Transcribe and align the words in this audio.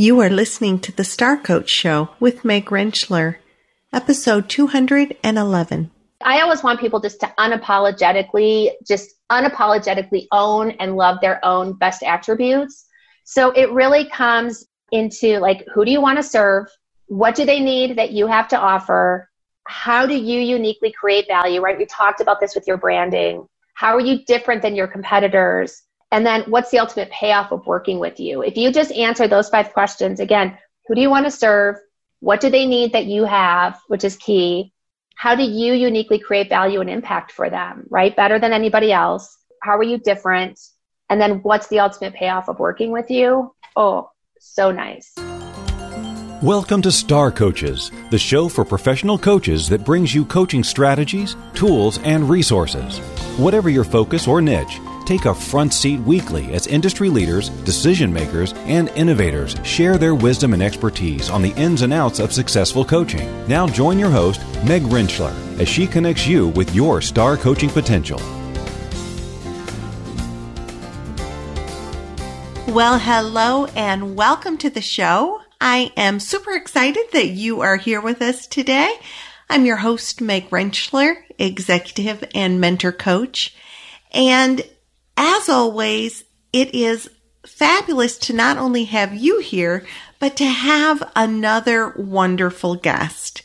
You 0.00 0.18
are 0.20 0.30
listening 0.30 0.78
to 0.78 0.92
the 0.92 1.04
Star 1.04 1.36
Coach 1.36 1.68
Show 1.68 2.08
with 2.18 2.42
Meg 2.42 2.70
Rentschler, 2.70 3.36
episode 3.92 4.48
211. 4.48 5.90
I 6.24 6.40
always 6.40 6.62
want 6.62 6.80
people 6.80 7.00
just 7.00 7.20
to 7.20 7.30
unapologetically, 7.38 8.70
just 8.88 9.10
unapologetically 9.30 10.26
own 10.32 10.70
and 10.80 10.96
love 10.96 11.18
their 11.20 11.44
own 11.44 11.74
best 11.74 12.02
attributes. 12.02 12.86
So 13.24 13.50
it 13.50 13.70
really 13.72 14.08
comes 14.08 14.66
into 14.90 15.38
like, 15.38 15.66
who 15.74 15.84
do 15.84 15.90
you 15.90 16.00
want 16.00 16.16
to 16.16 16.22
serve? 16.22 16.68
What 17.08 17.34
do 17.34 17.44
they 17.44 17.60
need 17.60 17.98
that 17.98 18.12
you 18.12 18.26
have 18.26 18.48
to 18.48 18.58
offer? 18.58 19.28
How 19.66 20.06
do 20.06 20.16
you 20.16 20.40
uniquely 20.40 20.92
create 20.98 21.26
value, 21.26 21.60
right? 21.60 21.76
We 21.76 21.84
talked 21.84 22.22
about 22.22 22.40
this 22.40 22.54
with 22.54 22.66
your 22.66 22.78
branding. 22.78 23.46
How 23.74 23.96
are 23.96 24.00
you 24.00 24.24
different 24.24 24.62
than 24.62 24.74
your 24.74 24.88
competitors? 24.88 25.82
And 26.12 26.26
then 26.26 26.42
what's 26.50 26.70
the 26.70 26.80
ultimate 26.80 27.10
payoff 27.10 27.52
of 27.52 27.66
working 27.66 28.00
with 28.00 28.18
you? 28.18 28.42
If 28.42 28.56
you 28.56 28.72
just 28.72 28.90
answer 28.92 29.28
those 29.28 29.48
five 29.48 29.72
questions, 29.72 30.18
again, 30.18 30.58
who 30.86 30.96
do 30.96 31.00
you 31.00 31.08
want 31.08 31.26
to 31.26 31.30
serve? 31.30 31.76
What 32.18 32.40
do 32.40 32.50
they 32.50 32.66
need 32.66 32.92
that 32.94 33.06
you 33.06 33.24
have, 33.24 33.78
which 33.86 34.02
is 34.02 34.16
key? 34.16 34.72
How 35.14 35.36
do 35.36 35.44
you 35.44 35.72
uniquely 35.72 36.18
create 36.18 36.48
value 36.48 36.80
and 36.80 36.90
impact 36.90 37.30
for 37.30 37.48
them, 37.48 37.86
right? 37.90 38.16
Better 38.16 38.40
than 38.40 38.52
anybody 38.52 38.90
else. 38.90 39.36
How 39.62 39.76
are 39.76 39.84
you 39.84 39.98
different? 39.98 40.58
And 41.08 41.20
then 41.20 41.42
what's 41.42 41.68
the 41.68 41.78
ultimate 41.78 42.14
payoff 42.14 42.48
of 42.48 42.58
working 42.58 42.90
with 42.90 43.08
you? 43.10 43.54
Oh, 43.76 44.10
so 44.40 44.72
nice. 44.72 45.14
Welcome 46.42 46.82
to 46.82 46.90
Star 46.90 47.30
Coaches, 47.30 47.92
the 48.10 48.18
show 48.18 48.48
for 48.48 48.64
professional 48.64 49.18
coaches 49.18 49.68
that 49.68 49.84
brings 49.84 50.12
you 50.12 50.24
coaching 50.24 50.64
strategies, 50.64 51.36
tools, 51.54 51.98
and 51.98 52.28
resources. 52.28 52.98
Whatever 53.38 53.68
your 53.68 53.84
focus 53.84 54.26
or 54.26 54.40
niche, 54.40 54.80
take 55.10 55.24
a 55.24 55.34
front 55.34 55.74
seat 55.74 55.98
weekly 56.02 56.52
as 56.52 56.68
industry 56.68 57.10
leaders, 57.10 57.48
decision 57.64 58.12
makers, 58.12 58.52
and 58.58 58.90
innovators 58.90 59.56
share 59.64 59.98
their 59.98 60.14
wisdom 60.14 60.54
and 60.54 60.62
expertise 60.62 61.28
on 61.30 61.42
the 61.42 61.50
ins 61.54 61.82
and 61.82 61.92
outs 61.92 62.20
of 62.20 62.32
successful 62.32 62.84
coaching. 62.84 63.28
Now 63.48 63.66
join 63.66 63.98
your 63.98 64.08
host, 64.08 64.40
Meg 64.64 64.82
Rentschler, 64.82 65.34
as 65.58 65.68
she 65.68 65.88
connects 65.88 66.28
you 66.28 66.50
with 66.50 66.72
your 66.76 67.00
star 67.00 67.36
coaching 67.36 67.70
potential. 67.70 68.20
Well, 72.68 73.00
hello 73.00 73.66
and 73.74 74.14
welcome 74.14 74.58
to 74.58 74.70
the 74.70 74.80
show. 74.80 75.40
I 75.60 75.90
am 75.96 76.20
super 76.20 76.52
excited 76.52 77.06
that 77.14 77.30
you 77.30 77.62
are 77.62 77.78
here 77.78 78.00
with 78.00 78.22
us 78.22 78.46
today. 78.46 78.94
I'm 79.48 79.66
your 79.66 79.78
host, 79.78 80.20
Meg 80.20 80.50
Rentschler, 80.50 81.16
executive 81.36 82.22
and 82.32 82.60
mentor 82.60 82.92
coach. 82.92 83.56
And 84.12 84.62
as 85.16 85.48
always, 85.48 86.24
it 86.52 86.74
is 86.74 87.10
fabulous 87.46 88.18
to 88.18 88.32
not 88.32 88.58
only 88.58 88.84
have 88.84 89.14
you 89.14 89.40
here, 89.40 89.84
but 90.18 90.36
to 90.36 90.46
have 90.46 91.02
another 91.16 91.90
wonderful 91.96 92.74
guest. 92.74 93.42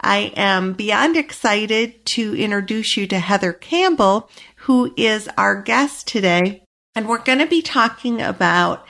I 0.00 0.32
am 0.36 0.72
beyond 0.72 1.16
excited 1.16 2.04
to 2.06 2.34
introduce 2.34 2.96
you 2.96 3.06
to 3.08 3.18
Heather 3.18 3.52
Campbell, 3.52 4.30
who 4.56 4.92
is 4.96 5.28
our 5.36 5.60
guest 5.62 6.08
today. 6.08 6.64
And 6.94 7.08
we're 7.08 7.22
going 7.22 7.38
to 7.38 7.46
be 7.46 7.62
talking 7.62 8.20
about 8.20 8.84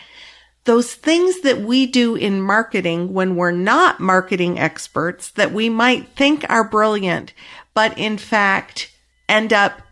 those 0.64 0.94
things 0.94 1.40
that 1.40 1.60
we 1.60 1.86
do 1.86 2.14
in 2.14 2.40
marketing 2.40 3.12
when 3.12 3.36
we're 3.36 3.50
not 3.50 4.00
marketing 4.00 4.58
experts 4.58 5.30
that 5.32 5.52
we 5.52 5.68
might 5.68 6.08
think 6.10 6.44
are 6.48 6.68
brilliant, 6.68 7.32
but 7.74 7.96
in 7.98 8.16
fact 8.16 8.92
end 9.28 9.52
up 9.52 9.82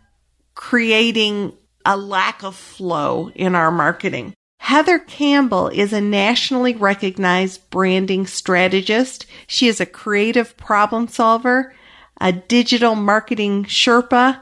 creating 0.55 1.53
a 1.85 1.97
lack 1.97 2.43
of 2.43 2.55
flow 2.55 3.31
in 3.35 3.55
our 3.55 3.71
marketing. 3.71 4.33
Heather 4.59 4.99
Campbell 4.99 5.69
is 5.69 5.91
a 5.91 5.99
nationally 5.99 6.75
recognized 6.75 7.69
branding 7.71 8.27
strategist. 8.27 9.25
She 9.47 9.67
is 9.67 9.81
a 9.81 9.85
creative 9.85 10.55
problem 10.55 11.07
solver, 11.07 11.73
a 12.19 12.31
digital 12.31 12.95
marketing 12.95 13.65
Sherpa, 13.65 14.39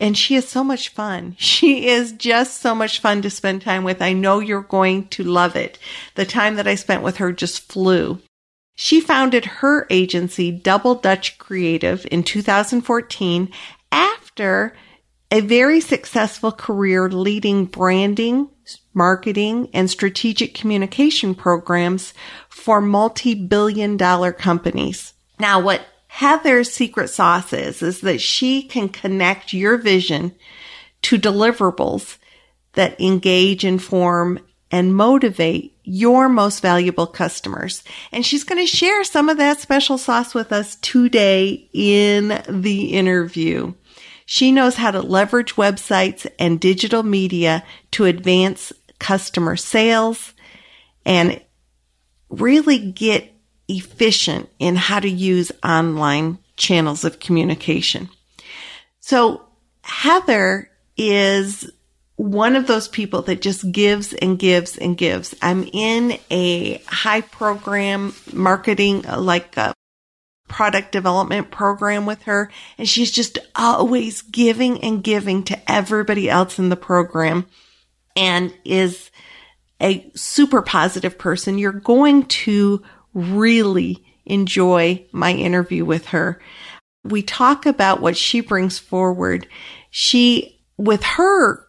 and 0.00 0.16
she 0.16 0.36
is 0.36 0.48
so 0.48 0.62
much 0.62 0.90
fun. 0.90 1.36
She 1.40 1.88
is 1.88 2.12
just 2.12 2.60
so 2.60 2.74
much 2.74 3.00
fun 3.00 3.20
to 3.22 3.30
spend 3.30 3.62
time 3.62 3.82
with. 3.82 4.00
I 4.00 4.12
know 4.12 4.38
you're 4.38 4.62
going 4.62 5.08
to 5.08 5.24
love 5.24 5.56
it. 5.56 5.78
The 6.14 6.24
time 6.24 6.54
that 6.54 6.68
I 6.68 6.76
spent 6.76 7.02
with 7.02 7.16
her 7.16 7.32
just 7.32 7.70
flew. 7.70 8.20
She 8.76 9.00
founded 9.00 9.44
her 9.44 9.88
agency, 9.90 10.52
Double 10.52 10.94
Dutch 10.94 11.36
Creative, 11.36 12.06
in 12.12 12.22
2014 12.22 13.50
after 13.90 14.76
a 15.30 15.40
very 15.40 15.80
successful 15.80 16.52
career 16.52 17.10
leading 17.10 17.66
branding, 17.66 18.48
marketing, 18.94 19.68
and 19.74 19.90
strategic 19.90 20.54
communication 20.54 21.34
programs 21.34 22.14
for 22.48 22.80
multi-billion 22.80 23.96
dollar 23.96 24.32
companies. 24.32 25.12
Now, 25.38 25.60
what 25.60 25.86
Heather's 26.08 26.72
secret 26.72 27.08
sauce 27.08 27.52
is, 27.52 27.82
is 27.82 28.00
that 28.00 28.20
she 28.20 28.62
can 28.62 28.88
connect 28.88 29.52
your 29.52 29.76
vision 29.76 30.34
to 31.02 31.18
deliverables 31.18 32.16
that 32.72 33.00
engage, 33.00 33.64
inform, 33.64 34.40
and 34.70 34.94
motivate 34.94 35.76
your 35.84 36.28
most 36.28 36.60
valuable 36.60 37.06
customers. 37.06 37.82
And 38.12 38.24
she's 38.24 38.44
going 38.44 38.60
to 38.60 38.66
share 38.66 39.04
some 39.04 39.28
of 39.28 39.38
that 39.38 39.60
special 39.60 39.96
sauce 39.96 40.34
with 40.34 40.52
us 40.52 40.76
today 40.76 41.68
in 41.72 42.42
the 42.48 42.92
interview. 42.92 43.74
She 44.30 44.52
knows 44.52 44.74
how 44.74 44.90
to 44.90 45.00
leverage 45.00 45.56
websites 45.56 46.26
and 46.38 46.60
digital 46.60 47.02
media 47.02 47.64
to 47.92 48.04
advance 48.04 48.74
customer 48.98 49.56
sales 49.56 50.34
and 51.06 51.40
really 52.28 52.78
get 52.78 53.32
efficient 53.68 54.50
in 54.58 54.76
how 54.76 55.00
to 55.00 55.08
use 55.08 55.50
online 55.64 56.36
channels 56.58 57.06
of 57.06 57.20
communication. 57.20 58.10
So 59.00 59.46
Heather 59.80 60.70
is 60.98 61.72
one 62.16 62.54
of 62.54 62.66
those 62.66 62.86
people 62.86 63.22
that 63.22 63.40
just 63.40 63.72
gives 63.72 64.12
and 64.12 64.38
gives 64.38 64.76
and 64.76 64.94
gives. 64.94 65.34
I'm 65.40 65.66
in 65.72 66.18
a 66.30 66.82
high 66.86 67.22
program 67.22 68.12
marketing, 68.34 69.04
like 69.04 69.56
a 69.56 69.72
product 70.48 70.92
development 70.92 71.50
program 71.50 72.06
with 72.06 72.22
her 72.22 72.50
and 72.78 72.88
she's 72.88 73.10
just 73.10 73.38
always 73.54 74.22
giving 74.22 74.82
and 74.82 75.04
giving 75.04 75.42
to 75.44 75.70
everybody 75.70 76.28
else 76.28 76.58
in 76.58 76.68
the 76.68 76.76
program 76.76 77.46
and 78.16 78.52
is 78.64 79.10
a 79.80 80.10
super 80.14 80.62
positive 80.62 81.18
person. 81.18 81.58
You're 81.58 81.72
going 81.72 82.26
to 82.26 82.82
really 83.14 84.04
enjoy 84.26 85.06
my 85.12 85.32
interview 85.32 85.84
with 85.84 86.06
her. 86.08 86.40
We 87.04 87.22
talk 87.22 87.64
about 87.64 88.00
what 88.00 88.16
she 88.16 88.40
brings 88.40 88.78
forward. 88.78 89.46
She, 89.90 90.60
with 90.76 91.02
her 91.02 91.66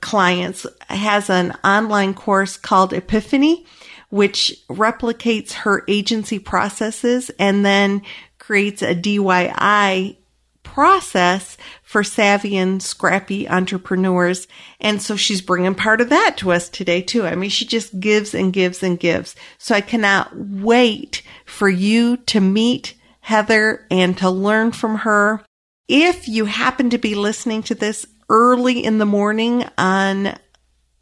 clients, 0.00 0.66
has 0.88 1.30
an 1.30 1.56
online 1.64 2.14
course 2.14 2.56
called 2.56 2.92
Epiphany 2.92 3.66
which 4.14 4.56
replicates 4.70 5.52
her 5.54 5.82
agency 5.88 6.38
processes 6.38 7.32
and 7.36 7.66
then 7.66 8.00
creates 8.38 8.80
a 8.80 8.94
DIY 8.94 10.16
process 10.62 11.56
for 11.82 12.04
savvy 12.04 12.56
and 12.56 12.80
scrappy 12.80 13.48
entrepreneurs. 13.48 14.46
And 14.78 15.02
so 15.02 15.16
she's 15.16 15.40
bringing 15.40 15.74
part 15.74 16.00
of 16.00 16.10
that 16.10 16.36
to 16.36 16.52
us 16.52 16.68
today 16.68 17.02
too. 17.02 17.26
I 17.26 17.34
mean, 17.34 17.50
she 17.50 17.64
just 17.64 17.98
gives 17.98 18.36
and 18.36 18.52
gives 18.52 18.84
and 18.84 19.00
gives. 19.00 19.34
So 19.58 19.74
I 19.74 19.80
cannot 19.80 20.30
wait 20.36 21.22
for 21.44 21.68
you 21.68 22.18
to 22.18 22.40
meet 22.40 22.94
Heather 23.18 23.84
and 23.90 24.16
to 24.18 24.30
learn 24.30 24.70
from 24.70 24.98
her. 24.98 25.44
If 25.88 26.28
you 26.28 26.44
happen 26.44 26.90
to 26.90 26.98
be 26.98 27.16
listening 27.16 27.64
to 27.64 27.74
this 27.74 28.06
early 28.28 28.84
in 28.84 28.98
the 28.98 29.06
morning 29.06 29.68
on 29.76 30.38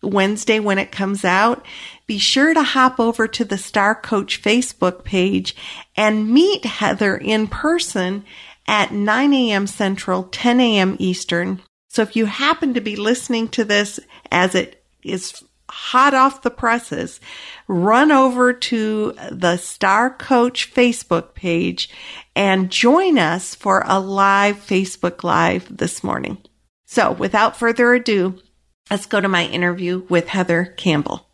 Wednesday 0.02 0.58
when 0.60 0.78
it 0.78 0.92
comes 0.92 1.24
out, 1.24 1.64
be 2.06 2.18
sure 2.18 2.54
to 2.54 2.62
hop 2.62 2.98
over 3.00 3.26
to 3.28 3.44
the 3.44 3.58
Star 3.58 3.94
Coach 3.94 4.42
Facebook 4.42 5.04
page 5.04 5.54
and 5.96 6.30
meet 6.30 6.64
Heather 6.64 7.16
in 7.16 7.46
person 7.46 8.24
at 8.66 8.92
9 8.92 9.32
a.m. 9.32 9.66
Central, 9.66 10.24
10 10.24 10.60
a.m. 10.60 10.96
Eastern. 10.98 11.60
So 11.88 12.02
if 12.02 12.16
you 12.16 12.26
happen 12.26 12.74
to 12.74 12.80
be 12.80 12.96
listening 12.96 13.48
to 13.48 13.64
this 13.64 14.00
as 14.30 14.54
it 14.54 14.84
is 15.02 15.42
hot 15.68 16.14
off 16.14 16.42
the 16.42 16.50
presses, 16.50 17.20
run 17.68 18.12
over 18.12 18.52
to 18.52 19.14
the 19.30 19.56
Star 19.56 20.10
Coach 20.10 20.72
Facebook 20.72 21.34
page 21.34 21.88
and 22.34 22.70
join 22.70 23.18
us 23.18 23.54
for 23.54 23.82
a 23.86 23.98
live 23.98 24.56
Facebook 24.56 25.22
Live 25.22 25.76
this 25.76 26.02
morning. 26.04 26.38
So 26.86 27.12
without 27.12 27.56
further 27.56 27.94
ado, 27.94 28.38
Let's 28.92 29.06
go 29.06 29.22
to 29.22 29.28
my 29.28 29.46
interview 29.46 30.04
with 30.10 30.28
Heather 30.28 30.66
Campbell. 30.76 31.26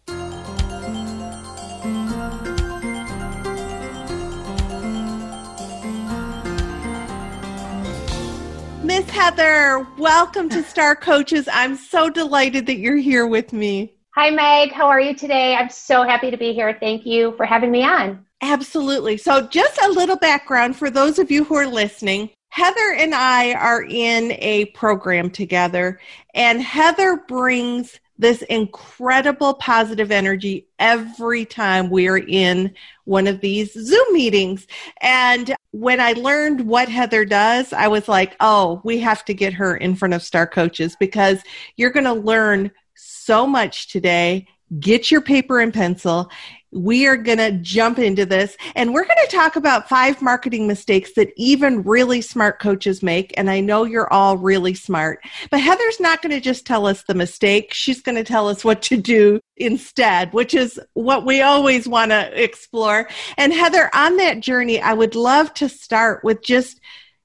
Miss 8.98 9.10
Heather, 9.10 9.86
welcome 9.96 10.48
to 10.48 10.60
Star 10.60 10.96
Coaches. 10.96 11.48
I'm 11.52 11.76
so 11.76 12.10
delighted 12.10 12.66
that 12.66 12.78
you're 12.78 12.96
here 12.96 13.28
with 13.28 13.52
me. 13.52 13.92
Hi, 14.16 14.28
Meg. 14.28 14.72
How 14.72 14.88
are 14.88 15.00
you 15.00 15.14
today? 15.14 15.54
I'm 15.54 15.70
so 15.70 16.02
happy 16.02 16.32
to 16.32 16.36
be 16.36 16.52
here. 16.52 16.76
Thank 16.80 17.06
you 17.06 17.32
for 17.36 17.46
having 17.46 17.70
me 17.70 17.84
on. 17.84 18.26
Absolutely. 18.40 19.16
So, 19.16 19.46
just 19.46 19.80
a 19.82 19.88
little 19.88 20.16
background 20.16 20.74
for 20.74 20.90
those 20.90 21.20
of 21.20 21.30
you 21.30 21.44
who 21.44 21.54
are 21.54 21.68
listening. 21.68 22.30
Heather 22.48 22.96
and 22.98 23.14
I 23.14 23.52
are 23.52 23.84
in 23.84 24.32
a 24.32 24.64
program 24.74 25.30
together, 25.30 26.00
and 26.34 26.60
Heather 26.60 27.18
brings 27.28 28.00
this 28.18 28.42
incredible 28.42 29.54
positive 29.54 30.10
energy 30.10 30.66
every 30.80 31.44
time 31.44 31.88
we're 31.88 32.18
in 32.18 32.74
one 33.08 33.26
of 33.26 33.40
these 33.40 33.72
Zoom 33.72 34.12
meetings. 34.12 34.66
And 35.00 35.56
when 35.70 35.98
I 35.98 36.12
learned 36.12 36.60
what 36.66 36.88
Heather 36.88 37.24
does, 37.24 37.72
I 37.72 37.88
was 37.88 38.06
like, 38.06 38.36
oh, 38.40 38.82
we 38.84 38.98
have 38.98 39.24
to 39.24 39.34
get 39.34 39.54
her 39.54 39.76
in 39.76 39.96
front 39.96 40.12
of 40.12 40.22
star 40.22 40.46
coaches 40.46 40.94
because 41.00 41.42
you're 41.76 41.90
going 41.90 42.04
to 42.04 42.12
learn 42.12 42.70
so 42.94 43.46
much 43.46 43.88
today. 43.88 44.46
Get 44.78 45.10
your 45.10 45.22
paper 45.22 45.58
and 45.58 45.72
pencil 45.72 46.30
we 46.72 47.06
are 47.06 47.16
going 47.16 47.38
to 47.38 47.52
jump 47.52 47.98
into 47.98 48.26
this 48.26 48.56
and 48.74 48.92
we're 48.92 49.04
going 49.04 49.26
to 49.26 49.36
talk 49.36 49.56
about 49.56 49.88
five 49.88 50.20
marketing 50.20 50.66
mistakes 50.66 51.12
that 51.14 51.32
even 51.36 51.82
really 51.82 52.20
smart 52.20 52.58
coaches 52.58 53.02
make. 53.02 53.32
And 53.36 53.50
I 53.50 53.60
know 53.60 53.84
you're 53.84 54.12
all 54.12 54.36
really 54.36 54.74
smart, 54.74 55.20
but 55.50 55.60
Heather's 55.60 56.00
not 56.00 56.22
going 56.22 56.34
to 56.34 56.40
just 56.40 56.66
tell 56.66 56.86
us 56.86 57.04
the 57.04 57.14
mistake. 57.14 57.72
She's 57.72 58.02
going 58.02 58.16
to 58.16 58.24
tell 58.24 58.48
us 58.48 58.64
what 58.64 58.82
to 58.82 58.96
do 58.96 59.40
instead, 59.56 60.32
which 60.32 60.54
is 60.54 60.78
what 60.94 61.24
we 61.24 61.40
always 61.40 61.88
want 61.88 62.10
to 62.10 62.42
explore. 62.42 63.08
And 63.36 63.52
Heather, 63.52 63.90
on 63.94 64.16
that 64.18 64.40
journey, 64.40 64.80
I 64.80 64.92
would 64.92 65.14
love 65.14 65.54
to 65.54 65.68
start 65.68 66.22
with 66.22 66.42
just 66.42 66.80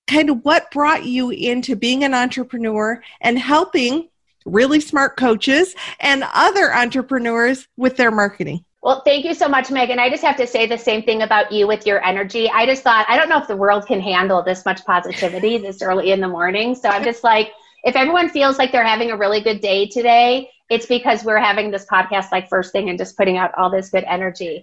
kind 0.07 0.29
of 0.29 0.43
what 0.43 0.71
brought 0.71 1.05
you 1.05 1.29
into 1.29 1.75
being 1.75 2.03
an 2.03 2.13
entrepreneur 2.13 3.01
and 3.21 3.37
helping 3.39 4.09
really 4.45 4.79
smart 4.79 5.17
coaches 5.17 5.75
and 5.99 6.23
other 6.33 6.73
entrepreneurs 6.73 7.67
with 7.77 7.97
their 7.97 8.11
marketing. 8.11 8.65
Well, 8.83 9.01
thank 9.05 9.23
you 9.23 9.33
so 9.33 9.47
much, 9.47 9.71
Megan. 9.71 9.97
I 9.97 10.09
just 10.09 10.23
have 10.25 10.35
to 10.35 10.45
say 10.45 10.65
the 10.65 10.77
same 10.77 11.03
thing 11.03 11.21
about 11.21 11.53
you 11.53 11.67
with 11.67 11.87
your 11.87 12.03
energy. 12.03 12.49
I 12.49 12.65
just 12.65 12.83
thought, 12.83 13.05
I 13.07 13.15
don't 13.15 13.29
know 13.29 13.37
if 13.37 13.47
the 13.47 13.55
world 13.55 13.87
can 13.87 14.01
handle 14.01 14.43
this 14.43 14.65
much 14.65 14.83
positivity 14.83 15.57
this 15.59 15.81
early 15.81 16.11
in 16.11 16.19
the 16.19 16.27
morning. 16.27 16.75
So 16.75 16.89
I'm 16.89 17.05
just 17.05 17.23
like, 17.23 17.53
if 17.85 17.95
everyone 17.95 18.27
feels 18.27 18.57
like 18.57 18.73
they're 18.73 18.85
having 18.85 19.11
a 19.11 19.17
really 19.17 19.39
good 19.39 19.61
day 19.61 19.87
today, 19.87 20.49
it's 20.69 20.85
because 20.85 21.23
we're 21.23 21.39
having 21.39 21.71
this 21.71 21.85
podcast 21.85 22.33
like 22.33 22.49
first 22.49 22.73
thing 22.73 22.89
and 22.89 22.97
just 22.97 23.15
putting 23.15 23.37
out 23.37 23.51
all 23.55 23.69
this 23.71 23.89
good 23.89 24.03
energy. 24.03 24.61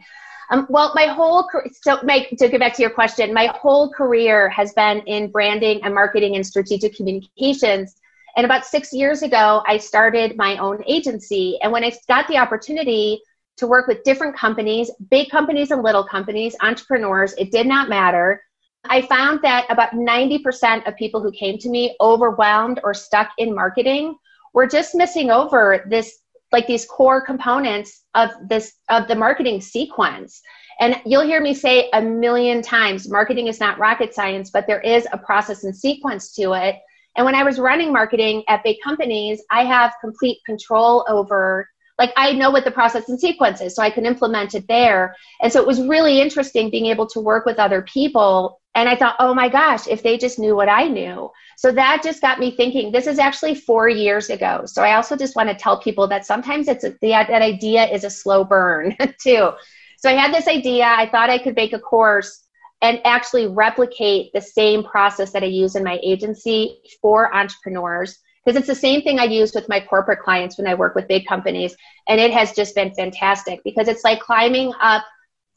Um, 0.50 0.66
well, 0.68 0.92
my 0.94 1.06
whole 1.06 1.48
so 1.80 2.00
Mike, 2.02 2.28
to 2.38 2.48
get 2.48 2.60
back 2.60 2.74
to 2.74 2.82
your 2.82 2.90
question, 2.90 3.32
my 3.32 3.46
whole 3.54 3.90
career 3.90 4.50
has 4.50 4.74
been 4.74 4.98
in 5.06 5.30
branding 5.30 5.82
and 5.82 5.94
marketing 5.94 6.36
and 6.36 6.46
strategic 6.46 6.94
communications. 6.94 7.96
And 8.36 8.44
about 8.44 8.66
six 8.66 8.92
years 8.92 9.22
ago, 9.22 9.62
I 9.66 9.78
started 9.78 10.36
my 10.36 10.58
own 10.58 10.84
agency. 10.86 11.58
And 11.62 11.72
when 11.72 11.84
I 11.84 11.92
got 12.06 12.28
the 12.28 12.36
opportunity 12.36 13.22
to 13.60 13.66
work 13.66 13.86
with 13.86 14.02
different 14.02 14.36
companies, 14.36 14.90
big 15.10 15.30
companies 15.30 15.70
and 15.70 15.82
little 15.82 16.04
companies, 16.04 16.56
entrepreneurs. 16.60 17.32
It 17.34 17.52
did 17.52 17.66
not 17.66 17.88
matter. 17.88 18.42
I 18.84 19.02
found 19.02 19.40
that 19.42 19.66
about 19.70 19.92
90% 19.92 20.86
of 20.88 20.96
people 20.96 21.22
who 21.22 21.30
came 21.32 21.58
to 21.58 21.68
me 21.68 21.94
overwhelmed 22.00 22.80
or 22.82 22.94
stuck 22.94 23.30
in 23.38 23.54
marketing 23.54 24.16
were 24.54 24.66
just 24.66 24.94
missing 24.94 25.30
over 25.30 25.84
this 25.88 26.18
like 26.52 26.66
these 26.66 26.84
core 26.84 27.20
components 27.20 28.04
of 28.14 28.30
this 28.48 28.72
of 28.88 29.06
the 29.06 29.14
marketing 29.14 29.60
sequence. 29.60 30.40
And 30.80 31.00
you'll 31.04 31.26
hear 31.26 31.40
me 31.40 31.54
say 31.54 31.90
a 31.92 32.00
million 32.00 32.62
times 32.62 33.08
marketing 33.08 33.46
is 33.46 33.60
not 33.60 33.78
rocket 33.78 34.14
science, 34.14 34.50
but 34.50 34.66
there 34.66 34.80
is 34.80 35.06
a 35.12 35.18
process 35.18 35.62
and 35.64 35.76
sequence 35.76 36.32
to 36.34 36.54
it. 36.54 36.76
And 37.16 37.26
when 37.26 37.34
I 37.34 37.42
was 37.42 37.58
running 37.58 37.92
marketing 37.92 38.42
at 38.48 38.64
big 38.64 38.78
companies, 38.82 39.42
I 39.50 39.64
have 39.64 39.92
complete 40.00 40.38
control 40.46 41.04
over 41.08 41.68
like 42.00 42.14
I 42.16 42.32
know 42.32 42.50
what 42.50 42.64
the 42.64 42.70
process 42.70 43.10
and 43.10 43.20
sequence 43.20 43.60
is, 43.60 43.74
so 43.76 43.82
I 43.82 43.90
can 43.90 44.06
implement 44.06 44.54
it 44.54 44.66
there. 44.68 45.14
And 45.42 45.52
so 45.52 45.60
it 45.60 45.66
was 45.66 45.86
really 45.86 46.18
interesting 46.18 46.70
being 46.70 46.86
able 46.86 47.06
to 47.08 47.20
work 47.20 47.44
with 47.44 47.58
other 47.58 47.82
people. 47.82 48.58
And 48.74 48.88
I 48.88 48.96
thought, 48.96 49.16
oh 49.18 49.34
my 49.34 49.50
gosh, 49.50 49.86
if 49.86 50.02
they 50.02 50.16
just 50.16 50.38
knew 50.38 50.56
what 50.56 50.70
I 50.70 50.88
knew. 50.88 51.30
So 51.58 51.70
that 51.72 52.02
just 52.02 52.22
got 52.22 52.38
me 52.38 52.56
thinking. 52.56 52.90
This 52.90 53.06
is 53.06 53.18
actually 53.18 53.54
four 53.54 53.90
years 53.90 54.30
ago. 54.30 54.62
So 54.64 54.82
I 54.82 54.94
also 54.94 55.14
just 55.14 55.36
want 55.36 55.50
to 55.50 55.54
tell 55.54 55.78
people 55.78 56.08
that 56.08 56.24
sometimes 56.24 56.68
it's 56.68 56.84
a, 56.84 56.94
that 57.02 57.42
idea 57.42 57.84
is 57.84 58.04
a 58.04 58.10
slow 58.10 58.44
burn 58.44 58.96
too. 59.20 59.50
So 59.98 60.08
I 60.08 60.14
had 60.14 60.32
this 60.32 60.48
idea. 60.48 60.86
I 60.86 61.06
thought 61.06 61.28
I 61.28 61.36
could 61.36 61.54
make 61.54 61.74
a 61.74 61.78
course 61.78 62.46
and 62.80 62.98
actually 63.04 63.46
replicate 63.46 64.32
the 64.32 64.40
same 64.40 64.84
process 64.84 65.32
that 65.32 65.42
I 65.42 65.46
use 65.46 65.76
in 65.76 65.84
my 65.84 66.00
agency 66.02 66.80
for 67.02 67.34
entrepreneurs 67.34 68.18
because 68.50 68.68
it's 68.68 68.80
the 68.80 68.88
same 68.88 69.02
thing 69.02 69.20
I 69.20 69.24
use 69.24 69.54
with 69.54 69.68
my 69.68 69.78
corporate 69.78 70.18
clients 70.18 70.58
when 70.58 70.66
I 70.66 70.74
work 70.74 70.96
with 70.96 71.06
big 71.06 71.24
companies, 71.26 71.76
and 72.08 72.20
it 72.20 72.32
has 72.32 72.52
just 72.52 72.74
been 72.74 72.92
fantastic 72.92 73.60
because 73.62 73.86
it's 73.86 74.02
like 74.02 74.18
climbing 74.18 74.72
up 74.80 75.04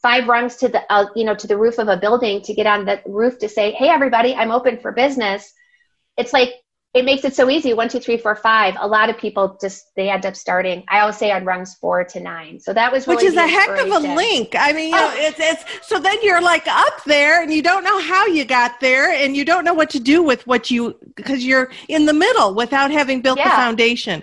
five 0.00 0.28
rungs 0.28 0.54
to 0.56 0.68
the 0.68 0.80
uh, 0.92 1.06
you 1.16 1.24
know 1.24 1.34
to 1.34 1.48
the 1.48 1.56
roof 1.56 1.78
of 1.78 1.88
a 1.88 1.96
building 1.96 2.40
to 2.42 2.54
get 2.54 2.68
on 2.68 2.84
the 2.84 3.02
roof 3.04 3.38
to 3.40 3.48
say, 3.48 3.72
"Hey, 3.72 3.88
everybody, 3.88 4.32
I'm 4.32 4.52
open 4.52 4.78
for 4.78 4.92
business." 4.92 5.52
It's 6.16 6.32
like 6.32 6.50
it 6.94 7.04
makes 7.04 7.24
it 7.24 7.34
so 7.34 7.50
easy. 7.50 7.74
One 7.74 7.88
two 7.88 7.98
three 7.98 8.16
four 8.16 8.36
five. 8.36 8.76
A 8.78 8.86
lot 8.86 9.10
of 9.10 9.18
people 9.18 9.58
just 9.60 9.94
they 9.96 10.08
end 10.08 10.24
up 10.24 10.36
starting 10.36 10.84
i 10.88 11.00
always 11.00 11.16
say 11.16 11.30
on 11.32 11.44
rungs 11.44 11.74
four 11.74 12.04
to 12.04 12.20
nine. 12.20 12.60
So 12.60 12.72
that 12.72 12.92
was 12.92 13.06
really 13.06 13.16
which 13.16 13.24
is 13.24 13.36
a 13.36 13.46
heck 13.46 13.70
of 13.70 13.90
a 13.90 13.98
link. 13.98 14.54
I 14.56 14.72
mean 14.72 14.90
you 14.90 14.96
know, 14.96 15.10
oh. 15.12 15.16
it's, 15.16 15.38
it's 15.40 15.86
so 15.86 15.98
then 15.98 16.16
you're 16.22 16.40
like 16.40 16.66
up 16.68 17.02
there 17.04 17.42
and 17.42 17.52
you 17.52 17.62
don't 17.62 17.84
know 17.84 18.00
how 18.00 18.26
you 18.26 18.44
got 18.44 18.80
there 18.80 19.10
and 19.10 19.36
you 19.36 19.44
don't 19.44 19.64
know 19.64 19.74
what 19.74 19.90
to 19.90 20.00
do 20.00 20.22
with 20.22 20.46
what 20.46 20.70
you 20.70 20.96
because 21.16 21.44
you're 21.44 21.70
in 21.88 22.06
the 22.06 22.14
middle 22.14 22.54
without 22.54 22.90
having 22.90 23.20
built 23.20 23.38
yeah. 23.38 23.50
the 23.50 23.56
foundation 23.56 24.22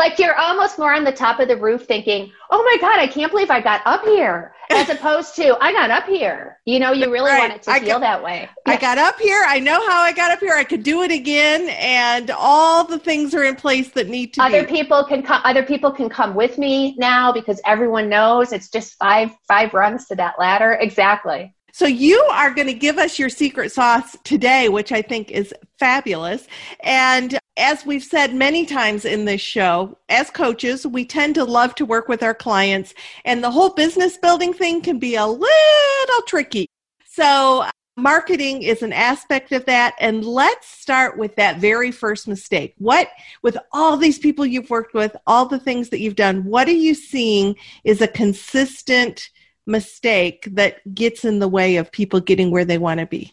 like 0.00 0.18
you're 0.18 0.34
almost 0.34 0.78
more 0.78 0.94
on 0.94 1.04
the 1.04 1.12
top 1.12 1.40
of 1.40 1.48
the 1.48 1.56
roof 1.56 1.84
thinking, 1.84 2.32
oh 2.50 2.62
my 2.64 2.78
God, 2.80 2.98
I 2.98 3.06
can't 3.06 3.30
believe 3.30 3.50
I 3.50 3.60
got 3.60 3.82
up 3.84 4.02
here. 4.02 4.54
As 4.70 4.88
opposed 4.96 5.36
to, 5.36 5.58
I 5.60 5.72
got 5.72 5.90
up 5.90 6.06
here. 6.06 6.58
You 6.64 6.78
know, 6.78 6.92
you 6.92 7.12
really 7.12 7.30
right. 7.30 7.38
want 7.38 7.52
it 7.52 7.62
to 7.64 7.70
I 7.70 7.80
feel 7.80 7.98
got, 7.98 8.00
that 8.00 8.24
way. 8.24 8.48
I 8.66 8.78
got 8.78 8.96
up 8.96 9.20
here. 9.20 9.44
I 9.46 9.58
know 9.58 9.86
how 9.86 10.00
I 10.00 10.12
got 10.12 10.30
up 10.30 10.40
here. 10.40 10.54
I 10.54 10.64
could 10.64 10.82
do 10.82 11.02
it 11.02 11.10
again. 11.10 11.68
And 11.78 12.30
all 12.30 12.84
the 12.84 12.98
things 12.98 13.34
are 13.34 13.44
in 13.44 13.56
place 13.56 13.90
that 13.90 14.08
need 14.08 14.32
to 14.34 14.42
other 14.42 14.62
be. 14.62 14.72
people 14.72 15.04
can 15.04 15.22
come 15.22 15.42
other 15.44 15.64
people 15.64 15.90
can 15.90 16.08
come 16.08 16.34
with 16.34 16.56
me 16.56 16.96
now 16.96 17.30
because 17.30 17.60
everyone 17.66 18.08
knows 18.08 18.52
it's 18.52 18.70
just 18.70 18.94
five 18.94 19.30
five 19.46 19.74
rungs 19.74 20.06
to 20.06 20.14
that 20.16 20.38
ladder. 20.38 20.78
Exactly. 20.80 21.54
So 21.72 21.86
you 21.86 22.18
are 22.32 22.52
going 22.52 22.66
to 22.66 22.74
give 22.74 22.98
us 22.98 23.18
your 23.18 23.28
secret 23.28 23.72
sauce 23.72 24.16
today, 24.24 24.68
which 24.68 24.92
I 24.92 25.02
think 25.02 25.30
is 25.30 25.54
fabulous. 25.78 26.46
And 26.80 27.38
as 27.56 27.84
we've 27.84 28.04
said 28.04 28.34
many 28.34 28.64
times 28.66 29.04
in 29.04 29.24
this 29.24 29.40
show, 29.40 29.96
as 30.08 30.30
coaches, 30.30 30.86
we 30.86 31.04
tend 31.04 31.34
to 31.36 31.44
love 31.44 31.74
to 31.76 31.84
work 31.84 32.08
with 32.08 32.22
our 32.22 32.34
clients, 32.34 32.94
and 33.24 33.44
the 33.44 33.50
whole 33.50 33.70
business 33.70 34.16
building 34.16 34.52
thing 34.52 34.80
can 34.80 34.98
be 34.98 35.14
a 35.16 35.26
little 35.26 36.22
tricky. 36.26 36.66
So, 37.06 37.64
marketing 37.96 38.62
is 38.62 38.82
an 38.82 38.92
aspect 38.92 39.52
of 39.52 39.64
that. 39.66 39.94
And 40.00 40.24
let's 40.24 40.66
start 40.66 41.18
with 41.18 41.36
that 41.36 41.58
very 41.58 41.90
first 41.90 42.26
mistake. 42.26 42.74
What, 42.78 43.08
with 43.42 43.58
all 43.72 43.96
these 43.96 44.18
people 44.18 44.46
you've 44.46 44.70
worked 44.70 44.94
with, 44.94 45.14
all 45.26 45.46
the 45.46 45.58
things 45.58 45.90
that 45.90 46.00
you've 46.00 46.16
done, 46.16 46.44
what 46.44 46.68
are 46.68 46.72
you 46.72 46.94
seeing 46.94 47.56
is 47.84 48.00
a 48.00 48.08
consistent 48.08 49.28
mistake 49.70 50.48
that 50.52 50.94
gets 50.94 51.24
in 51.24 51.38
the 51.38 51.48
way 51.48 51.76
of 51.76 51.90
people 51.92 52.20
getting 52.20 52.50
where 52.50 52.64
they 52.64 52.78
want 52.78 53.00
to 53.00 53.06
be? 53.06 53.32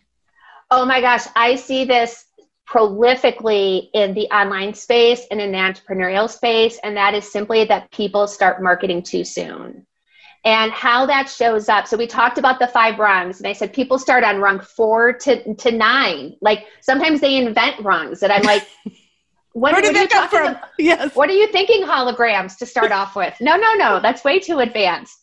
Oh 0.70 0.86
my 0.86 1.02
gosh, 1.02 1.26
I 1.36 1.56
see 1.56 1.86
this 1.86 2.26
prolifically 2.68 3.90
in 3.94 4.14
the 4.14 4.28
online 4.28 4.74
space 4.74 5.26
and 5.32 5.40
in 5.40 5.52
the 5.52 5.58
entrepreneurial 5.58 6.30
space, 6.30 6.80
and 6.84 6.98
that 6.98 7.14
is 7.14 7.32
simply 7.32 7.66
that 7.66 7.92
people 7.92 8.28
start 8.28 8.62
marketing 8.62 9.04
too 9.04 9.24
soon. 9.24 9.86
And 10.44 10.72
how 10.72 11.06
that 11.08 11.30
shows 11.30 11.68
up. 11.68 11.88
So 11.88 11.98
we 11.98 12.08
talked 12.08 12.38
about 12.38 12.60
the 12.60 12.68
five 12.68 13.00
rungs, 13.00 13.40
and 13.40 13.48
I 13.48 13.54
said 13.54 13.74
people 13.74 14.00
start 14.00 14.24
on 14.24 14.40
rung 14.40 14.60
four 14.60 15.14
to, 15.14 15.56
to 15.56 15.72
nine. 15.72 16.36
Like 16.42 16.68
sometimes 16.82 17.20
they 17.22 17.38
invent 17.38 17.84
rungs, 17.84 18.24
and 18.24 18.32
I'm 18.32 18.44
like, 18.44 18.66
What, 19.58 19.74
Where 19.74 19.82
did 19.82 19.96
that 19.96 20.12
come 20.12 20.30
from? 20.30 20.52
About, 20.52 20.70
yes. 20.78 21.16
What 21.16 21.32
are 21.32 21.34
you 21.34 21.48
thinking 21.48 21.82
holograms 21.82 22.58
to 22.60 22.66
start 22.68 22.92
off 22.92 23.16
with? 23.16 23.34
No, 23.42 23.58
no, 23.58 23.74
no. 23.74 24.00
That's 24.00 24.24
way 24.24 24.38
too 24.38 24.60
advanced. 24.60 25.18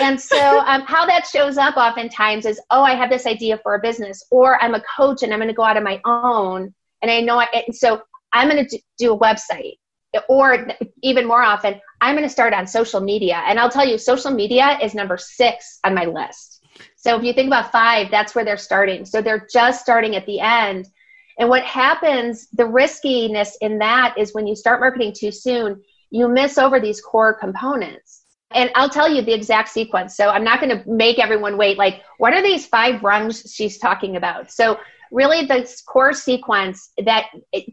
And 0.00 0.20
so, 0.20 0.60
um, 0.60 0.82
how 0.82 1.06
that 1.06 1.26
shows 1.26 1.58
up 1.58 1.76
oftentimes 1.76 2.46
is, 2.46 2.60
oh, 2.70 2.82
I 2.82 2.94
have 2.94 3.10
this 3.10 3.26
idea 3.26 3.58
for 3.62 3.74
a 3.74 3.80
business, 3.80 4.24
or 4.30 4.62
I'm 4.62 4.74
a 4.74 4.82
coach 4.96 5.22
and 5.22 5.32
I'm 5.32 5.38
going 5.38 5.48
to 5.48 5.54
go 5.54 5.64
out 5.64 5.76
on 5.76 5.84
my 5.84 6.00
own, 6.04 6.74
and 7.02 7.10
I 7.10 7.20
know 7.20 7.38
I. 7.38 7.64
So, 7.72 8.02
I'm 8.32 8.48
going 8.48 8.66
to 8.66 8.78
do 8.98 9.14
a 9.14 9.18
website, 9.18 9.74
or 10.28 10.68
even 11.02 11.26
more 11.26 11.42
often, 11.42 11.80
I'm 12.00 12.14
going 12.14 12.26
to 12.26 12.32
start 12.32 12.52
on 12.52 12.66
social 12.66 13.00
media. 13.00 13.42
And 13.46 13.58
I'll 13.58 13.70
tell 13.70 13.86
you, 13.86 13.98
social 13.98 14.30
media 14.30 14.78
is 14.82 14.94
number 14.94 15.16
six 15.16 15.78
on 15.84 15.94
my 15.94 16.04
list. 16.04 16.64
So 16.96 17.16
if 17.16 17.22
you 17.22 17.32
think 17.32 17.46
about 17.46 17.72
five, 17.72 18.10
that's 18.10 18.34
where 18.34 18.44
they're 18.44 18.58
starting. 18.58 19.06
So 19.06 19.22
they're 19.22 19.46
just 19.50 19.80
starting 19.80 20.16
at 20.16 20.26
the 20.26 20.40
end 20.40 20.86
and 21.38 21.48
what 21.48 21.64
happens, 21.64 22.48
the 22.52 22.66
riskiness 22.66 23.56
in 23.60 23.78
that 23.78 24.14
is 24.16 24.34
when 24.34 24.46
you 24.46 24.56
start 24.56 24.80
marketing 24.80 25.12
too 25.14 25.30
soon, 25.30 25.82
you 26.10 26.28
miss 26.28 26.56
over 26.56 26.80
these 26.80 27.00
core 27.00 27.34
components. 27.34 28.24
And 28.54 28.70
I'll 28.74 28.88
tell 28.88 29.12
you 29.12 29.22
the 29.22 29.34
exact 29.34 29.70
sequence. 29.70 30.16
So 30.16 30.28
I'm 30.28 30.44
not 30.44 30.60
going 30.60 30.78
to 30.78 30.88
make 30.88 31.18
everyone 31.18 31.56
wait. 31.56 31.78
Like, 31.78 32.02
what 32.18 32.32
are 32.32 32.42
these 32.42 32.66
five 32.66 33.02
rungs 33.02 33.52
she's 33.52 33.78
talking 33.78 34.16
about? 34.16 34.52
So 34.52 34.78
really 35.12 35.46
the 35.46 35.70
core 35.86 36.12
sequence 36.12 36.90
that 37.04 37.26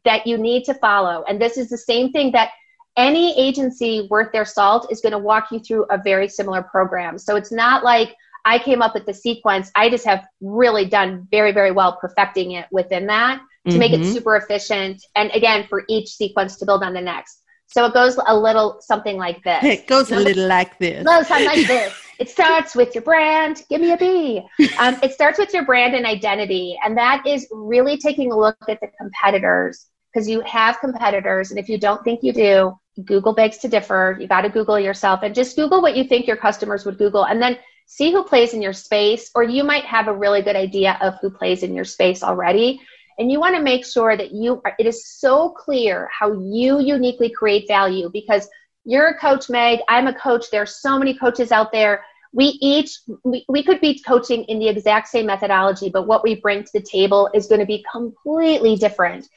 that 0.06 0.28
you 0.28 0.38
need 0.38 0.64
to 0.64 0.74
follow 0.76 1.24
and 1.28 1.42
this 1.42 1.58
is 1.58 1.68
the 1.68 1.78
same 1.78 2.12
thing 2.12 2.32
that 2.32 2.52
any 2.96 3.38
agency 3.40 4.08
worth 4.10 4.32
their 4.32 4.46
salt 4.46 4.88
is 4.92 5.02
going 5.02 5.12
to 5.12 5.18
walk 5.18 5.52
you 5.52 5.60
through 5.60 5.86
a 5.86 5.98
very 5.98 6.28
similar 6.28 6.62
program. 6.62 7.18
So 7.18 7.36
it's 7.36 7.52
not 7.52 7.84
like 7.84 8.16
I 8.46 8.60
came 8.60 8.82
up 8.82 8.94
with 8.94 9.06
the 9.06 9.14
sequence. 9.14 9.72
I 9.76 9.90
just 9.90 10.06
have 10.06 10.26
really 10.42 10.86
done 10.86 11.28
very, 11.32 11.52
very 11.52 11.72
well 11.72 11.98
perfecting 12.00 12.52
it 12.52 12.68
within 12.72 13.08
that 13.08 13.40
to 13.66 13.72
mm-hmm. 13.72 13.80
make 13.80 13.94
it 13.94 14.02
mm-hmm. 14.02 14.12
super 14.12 14.36
efficient. 14.36 15.04
And 15.16 15.32
again, 15.32 15.66
for 15.68 15.86
each 15.90 16.10
sequence 16.10 16.58
to 16.58 16.66
build 16.66 16.84
on 16.84 16.94
the 16.94 17.02
next. 17.02 17.42
So 17.68 17.86
it 17.86 17.94
goes 17.94 18.20
a 18.28 18.38
little 18.38 18.78
something 18.82 19.18
like 19.18 19.44
this. 19.44 19.64
It 19.64 19.88
goes 19.88 20.12
a 20.12 20.20
little 20.20 20.48
like 20.48 20.78
this. 20.78 21.04
No, 21.04 21.24
something 21.24 21.48
like 21.48 21.68
this. 21.68 21.94
It 22.20 22.30
starts 22.30 22.76
with 22.76 22.94
your 22.94 23.04
brand. 23.04 23.64
Give 23.70 23.82
me 23.82 23.92
a 23.92 23.98
B. 23.98 24.42
Um, 24.78 24.98
it 25.02 25.14
starts 25.14 25.40
with 25.40 25.54
your 25.54 25.66
brand 25.66 25.96
and 25.96 26.06
identity. 26.06 26.78
And 26.86 26.98
that 26.98 27.26
is 27.26 27.48
really 27.52 27.98
taking 27.98 28.32
a 28.32 28.38
look 28.38 28.56
at 28.70 28.80
the 28.80 28.88
competitors 29.00 29.88
because 30.14 30.30
you 30.30 30.42
have 30.42 30.80
competitors. 30.80 31.50
And 31.50 31.60
if 31.60 31.68
you 31.68 31.80
don't 31.80 32.04
think 32.04 32.22
you 32.22 32.32
do, 32.32 32.78
Google 33.04 33.34
begs 33.34 33.58
to 33.60 33.68
differ. 33.68 34.18
You 34.20 34.28
got 34.28 34.42
to 34.42 34.50
Google 34.50 34.80
yourself 34.80 35.22
and 35.24 35.34
just 35.34 35.56
Google 35.56 35.82
what 35.82 35.98
you 35.98 36.04
think 36.04 36.28
your 36.28 36.38
customers 36.38 36.86
would 36.86 37.00
Google 37.00 37.26
and 37.26 37.42
then 37.42 37.58
see 37.88 38.12
who 38.12 38.24
plays 38.24 38.54
in 38.54 38.62
your 38.62 38.74
space. 38.74 39.32
Or 39.34 39.44
you 39.44 39.64
might 39.64 39.86
have 39.86 40.08
a 40.08 40.14
really 40.14 40.44
good 40.44 40.56
idea 40.56 40.98
of 41.02 41.16
who 41.22 41.32
plays 41.32 41.64
in 41.64 41.74
your 41.74 41.86
space 41.86 42.24
already. 42.24 42.80
And 43.18 43.32
you 43.32 43.40
want 43.40 43.56
to 43.56 43.62
make 43.62 43.86
sure 43.86 44.18
that 44.18 44.32
you 44.32 44.62
are, 44.66 44.74
it 44.80 44.86
is 44.86 45.08
so 45.08 45.50
clear 45.50 46.10
how 46.18 46.34
you 46.34 46.80
uniquely 46.80 47.30
create 47.30 47.68
value 47.68 48.10
because 48.12 48.48
you're 48.86 49.10
a 49.10 49.18
coach, 49.18 49.50
Meg. 49.50 49.80
I'm 49.88 50.08
a 50.08 50.14
coach. 50.14 50.46
There's 50.52 50.82
so 50.82 50.98
many 50.98 51.18
coaches 51.18 51.52
out 51.52 51.72
there. 51.72 52.04
We 52.34 52.58
each, 52.62 53.00
we, 53.24 53.46
we 53.48 53.64
could 53.64 53.80
be 53.80 54.02
coaching 54.02 54.44
in 54.46 54.60
the 54.60 54.68
exact 54.68 55.08
same 55.08 55.28
methodology, 55.28 55.90
but 55.90 56.08
what 56.08 56.24
we 56.24 56.36
bring 56.36 56.64
to 56.64 56.70
the 56.74 56.82
table 56.82 57.30
is 57.34 57.48
going 57.48 57.62
to 57.62 57.66
be 57.66 57.86
completely 57.92 58.76
different. 58.76 59.28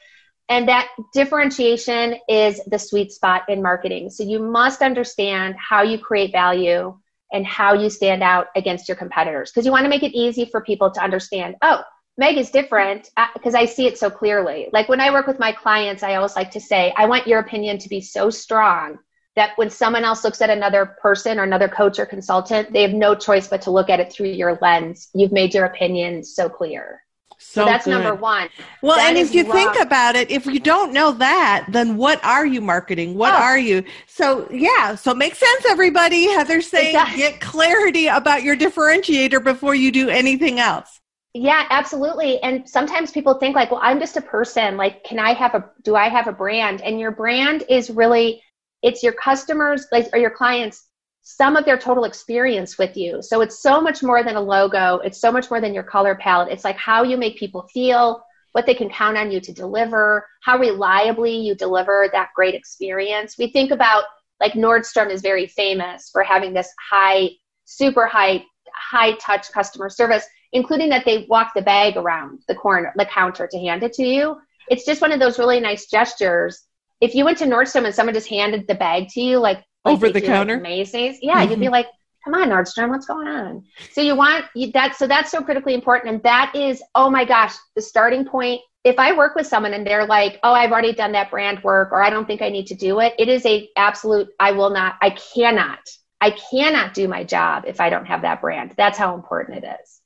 And 0.49 0.67
that 0.67 0.89
differentiation 1.13 2.15
is 2.27 2.61
the 2.65 2.79
sweet 2.79 3.11
spot 3.11 3.43
in 3.49 3.61
marketing. 3.61 4.09
So 4.09 4.23
you 4.23 4.39
must 4.39 4.81
understand 4.81 5.55
how 5.57 5.83
you 5.83 5.99
create 5.99 6.31
value 6.31 6.97
and 7.31 7.45
how 7.45 7.73
you 7.73 7.89
stand 7.89 8.23
out 8.23 8.47
against 8.55 8.87
your 8.87 8.95
competitors 8.95 9.51
because 9.51 9.65
you 9.65 9.71
want 9.71 9.83
to 9.83 9.89
make 9.89 10.03
it 10.03 10.17
easy 10.17 10.45
for 10.45 10.61
people 10.61 10.89
to 10.91 11.03
understand, 11.03 11.55
oh, 11.61 11.83
Meg 12.17 12.37
is 12.37 12.49
different 12.49 13.11
because 13.33 13.53
uh, 13.53 13.59
I 13.59 13.65
see 13.65 13.85
it 13.85 13.97
so 13.97 14.09
clearly. 14.09 14.69
Like 14.73 14.89
when 14.89 14.99
I 14.99 15.11
work 15.11 15.27
with 15.27 15.39
my 15.39 15.51
clients, 15.51 16.01
I 16.01 16.15
always 16.15 16.35
like 16.35 16.51
to 16.51 16.59
say, 16.59 16.93
I 16.97 17.05
want 17.05 17.27
your 17.27 17.39
opinion 17.39 17.77
to 17.79 17.89
be 17.89 18.01
so 18.01 18.29
strong 18.29 18.97
that 19.35 19.55
when 19.55 19.69
someone 19.69 20.03
else 20.03 20.23
looks 20.23 20.41
at 20.41 20.49
another 20.49 20.97
person 20.99 21.39
or 21.39 21.43
another 21.43 21.67
coach 21.67 21.99
or 21.99 22.07
consultant, 22.07 22.73
they 22.73 22.81
have 22.81 22.93
no 22.93 23.13
choice 23.13 23.47
but 23.47 23.61
to 23.61 23.71
look 23.71 23.87
at 23.87 23.99
it 23.99 24.11
through 24.11 24.29
your 24.29 24.57
lens. 24.63 25.09
You've 25.13 25.31
made 25.31 25.53
your 25.53 25.65
opinion 25.65 26.23
so 26.23 26.49
clear. 26.49 27.03
So, 27.37 27.61
so 27.61 27.65
that's 27.65 27.85
good. 27.85 27.91
number 27.91 28.15
one. 28.15 28.49
Well, 28.81 28.97
that 28.97 29.09
and 29.09 29.17
if 29.19 29.35
you 29.35 29.43
think 29.43 29.79
about 29.79 30.15
it, 30.15 30.31
if 30.31 30.47
you 30.47 30.59
don't 30.59 30.91
know 30.91 31.11
that, 31.11 31.67
then 31.69 31.97
what 31.97 32.23
are 32.25 32.47
you 32.47 32.61
marketing? 32.61 33.13
What 33.13 33.35
oh. 33.35 33.37
are 33.37 33.59
you? 33.59 33.83
So 34.07 34.47
yeah, 34.49 34.95
so 34.95 35.11
it 35.11 35.17
makes 35.17 35.37
sense, 35.37 35.65
everybody. 35.69 36.27
Heather's 36.31 36.67
saying 36.67 36.93
get 37.15 37.39
clarity 37.39 38.07
about 38.07 38.41
your 38.41 38.57
differentiator 38.57 39.43
before 39.43 39.75
you 39.75 39.91
do 39.91 40.09
anything 40.09 40.59
else. 40.59 40.99
Yeah, 41.39 41.67
absolutely. 41.69 42.41
And 42.41 42.67
sometimes 42.67 43.11
people 43.11 43.35
think 43.35 43.55
like, 43.55 43.69
well, 43.69 43.79
I'm 43.83 43.99
just 43.99 44.17
a 44.17 44.21
person. 44.21 44.75
Like, 44.75 45.03
can 45.03 45.19
I 45.19 45.33
have 45.33 45.53
a 45.53 45.69
do 45.83 45.95
I 45.95 46.09
have 46.09 46.25
a 46.25 46.31
brand? 46.31 46.81
And 46.81 46.99
your 46.99 47.11
brand 47.11 47.63
is 47.69 47.91
really 47.91 48.41
it's 48.81 49.03
your 49.03 49.13
customers 49.13 49.85
like 49.91 50.09
or 50.13 50.19
your 50.19 50.31
clients 50.31 50.87
some 51.21 51.55
of 51.55 51.63
their 51.63 51.77
total 51.77 52.05
experience 52.05 52.79
with 52.79 52.97
you. 52.97 53.21
So 53.21 53.41
it's 53.41 53.61
so 53.61 53.79
much 53.79 54.01
more 54.01 54.23
than 54.23 54.35
a 54.35 54.41
logo. 54.41 54.97
It's 55.03 55.21
so 55.21 55.31
much 55.31 55.51
more 55.51 55.61
than 55.61 55.75
your 55.75 55.83
color 55.83 56.15
palette. 56.15 56.51
It's 56.51 56.63
like 56.63 56.77
how 56.77 57.03
you 57.03 57.17
make 57.17 57.37
people 57.37 57.67
feel, 57.71 58.23
what 58.53 58.65
they 58.65 58.73
can 58.73 58.89
count 58.89 59.17
on 59.17 59.29
you 59.29 59.39
to 59.41 59.53
deliver, 59.53 60.25
how 60.41 60.57
reliably 60.57 61.35
you 61.35 61.53
deliver 61.53 62.09
that 62.13 62.29
great 62.35 62.55
experience. 62.55 63.37
We 63.37 63.51
think 63.51 63.69
about 63.69 64.05
like 64.39 64.53
Nordstrom 64.53 65.11
is 65.11 65.21
very 65.21 65.45
famous 65.45 66.09
for 66.11 66.23
having 66.23 66.53
this 66.53 66.73
high, 66.89 67.29
super 67.65 68.07
high, 68.07 68.43
high 68.73 69.13
touch 69.17 69.51
customer 69.51 69.89
service, 69.89 70.25
including 70.53 70.89
that 70.89 71.05
they 71.05 71.25
walk 71.29 71.53
the 71.55 71.61
bag 71.61 71.97
around 71.97 72.41
the 72.47 72.55
corner, 72.55 72.93
the 72.95 73.05
counter 73.05 73.47
to 73.47 73.59
hand 73.59 73.83
it 73.83 73.93
to 73.93 74.03
you. 74.03 74.37
It's 74.69 74.85
just 74.85 75.01
one 75.01 75.11
of 75.11 75.19
those 75.19 75.39
really 75.39 75.59
nice 75.59 75.87
gestures. 75.87 76.63
If 76.99 77.15
you 77.15 77.25
went 77.25 77.37
to 77.39 77.45
Nordstrom 77.45 77.85
and 77.85 77.93
someone 77.93 78.15
just 78.15 78.29
handed 78.29 78.67
the 78.67 78.75
bag 78.75 79.09
to 79.09 79.21
you, 79.21 79.39
like 79.39 79.63
over 79.85 80.09
the 80.09 80.21
counter 80.21 80.55
like 80.55 80.63
Macy's. 80.63 81.19
Yeah, 81.21 81.41
mm-hmm. 81.41 81.51
you'd 81.51 81.59
be 81.59 81.65
mm-hmm. 81.65 81.73
like, 81.73 81.87
come 82.23 82.33
on, 82.33 82.49
Nordstrom, 82.49 82.89
what's 82.89 83.05
going 83.05 83.27
on? 83.27 83.63
So 83.91 84.01
you 84.01 84.15
want 84.15 84.45
you, 84.55 84.71
that. 84.73 84.95
So 84.95 85.07
that's 85.07 85.31
so 85.31 85.41
critically 85.41 85.73
important, 85.73 86.13
and 86.13 86.23
that 86.23 86.55
is, 86.55 86.83
oh 86.95 87.09
my 87.09 87.25
gosh, 87.25 87.55
the 87.75 87.81
starting 87.81 88.25
point. 88.25 88.61
If 88.83 88.99
I 88.99 89.15
work 89.17 89.35
with 89.35 89.47
someone 89.47 89.73
and 89.73 89.85
they're 89.85 90.05
like, 90.05 90.39
oh, 90.43 90.53
I've 90.53 90.71
already 90.71 90.93
done 90.93 91.11
that 91.11 91.29
brand 91.29 91.61
work, 91.63 91.91
or 91.91 92.01
I 92.01 92.09
don't 92.09 92.25
think 92.25 92.41
I 92.41 92.49
need 92.49 92.67
to 92.67 92.75
do 92.75 92.99
it, 92.99 93.13
it 93.19 93.27
is 93.27 93.45
a 93.45 93.69
absolute. 93.75 94.29
I 94.39 94.51
will 94.51 94.69
not. 94.69 94.95
I 95.01 95.09
cannot. 95.09 95.79
I 96.19 96.31
cannot 96.31 96.93
do 96.93 97.07
my 97.07 97.23
job 97.23 97.65
if 97.67 97.79
I 97.79 97.89
don't 97.89 98.05
have 98.05 98.21
that 98.23 98.41
brand. 98.41 98.73
That's 98.77 98.97
how 98.97 99.13
important 99.13 99.63
it 99.63 99.67
is. 99.81 99.96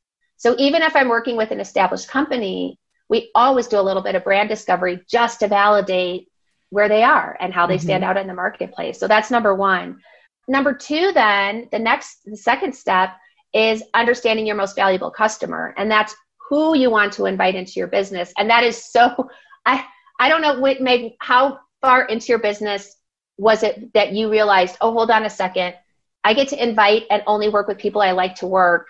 So 0.41 0.55
even 0.57 0.81
if 0.81 0.95
I'm 0.95 1.07
working 1.07 1.38
with 1.38 1.51
an 1.51 1.60
established 1.60 2.07
company, 2.07 2.79
we 3.10 3.29
always 3.36 3.67
do 3.67 3.79
a 3.79 3.88
little 3.88 4.01
bit 4.01 4.15
of 4.15 4.24
brand 4.24 4.50
discovery 4.50 5.00
just 5.07 5.41
to 5.41 5.48
validate 5.48 6.29
where 6.71 6.89
they 6.89 7.03
are 7.03 7.38
and 7.39 7.53
how 7.53 7.67
they 7.67 7.75
mm-hmm. 7.75 7.83
stand 7.83 8.03
out 8.03 8.17
in 8.17 8.25
the 8.25 8.33
marketplace. 8.33 9.00
So 9.00 9.07
that's 9.07 9.29
number 9.29 9.53
one. 9.53 10.00
Number 10.48 10.74
two, 10.74 11.12
then 11.12 11.67
the 11.71 11.77
next, 11.77 12.25
the 12.25 12.36
second 12.36 12.74
step 12.74 13.12
is 13.53 13.83
understanding 13.93 14.48
your 14.48 14.55
most 14.55 14.75
valuable 14.75 15.12
customer. 15.12 15.75
And 15.77 15.91
that's 15.91 16.15
who 16.50 16.75
you 16.75 16.89
want 16.89 17.13
to 17.13 17.27
invite 17.27 17.53
into 17.53 17.74
your 17.74 17.88
business. 17.88 18.33
And 18.36 18.50
that 18.50 18.63
is 18.63 18.83
so, 18.83 19.29
I, 19.67 19.86
I 20.19 20.27
don't 20.27 20.41
know 20.41 20.60
what 20.60 20.81
made, 20.81 21.17
how 21.19 21.60
far 21.81 22.05
into 22.05 22.29
your 22.29 22.39
business 22.39 22.95
was 23.38 23.62
it 23.62 23.93
that 23.93 24.13
you 24.13 24.31
realized, 24.31 24.75
oh, 24.81 24.91
hold 24.91 25.12
on 25.12 25.24
a 25.24 25.29
second. 25.29 25.75
I 26.24 26.33
get 26.33 26.48
to 26.48 26.63
invite 26.63 27.03
and 27.12 27.21
only 27.27 27.50
work 27.50 27.67
with 27.67 27.77
people 27.77 28.01
I 28.01 28.13
like 28.13 28.38
to 28.38 28.48
work. 28.48 28.88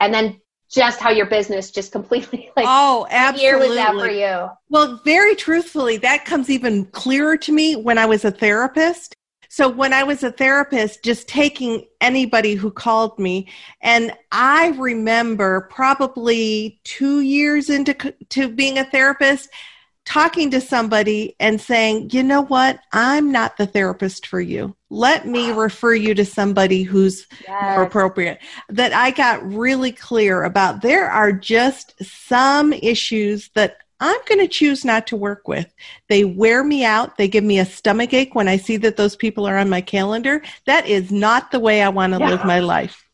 And 0.00 0.12
then 0.12 0.40
just 0.70 1.00
how 1.00 1.10
your 1.10 1.26
business 1.26 1.70
just 1.70 1.92
completely 1.92 2.50
like 2.56 2.66
oh 2.68 3.06
absolutely 3.10 3.68
was 3.68 3.76
that 3.76 3.94
for 3.94 4.10
you. 4.10 4.48
Well 4.68 5.00
very 5.04 5.34
truthfully 5.34 5.96
that 5.98 6.24
comes 6.24 6.50
even 6.50 6.86
clearer 6.86 7.36
to 7.38 7.52
me 7.52 7.76
when 7.76 7.98
i 7.98 8.06
was 8.06 8.24
a 8.24 8.30
therapist. 8.30 9.14
So 9.48 9.68
when 9.68 9.92
i 9.92 10.02
was 10.02 10.22
a 10.22 10.30
therapist 10.30 11.02
just 11.02 11.28
taking 11.28 11.86
anybody 12.00 12.54
who 12.54 12.70
called 12.70 13.18
me 13.18 13.48
and 13.82 14.12
i 14.30 14.68
remember 14.78 15.68
probably 15.70 16.80
two 16.84 17.20
years 17.20 17.70
into 17.70 17.94
to 18.28 18.48
being 18.48 18.78
a 18.78 18.84
therapist 18.84 19.48
talking 20.08 20.50
to 20.50 20.58
somebody 20.58 21.36
and 21.38 21.60
saying, 21.60 22.08
you 22.12 22.22
know 22.22 22.40
what, 22.40 22.80
I'm 22.92 23.30
not 23.30 23.58
the 23.58 23.66
therapist 23.66 24.26
for 24.26 24.40
you. 24.40 24.74
Let 24.88 25.26
me 25.26 25.50
refer 25.52 25.92
you 25.92 26.14
to 26.14 26.24
somebody 26.24 26.82
who's 26.82 27.26
yes. 27.46 27.76
more 27.76 27.82
appropriate. 27.82 28.38
That 28.70 28.94
I 28.94 29.10
got 29.10 29.46
really 29.46 29.92
clear 29.92 30.44
about 30.44 30.80
there 30.80 31.10
are 31.10 31.30
just 31.30 31.94
some 32.02 32.72
issues 32.72 33.50
that 33.54 33.82
I'm 34.00 34.18
going 34.26 34.38
to 34.38 34.48
choose 34.48 34.82
not 34.82 35.06
to 35.08 35.16
work 35.16 35.46
with. 35.46 35.70
They 36.08 36.24
wear 36.24 36.64
me 36.64 36.86
out. 36.86 37.18
They 37.18 37.28
give 37.28 37.44
me 37.44 37.58
a 37.58 37.66
stomach 37.66 38.14
ache 38.14 38.34
when 38.34 38.48
I 38.48 38.56
see 38.56 38.78
that 38.78 38.96
those 38.96 39.14
people 39.14 39.46
are 39.46 39.58
on 39.58 39.68
my 39.68 39.82
calendar. 39.82 40.40
That 40.64 40.86
is 40.86 41.12
not 41.12 41.50
the 41.50 41.60
way 41.60 41.82
I 41.82 41.90
want 41.90 42.14
to 42.14 42.18
yeah. 42.18 42.30
live 42.30 42.46
my 42.46 42.60
life. 42.60 43.07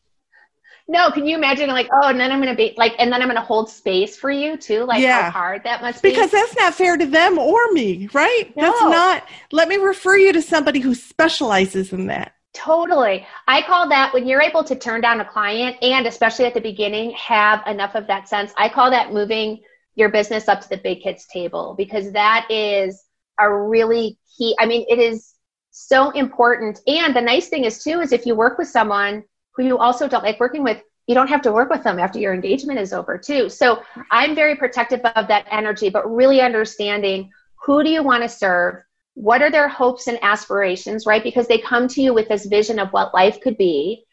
No, 0.87 1.09
can 1.09 1.25
you 1.25 1.35
imagine 1.35 1.69
like, 1.69 1.89
oh, 1.91 2.09
and 2.09 2.19
then 2.19 2.31
I'm 2.31 2.39
gonna 2.39 2.55
be 2.55 2.73
like, 2.77 2.93
and 2.99 3.11
then 3.11 3.21
I'm 3.21 3.27
gonna 3.27 3.41
hold 3.41 3.69
space 3.69 4.15
for 4.15 4.29
you 4.29 4.55
too? 4.55 4.83
Like 4.83 5.01
yeah. 5.01 5.23
how 5.23 5.31
hard 5.31 5.63
that 5.63 5.81
must 5.81 6.03
be. 6.03 6.09
Because 6.09 6.29
that's 6.29 6.55
not 6.55 6.75
fair 6.75 6.95
to 6.95 7.05
them 7.05 7.39
or 7.39 7.71
me, 7.71 8.07
right? 8.13 8.55
No. 8.55 8.63
That's 8.63 8.81
not 8.81 9.23
let 9.51 9.67
me 9.67 9.77
refer 9.77 10.17
you 10.17 10.31
to 10.33 10.41
somebody 10.41 10.79
who 10.79 10.93
specializes 10.93 11.91
in 11.91 12.07
that. 12.07 12.33
Totally. 12.53 13.25
I 13.47 13.63
call 13.63 13.89
that 13.89 14.13
when 14.13 14.27
you're 14.27 14.41
able 14.41 14.63
to 14.63 14.75
turn 14.75 15.01
down 15.01 15.19
a 15.19 15.25
client 15.25 15.75
and 15.81 16.07
especially 16.07 16.45
at 16.45 16.53
the 16.53 16.61
beginning, 16.61 17.11
have 17.11 17.65
enough 17.67 17.95
of 17.95 18.07
that 18.07 18.29
sense. 18.29 18.53
I 18.57 18.69
call 18.69 18.91
that 18.91 19.11
moving 19.11 19.61
your 19.95 20.09
business 20.09 20.47
up 20.47 20.61
to 20.61 20.69
the 20.69 20.77
big 20.77 21.01
kids 21.01 21.25
table 21.25 21.75
because 21.77 22.11
that 22.11 22.47
is 22.49 23.03
a 23.39 23.51
really 23.51 24.17
key. 24.37 24.55
I 24.59 24.67
mean, 24.67 24.85
it 24.87 24.99
is 24.99 25.33
so 25.71 26.11
important. 26.11 26.79
And 26.87 27.13
the 27.13 27.21
nice 27.21 27.49
thing 27.49 27.65
is 27.65 27.83
too, 27.83 27.99
is 27.99 28.13
if 28.13 28.25
you 28.25 28.35
work 28.35 28.57
with 28.57 28.69
someone 28.69 29.23
who 29.55 29.63
you 29.63 29.77
also 29.77 30.07
don't 30.07 30.23
like 30.23 30.39
working 30.39 30.63
with, 30.63 30.81
you 31.07 31.15
don't 31.15 31.27
have 31.27 31.41
to 31.43 31.51
work 31.51 31.69
with 31.69 31.83
them 31.83 31.99
after 31.99 32.19
your 32.19 32.33
engagement 32.33 32.79
is 32.79 32.93
over 32.93 33.17
too. 33.17 33.49
So 33.49 33.81
I'm 34.11 34.35
very 34.35 34.55
protective 34.55 35.01
of 35.01 35.27
that 35.27 35.47
energy, 35.49 35.89
but 35.89 36.11
really 36.11 36.41
understanding 36.41 37.31
who 37.63 37.83
do 37.83 37.89
you 37.89 38.03
want 38.03 38.23
to 38.23 38.29
serve? 38.29 38.83
What 39.13 39.41
are 39.41 39.51
their 39.51 39.67
hopes 39.67 40.07
and 40.07 40.19
aspirations, 40.21 41.05
right? 41.05 41.23
Because 41.23 41.47
they 41.47 41.57
come 41.57 41.87
to 41.89 42.01
you 42.01 42.13
with 42.13 42.27
this 42.27 42.45
vision 42.45 42.79
of 42.79 42.89
what 42.89 43.13
life 43.13 43.39
could 43.41 43.57
be. 43.57 44.03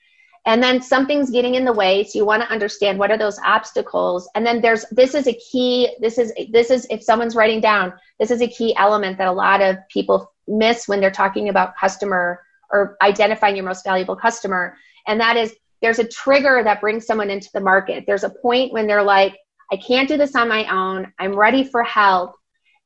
And 0.45 0.63
then 0.63 0.83
something's 0.83 1.31
getting 1.31 1.55
in 1.55 1.65
the 1.65 1.73
way. 1.73 2.03
So 2.05 2.19
you 2.19 2.25
want 2.25 2.43
to 2.43 2.51
understand 2.51 2.99
what 2.99 3.11
are 3.11 3.19
those 3.19 3.39
obstacles. 3.45 4.29
And 4.35 4.45
then 4.45 4.61
there's, 4.61 4.85
this 4.91 5.15
is 5.15 5.27
a 5.27 5.35
key, 5.35 5.95
this 6.01 6.19
is, 6.19 6.33
this 6.51 6.71
is, 6.71 6.87
if 6.91 7.03
someone's 7.03 7.37
writing 7.37 7.61
down, 7.61 7.93
this 8.19 8.31
is 8.31 8.43
a 8.43 8.49
key 8.49 8.75
element 8.77 9.19
that 9.19 9.29
a 9.29 9.33
lot 9.33 9.61
of 9.61 9.77
people 9.89 10.33
miss 10.49 10.89
when 10.89 11.01
they're 11.01 11.11
talking 11.11 11.49
about 11.49 11.77
customer 11.77 12.41
or 12.71 12.97
identifying 13.03 13.55
your 13.55 13.65
most 13.65 13.85
valuable 13.85 14.17
customer 14.17 14.77
and 15.07 15.21
that 15.21 15.37
is 15.37 15.55
there's 15.81 15.99
a 15.99 16.07
trigger 16.07 16.63
that 16.65 16.81
brings 16.81 17.07
someone 17.07 17.31
into 17.31 17.51
the 17.53 17.61
market. 17.61 18.05
There's 18.07 18.25
a 18.25 18.31
point 18.31 18.73
when 18.73 18.87
they're 18.87 19.03
like, 19.03 19.37
I 19.73 19.77
can't 19.77 20.09
do 20.09 20.17
this 20.17 20.37
on 20.37 20.49
my 20.49 20.65
own. 20.71 21.13
I'm 21.19 21.35
ready 21.35 21.65
for 21.65 21.83
help. 21.83 22.35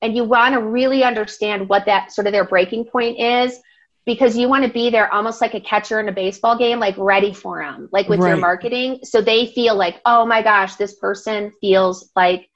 And 0.01 0.17
you 0.17 0.25
want 0.25 0.55
to 0.55 0.63
really 0.63 1.05
understand 1.05 1.69
what 1.69 1.87
that 1.87 2.13
sort 2.13 2.27
of 2.27 2.33
their 2.33 2.47
breaking 2.47 2.85
point 2.87 3.19
is. 3.19 3.61
because 4.07 4.37
you 4.37 4.49
want 4.49 4.65
to 4.65 4.71
be 4.71 4.89
there 4.89 5.13
almost 5.13 5.41
like 5.41 5.55
a 5.55 5.61
catcher 5.61 5.99
in 5.99 6.09
a 6.09 6.13
baseball 6.13 6.57
game, 6.57 6.79
like 6.79 6.95
ready 6.97 7.35
for 7.35 7.61
them, 7.61 7.89
like 7.91 8.09
with 8.09 8.21
right. 8.21 8.29
your 8.29 8.37
marketing. 8.37 9.01
So 9.03 9.21
they 9.21 9.47
feel 9.47 9.75
like, 9.75 10.01
oh 10.07 10.25
my 10.25 10.43
gosh, 10.43 10.77
this 10.77 10.95
person 10.95 11.51
feels 11.61 12.09
like 12.15 12.49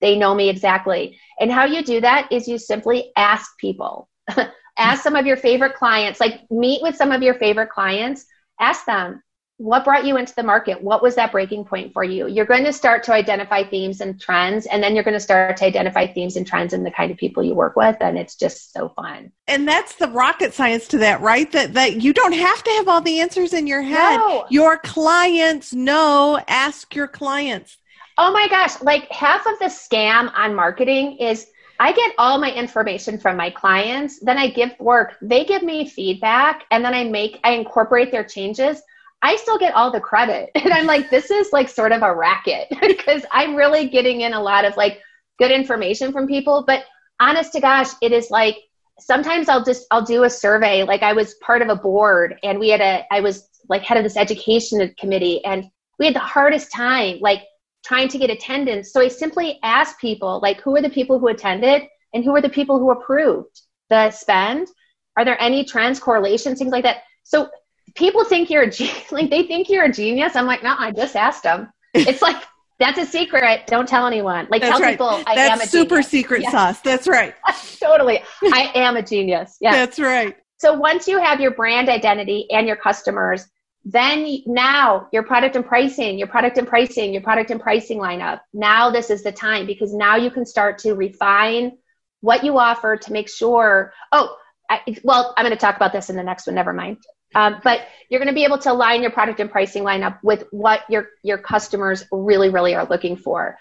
they 0.00 0.16
know 0.16 0.32
me 0.32 0.48
exactly. 0.48 1.18
And 1.40 1.50
how 1.50 1.64
you 1.64 1.82
do 1.82 2.00
that 2.02 2.30
is 2.30 2.46
you 2.46 2.56
simply 2.56 3.10
ask 3.16 3.58
people. 3.58 4.08
ask 4.78 5.02
some 5.02 5.16
of 5.16 5.26
your 5.26 5.36
favorite 5.36 5.74
clients, 5.74 6.20
like 6.20 6.48
meet 6.50 6.82
with 6.82 6.96
some 6.96 7.12
of 7.12 7.20
your 7.20 7.34
favorite 7.34 7.70
clients, 7.70 8.24
ask 8.62 8.86
them, 8.86 9.22
what 9.58 9.84
brought 9.84 10.04
you 10.04 10.16
into 10.16 10.34
the 10.34 10.42
market? 10.42 10.82
What 10.82 11.02
was 11.02 11.14
that 11.14 11.30
breaking 11.30 11.64
point 11.64 11.92
for 11.92 12.02
you? 12.02 12.26
You're 12.26 12.46
going 12.46 12.64
to 12.64 12.72
start 12.72 13.04
to 13.04 13.12
identify 13.12 13.62
themes 13.62 14.00
and 14.00 14.20
trends, 14.20 14.66
and 14.66 14.82
then 14.82 14.94
you're 14.94 15.04
going 15.04 15.14
to 15.14 15.20
start 15.20 15.56
to 15.58 15.64
identify 15.64 16.06
themes 16.06 16.36
and 16.36 16.46
trends 16.46 16.72
in 16.72 16.82
the 16.82 16.90
kind 16.90 17.12
of 17.12 17.18
people 17.18 17.44
you 17.44 17.54
work 17.54 17.76
with, 17.76 17.96
and 18.00 18.18
it's 18.18 18.34
just 18.34 18.72
so 18.72 18.88
fun. 18.88 19.30
And 19.46 19.68
that's 19.68 19.94
the 19.96 20.08
rocket 20.08 20.52
science 20.52 20.88
to 20.88 20.98
that, 20.98 21.20
right? 21.20 21.50
That 21.52 21.74
that 21.74 22.02
you 22.02 22.12
don't 22.12 22.32
have 22.32 22.64
to 22.64 22.70
have 22.70 22.88
all 22.88 23.00
the 23.00 23.20
answers 23.20 23.52
in 23.52 23.66
your 23.66 23.82
head. 23.82 24.16
No. 24.16 24.46
Your 24.50 24.78
clients 24.78 25.72
know. 25.72 26.40
Ask 26.48 26.94
your 26.96 27.08
clients. 27.08 27.76
Oh 28.18 28.32
my 28.32 28.48
gosh! 28.48 28.80
Like 28.82 29.10
half 29.12 29.46
of 29.46 29.58
the 29.60 29.66
scam 29.66 30.32
on 30.34 30.54
marketing 30.54 31.18
is 31.18 31.46
I 31.82 31.92
get 31.92 32.14
all 32.16 32.38
my 32.38 32.52
information 32.52 33.18
from 33.18 33.36
my 33.36 33.50
clients, 33.50 34.20
then 34.20 34.38
I 34.38 34.48
give 34.48 34.70
work, 34.78 35.16
they 35.20 35.44
give 35.44 35.62
me 35.62 35.88
feedback, 35.88 36.64
and 36.70 36.84
then 36.84 36.94
I 36.94 37.04
make 37.04 37.40
I 37.42 37.52
incorporate 37.52 38.12
their 38.12 38.24
changes 38.24 38.82
I 39.22 39.36
still 39.36 39.56
get 39.56 39.74
all 39.74 39.90
the 39.90 40.00
credit. 40.00 40.50
And 40.62 40.72
I'm 40.72 40.86
like, 40.86 41.10
this 41.10 41.30
is 41.30 41.52
like 41.52 41.68
sort 41.68 41.92
of 41.92 42.02
a 42.02 42.14
racket 42.14 42.68
because 42.80 43.24
I'm 43.30 43.54
really 43.54 43.88
getting 43.88 44.22
in 44.22 44.34
a 44.34 44.42
lot 44.42 44.64
of 44.64 44.76
like 44.76 45.00
good 45.38 45.50
information 45.50 46.12
from 46.12 46.26
people. 46.26 46.64
But 46.66 46.84
honest 47.20 47.52
to 47.52 47.60
gosh, 47.60 47.90
it 48.02 48.12
is 48.12 48.30
like 48.30 48.58
sometimes 48.98 49.48
I'll 49.48 49.64
just 49.64 49.86
I'll 49.90 50.04
do 50.04 50.24
a 50.24 50.30
survey. 50.30 50.82
Like 50.82 51.02
I 51.02 51.12
was 51.12 51.34
part 51.34 51.62
of 51.62 51.68
a 51.68 51.76
board 51.76 52.38
and 52.42 52.58
we 52.58 52.68
had 52.68 52.80
a 52.80 53.04
I 53.10 53.20
was 53.20 53.48
like 53.68 53.82
head 53.82 53.96
of 53.96 54.02
this 54.04 54.16
education 54.16 54.92
committee 54.98 55.44
and 55.44 55.70
we 55.98 56.06
had 56.06 56.14
the 56.14 56.20
hardest 56.20 56.72
time 56.72 57.18
like 57.20 57.42
trying 57.84 58.08
to 58.08 58.18
get 58.18 58.30
attendance. 58.30 58.92
So 58.92 59.00
I 59.00 59.08
simply 59.08 59.58
asked 59.62 60.00
people 60.00 60.40
like 60.42 60.60
who 60.60 60.76
are 60.76 60.82
the 60.82 60.90
people 60.90 61.18
who 61.18 61.28
attended 61.28 61.82
and 62.14 62.24
who 62.24 62.34
are 62.34 62.40
the 62.40 62.48
people 62.48 62.78
who 62.78 62.90
approved 62.90 63.60
the 63.90 64.10
spend? 64.10 64.68
Are 65.16 65.24
there 65.24 65.40
any 65.40 65.64
trends, 65.64 66.00
correlations, 66.00 66.58
things 66.58 66.72
like 66.72 66.84
that? 66.84 66.98
So 67.24 67.48
people 67.94 68.24
think 68.24 68.50
you're 68.50 68.62
a 68.62 68.70
genius. 68.78 69.12
Like 69.12 69.30
they 69.30 69.44
think 69.44 69.68
you're 69.68 69.84
a 69.84 69.92
genius. 69.92 70.36
I'm 70.36 70.46
like, 70.46 70.62
no, 70.62 70.74
I 70.78 70.90
just 70.92 71.16
asked 71.16 71.42
them. 71.42 71.72
It's 71.94 72.22
like 72.22 72.42
that's 72.78 72.98
a 72.98 73.04
secret. 73.04 73.66
Don't 73.66 73.86
tell 73.86 74.06
anyone. 74.06 74.48
Like 74.50 74.62
that's 74.62 74.72
tell 74.72 74.80
right. 74.80 74.94
people 74.94 75.22
I 75.26 75.34
that's 75.34 75.38
am 75.38 75.58
a 75.58 75.60
genius. 75.60 75.70
super 75.70 75.94
genius. 75.96 76.08
secret 76.08 76.44
sauce. 76.44 76.80
That's 76.80 77.06
right. 77.06 77.34
totally. 77.80 78.22
I 78.44 78.72
am 78.74 78.96
a 78.96 79.02
genius. 79.02 79.58
Yeah. 79.60 79.72
That's 79.72 80.00
right. 80.00 80.34
So 80.58 80.72
once 80.72 81.06
you 81.06 81.20
have 81.20 81.40
your 81.40 81.50
brand 81.50 81.88
identity 81.88 82.46
and 82.50 82.66
your 82.66 82.76
customers, 82.76 83.46
then 83.84 84.38
now 84.46 85.08
your 85.12 85.22
product 85.24 85.56
and 85.56 85.66
pricing, 85.66 86.18
your 86.18 86.28
product 86.28 86.58
and 86.58 86.68
pricing, 86.68 87.12
your 87.12 87.22
product 87.22 87.50
and 87.50 87.60
pricing 87.60 87.98
lineup. 87.98 88.40
Now 88.52 88.90
this 88.90 89.10
is 89.10 89.22
the 89.22 89.32
time 89.32 89.66
because 89.66 89.92
now 89.92 90.16
you 90.16 90.30
can 90.30 90.46
start 90.46 90.78
to 90.78 90.94
refine 90.94 91.78
what 92.20 92.44
you 92.44 92.58
offer 92.58 92.96
to 92.96 93.12
make 93.12 93.28
sure. 93.28 93.92
Oh, 94.12 94.36
I, 94.70 94.80
well, 95.02 95.34
I'm 95.36 95.44
going 95.44 95.54
to 95.54 95.60
talk 95.60 95.76
about 95.76 95.92
this 95.92 96.10
in 96.10 96.16
the 96.16 96.22
next 96.22 96.46
one. 96.46 96.54
Never 96.54 96.72
mind. 96.72 96.98
Um, 97.34 97.60
but 97.64 97.80
you're 98.08 98.20
going 98.20 98.28
to 98.28 98.34
be 98.34 98.44
able 98.44 98.58
to 98.58 98.72
align 98.72 99.02
your 99.02 99.10
product 99.10 99.40
and 99.40 99.50
pricing 99.50 99.82
lineup 99.82 100.18
with 100.22 100.44
what 100.50 100.82
your 100.88 101.08
your 101.22 101.38
customers 101.38 102.04
really 102.12 102.50
really 102.50 102.74
are 102.74 102.86
looking 102.86 103.16
for. 103.16 103.58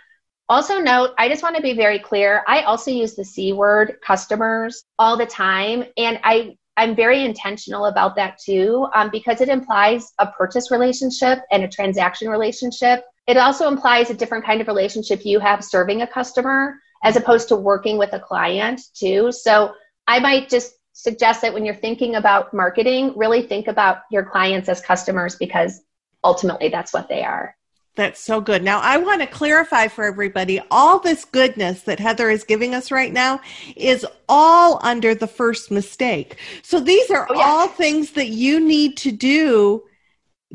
Also 0.50 0.80
note, 0.80 1.12
I 1.18 1.30
just 1.30 1.44
want 1.44 1.56
to 1.56 1.62
be 1.62 1.74
very 1.74 1.98
clear. 1.98 2.44
I 2.48 2.64
also 2.64 2.92
use 2.92 3.16
the 3.16 3.24
C 3.24 3.54
word 3.54 3.96
customers 4.06 4.84
all 5.00 5.18
the 5.18 5.26
time, 5.26 5.86
and 5.98 6.20
I 6.24 6.58
I'm 6.82 6.96
very 6.96 7.24
intentional 7.24 7.86
about 7.86 8.16
that 8.16 8.40
too, 8.44 8.88
um, 8.96 9.12
because 9.12 9.40
it 9.40 9.50
implies 9.50 10.14
a 10.18 10.26
purchase 10.26 10.72
relationship 10.72 11.38
and 11.52 11.64
a 11.64 11.68
transaction 11.68 12.28
relationship. 12.28 13.04
It 13.28 13.38
also 13.38 13.68
implies 13.68 14.10
a 14.10 14.16
different 14.16 14.46
kind 14.46 14.62
of 14.62 14.68
relationship 14.68 15.24
you 15.24 15.40
have 15.40 15.64
serving 15.64 16.02
a 16.02 16.08
customer 16.08 16.74
as 17.04 17.16
opposed 17.16 17.50
to 17.50 17.56
working 17.56 18.00
with 18.00 18.14
a 18.14 18.20
client 18.20 18.82
too. 18.96 19.32
So 19.32 19.74
I 20.08 20.18
might 20.22 20.50
just 20.50 20.74
suggest 20.94 21.44
that 21.44 21.54
when 21.54 21.66
you're 21.66 21.76
thinking 21.76 22.16
about 22.16 22.52
marketing, 22.52 23.14
really 23.16 23.44
think 23.44 23.68
about 23.68 24.00
your 24.10 24.26
clients 24.26 24.68
as 24.68 24.82
customers 24.82 25.36
because 25.36 25.82
ultimately 26.24 26.70
that's 26.70 26.94
what 26.94 27.10
they 27.10 27.24
are. 27.24 27.56
That's 27.96 28.22
so 28.22 28.40
good. 28.40 28.64
Now, 28.64 28.80
I 28.80 28.98
want 28.98 29.22
to 29.22 29.28
clarify 29.28 29.90
for 29.90 30.06
everybody 30.06 30.62
all 30.72 31.00
this 31.00 31.26
goodness 31.26 31.82
that 31.84 32.00
Heather 32.00 32.30
is 32.30 32.46
giving 32.46 32.74
us 32.74 32.90
right 32.90 33.12
now 33.12 33.42
is 33.76 34.06
all 34.30 34.80
under 34.82 35.14
the 35.14 35.28
first 35.28 35.72
mistake. 35.72 36.38
So, 36.62 36.80
these 36.80 37.12
are 37.12 37.28
oh, 37.30 37.36
yeah. 37.36 37.42
all 37.44 37.68
things 37.68 38.12
that 38.12 38.30
you 38.30 38.62
need 38.62 38.96
to 38.98 39.12
do 39.12 39.84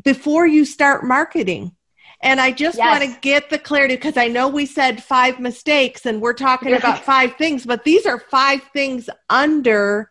before 0.03 0.47
you 0.47 0.65
start 0.65 1.03
marketing. 1.03 1.73
And 2.21 2.41
I 2.41 2.51
just 2.51 2.79
yes. 2.79 2.99
want 2.99 3.13
to 3.13 3.19
get 3.21 3.51
the 3.51 3.59
clarity 3.59 3.95
because 3.95 4.17
I 4.17 4.27
know 4.27 4.47
we 4.47 4.65
said 4.65 5.03
five 5.03 5.39
mistakes 5.39 6.07
and 6.07 6.19
we're 6.19 6.33
talking 6.33 6.73
about 6.73 7.03
five 7.03 7.35
things, 7.35 7.65
but 7.65 7.83
these 7.83 8.07
are 8.07 8.19
five 8.19 8.63
things 8.73 9.07
under 9.29 10.09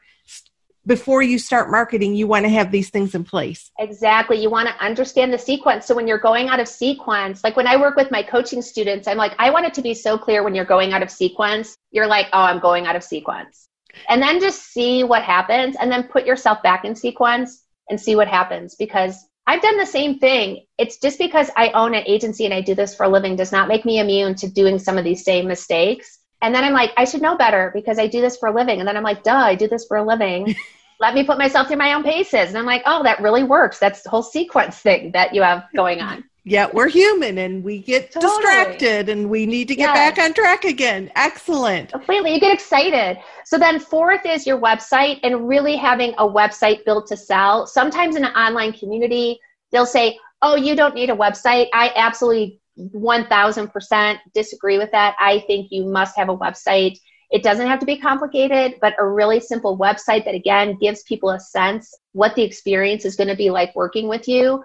before 0.87 1.21
you 1.21 1.39
start 1.39 1.71
marketing, 1.71 2.15
you 2.15 2.27
want 2.27 2.45
to 2.45 2.49
have 2.49 2.71
these 2.71 2.91
things 2.91 3.15
in 3.15 3.25
place. 3.25 3.71
Exactly. 3.79 4.41
You 4.41 4.51
want 4.51 4.69
to 4.69 4.85
understand 4.85 5.33
the 5.33 5.39
sequence. 5.39 5.85
So 5.85 5.95
when 5.95 6.07
you're 6.07 6.19
going 6.19 6.49
out 6.49 6.61
of 6.61 6.69
sequence, 6.69 7.43
like 7.43 7.57
when 7.57 7.67
I 7.67 7.77
work 7.77 7.97
with 7.97 8.11
my 8.11 8.23
coaching 8.23 8.63
students, 8.63 9.09
I'm 9.09 9.17
like, 9.17 9.35
I 9.39 9.51
want 9.51 9.67
it 9.67 9.75
to 9.75 9.83
be 9.83 9.95
so 9.95 10.17
clear 10.17 10.45
when 10.45 10.55
you're 10.55 10.65
going 10.65 10.93
out 10.93 11.03
of 11.03 11.11
sequence. 11.11 11.77
You're 11.91 12.07
like, 12.07 12.27
oh, 12.33 12.43
I'm 12.43 12.61
going 12.61 12.87
out 12.87 12.95
of 12.95 13.03
sequence. 13.03 13.69
And 14.09 14.23
then 14.23 14.41
just 14.41 14.73
see 14.73 15.03
what 15.03 15.23
happens 15.23 15.77
and 15.81 15.91
then 15.91 16.05
put 16.05 16.27
yourself 16.27 16.63
back 16.63 16.85
in 16.85 16.95
sequence 16.95 17.65
and 17.91 18.01
see 18.01 18.15
what 18.15 18.29
happens 18.29 18.75
because 18.75 19.27
I've 19.47 19.63
done 19.63 19.79
the 19.79 19.87
same 19.87 20.19
thing. 20.19 20.67
It's 20.77 20.99
just 20.99 21.19
because 21.19 21.51
I 21.57 21.71
own 21.71 21.95
an 21.95 22.05
agency 22.07 22.45
and 22.45 22.55
I 22.55 22.61
do 22.61 22.75
this 22.75 22.95
for 22.95 23.05
a 23.05 23.09
living 23.09 23.37
does 23.37 23.53
not 23.53 23.69
make 23.69 23.85
me 23.85 24.01
immune 24.01 24.35
to 24.37 24.49
doing 24.49 24.79
some 24.79 24.99
of 24.99 25.05
these 25.05 25.25
same 25.25 25.47
mistakes. 25.47 26.19
And 26.43 26.55
then 26.55 26.65
I'm 26.65 26.73
like, 26.73 26.93
I 26.97 27.05
should 27.05 27.23
know 27.23 27.37
better 27.37 27.71
because 27.75 27.99
I 27.99 28.09
do 28.09 28.21
this 28.21 28.37
for 28.37 28.49
a 28.49 28.55
living. 28.55 28.81
And 28.81 28.89
then 28.89 28.97
I'm 28.97 29.03
like, 29.03 29.23
duh, 29.23 29.35
I 29.35 29.55
do 29.55 29.69
this 29.69 29.87
for 29.87 29.97
a 29.97 30.05
living. 30.05 30.55
let 31.01 31.15
me 31.15 31.25
put 31.25 31.39
myself 31.39 31.69
through 31.69 31.77
my 31.77 31.93
own 31.93 32.03
paces. 32.03 32.49
And 32.49 32.59
I'm 32.59 32.67
like, 32.67 32.83
oh, 32.87 33.03
that 33.03 33.21
really 33.21 33.43
works. 33.43 33.79
That's 33.79 34.03
the 34.03 34.11
whole 34.11 34.23
sequence 34.23 34.79
thing 34.79 35.13
that 35.13 35.35
you 35.35 35.43
have 35.43 35.65
going 35.75 36.01
on. 36.01 36.25
Yeah, 36.49 36.69
we're 36.73 36.89
human 36.89 37.39
and 37.39 37.65
we 37.65 37.81
get 37.81 38.13
totally. 38.13 38.37
distracted 38.37 39.09
and 39.09 39.29
we 39.29 39.47
need 39.47 39.67
to 39.67 39.75
get 39.75 39.93
yes. 39.93 40.17
back 40.17 40.25
on 40.25 40.33
track 40.33 40.65
again. 40.65 41.11
Excellent. 41.17 41.91
Completely. 41.91 42.35
You 42.35 42.41
get 42.41 42.55
excited. 42.55 43.19
So 43.45 43.59
then 43.59 43.81
fourth 43.81 44.25
is 44.25 44.47
your 44.47 44.61
website 44.61 45.19
and 45.25 45.49
really 45.49 45.75
having 45.75 46.15
a 46.19 46.25
website 46.25 46.85
built 46.85 47.09
to 47.09 47.17
sell. 47.17 47.67
Sometimes 47.67 48.15
in 48.15 48.25
an 48.25 48.33
online 48.35 48.73
community, 48.73 49.41
they'll 49.73 49.87
say, 49.87 50.17
oh, 50.41 50.55
you 50.55 50.77
don't 50.77 50.95
need 50.95 51.11
a 51.11 51.17
website. 51.17 51.67
I 51.75 51.93
absolutely 51.97 52.61
1000% 52.79 54.19
disagree 54.33 54.79
with 54.79 54.93
that. 54.93 55.17
I 55.19 55.41
think 55.49 55.73
you 55.73 55.85
must 55.85 56.17
have 56.17 56.29
a 56.29 56.37
website. 56.37 56.99
It 57.31 57.43
doesn't 57.43 57.67
have 57.67 57.81
to 57.81 57.87
be 57.87 57.99
complicated, 57.99 58.79
but 58.81 58.95
a 58.99 59.07
really 59.07 59.41
simple 59.41 59.77
website 59.77 60.25
that 60.25 60.35
again 60.35 60.79
gives 60.81 61.03
people 61.03 61.31
a 61.31 61.41
sense 61.41 61.93
what 62.13 62.35
the 62.35 62.43
experience 62.43 63.05
is 63.05 63.17
going 63.17 63.29
to 63.29 63.37
be 63.37 63.51
like 63.51 63.75
working 63.75 64.09
with 64.09 64.29
you, 64.29 64.63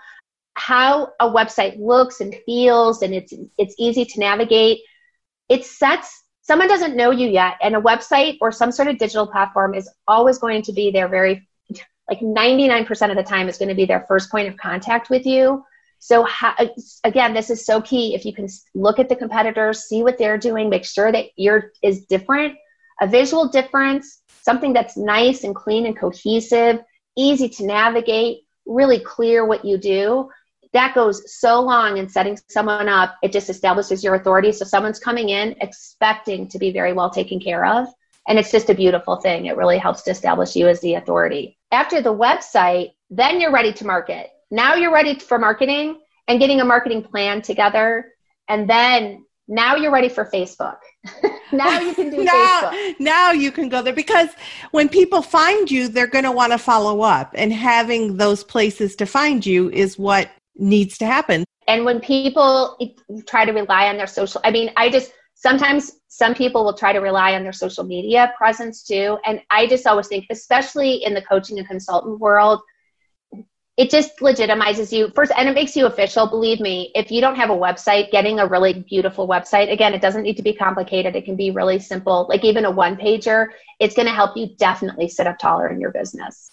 how 0.54 1.10
a 1.20 1.28
website 1.28 1.80
looks 1.80 2.22
and 2.22 2.36
feels 2.46 3.02
and 3.02 3.14
it's 3.14 3.34
it's 3.58 3.76
easy 3.80 4.06
to 4.06 4.20
navigate. 4.20 4.80
It 5.50 5.66
sets 5.66 6.24
someone 6.42 6.68
doesn't 6.68 6.96
know 6.96 7.12
you 7.12 7.28
yet 7.28 7.56
and 7.62 7.76
a 7.76 7.82
website 7.82 8.38
or 8.42 8.52
some 8.52 8.72
sort 8.72 8.88
of 8.88 8.98
digital 8.98 9.28
platform 9.28 9.74
is 9.74 9.90
always 10.08 10.38
going 10.38 10.62
to 10.64 10.74
be 10.74 10.92
their 10.92 11.08
very 11.08 11.48
like 12.10 12.20
99% 12.20 13.10
of 13.10 13.16
the 13.16 13.24
time 13.24 13.48
is 13.48 13.58
going 13.58 13.70
to 13.70 13.76
be 13.76 13.86
their 13.86 14.06
first 14.08 14.30
point 14.30 14.48
of 14.48 14.58
contact 14.58 15.10
with 15.10 15.26
you 15.26 15.64
so 16.04 16.24
how, 16.24 16.56
again, 17.04 17.36
this 17.36 17.52
is 17.52 17.64
so 17.64 17.80
key. 17.80 18.16
If 18.16 18.26
you 18.26 18.34
can 18.34 18.48
look 18.74 18.98
at 18.98 19.08
the 19.08 19.16
competitors, 19.16 19.84
see 19.84 20.02
what 20.02 20.18
they're 20.18 20.38
doing, 20.38 20.68
make 20.68 20.84
sure 20.84 21.12
that 21.12 21.28
your 21.36 21.72
is 21.84 22.06
different, 22.06 22.56
a 23.00 23.08
visual 23.08 23.50
difference, 23.50 24.24
something 24.42 24.74
that's 24.74 24.98
nice 24.98 25.44
and 25.44 25.56
clean 25.56 25.86
and 25.86 25.96
cohesive, 25.96 26.80
easy 27.16 27.48
to 27.50 27.68
navigate, 27.68 28.40
really 28.66 29.00
clear 29.00 29.46
what 29.46 29.64
you 29.64 29.78
do. 29.78 30.28
That 30.74 30.96
goes 30.96 31.40
so 31.40 31.62
long 31.62 31.98
in 31.98 32.10
setting 32.10 32.40
someone 32.50 32.90
up. 32.90 33.16
It 33.22 33.32
just 33.32 33.52
establishes 33.52 34.04
your 34.04 34.16
authority. 34.16 34.52
So 34.54 34.66
someone's 34.66 35.00
coming 35.00 35.30
in 35.30 35.56
expecting 35.62 36.48
to 36.48 36.58
be 36.58 36.72
very 36.72 36.94
well 36.94 37.12
taken 37.12 37.40
care 37.40 37.64
of. 37.64 37.88
And 38.28 38.40
it's 38.40 38.52
just 38.52 38.72
a 38.72 38.76
beautiful 38.76 39.18
thing. 39.18 39.46
It 39.46 39.56
really 39.56 39.78
helps 39.78 40.02
to 40.04 40.12
establish 40.12 40.56
you 40.56 40.68
as 40.68 40.82
the 40.82 40.96
authority. 40.96 41.60
After 41.72 42.02
the 42.02 42.14
website, 42.14 42.94
then 43.12 43.40
you're 43.40 43.52
ready 43.52 43.74
to 43.74 43.86
market 43.86 44.32
now 44.52 44.76
you're 44.76 44.94
ready 44.94 45.18
for 45.18 45.40
marketing 45.40 46.00
and 46.28 46.40
getting 46.40 46.62
a 46.62 46.66
marketing 46.66 47.04
plan 47.04 47.42
together. 47.42 48.14
And 48.48 48.70
then 48.70 49.26
now 49.48 49.76
you're 49.76 49.92
ready 49.92 50.10
for 50.10 50.26
Facebook. 50.26 50.78
now 51.52 51.80
you 51.80 51.94
can 51.96 52.10
do 52.10 52.24
now, 52.24 52.72
Facebook. 52.72 52.96
Now 53.00 53.32
you 53.32 53.52
can 53.52 53.70
go 53.70 53.82
there 53.82 53.94
because 53.94 54.30
when 54.72 54.90
people 54.90 55.22
find 55.22 55.72
you, 55.72 55.88
they're 55.88 56.08
going 56.08 56.26
to 56.26 56.32
want 56.32 56.52
to 56.52 56.58
follow 56.58 57.02
up, 57.02 57.32
and 57.34 57.52
having 57.52 58.18
those 58.18 58.44
places 58.44 58.96
to 58.98 59.06
find 59.06 59.46
you 59.46 59.70
is 59.72 59.98
what 59.98 60.30
needs 60.56 60.98
to 61.00 61.06
happen. 61.06 61.44
And 61.68 61.86
when 61.86 62.00
people 62.00 62.78
try 63.28 63.46
to 63.46 63.52
rely 63.52 63.88
on 63.88 63.98
their 63.98 64.08
social, 64.08 64.42
I 64.44 64.52
mean, 64.52 64.72
I 64.76 64.90
just 64.90 65.14
sometimes 65.36 65.94
some 66.08 66.36
people 66.36 66.64
will 66.64 66.74
try 66.74 66.94
to 66.94 67.00
rely 67.00 67.34
on 67.34 67.44
their 67.44 67.54
social 67.54 67.84
media 67.84 68.34
presence 68.38 68.84
too. 68.84 69.18
And 69.26 69.42
I 69.50 69.68
just 69.68 69.88
always 69.88 70.08
think, 70.08 70.28
especially 70.30 71.04
in 71.04 71.14
the 71.14 71.22
coaching 71.22 71.58
and 71.58 71.68
consultant 71.68 72.20
world, 72.20 72.62
it 73.82 73.90
just 73.90 74.18
legitimizes 74.18 74.92
you. 74.96 75.10
First 75.16 75.32
and 75.36 75.50
it 75.50 75.56
makes 75.56 75.76
you 75.76 75.88
official 75.88 76.28
believe 76.28 76.60
me. 76.60 76.92
If 76.94 77.10
you 77.10 77.20
don't 77.20 77.36
have 77.36 77.50
a 77.50 77.56
website 77.56 78.12
getting 78.12 78.40
a 78.40 78.46
really 78.46 78.86
beautiful 78.88 79.28
website 79.28 79.72
again 79.72 79.96
it 79.96 80.02
doesn't 80.02 80.22
need 80.22 80.38
to 80.38 80.44
be 80.44 80.54
complicated. 80.54 81.16
It 81.16 81.26
can 81.26 81.36
be 81.36 81.50
really 81.50 81.80
simple. 81.80 82.28
Like 82.30 82.44
even 82.44 82.66
a 82.66 82.70
one 82.70 82.96
pager 82.96 83.48
it's 83.80 83.96
going 83.96 84.06
to 84.06 84.14
help 84.14 84.38
you 84.38 84.56
definitely 84.58 85.10
sit 85.10 85.26
up 85.26 85.40
taller 85.40 85.68
in 85.68 85.82
your 85.82 85.92
business. 85.92 86.52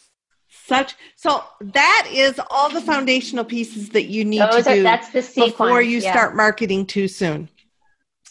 Such 0.48 0.94
so 1.16 1.44
that 1.60 2.08
is 2.10 2.40
all 2.50 2.70
the 2.70 2.80
foundational 2.80 3.44
pieces 3.44 3.90
that 3.90 4.04
you 4.04 4.24
need 4.24 4.40
Those 4.40 4.64
to 4.64 4.70
are, 4.70 4.74
do 4.76 4.82
that's 4.82 5.10
the 5.10 5.20
sequence, 5.20 5.52
before 5.52 5.82
you 5.82 5.98
yeah. 5.98 6.12
start 6.12 6.34
marketing 6.34 6.86
too 6.86 7.08
soon. 7.08 7.50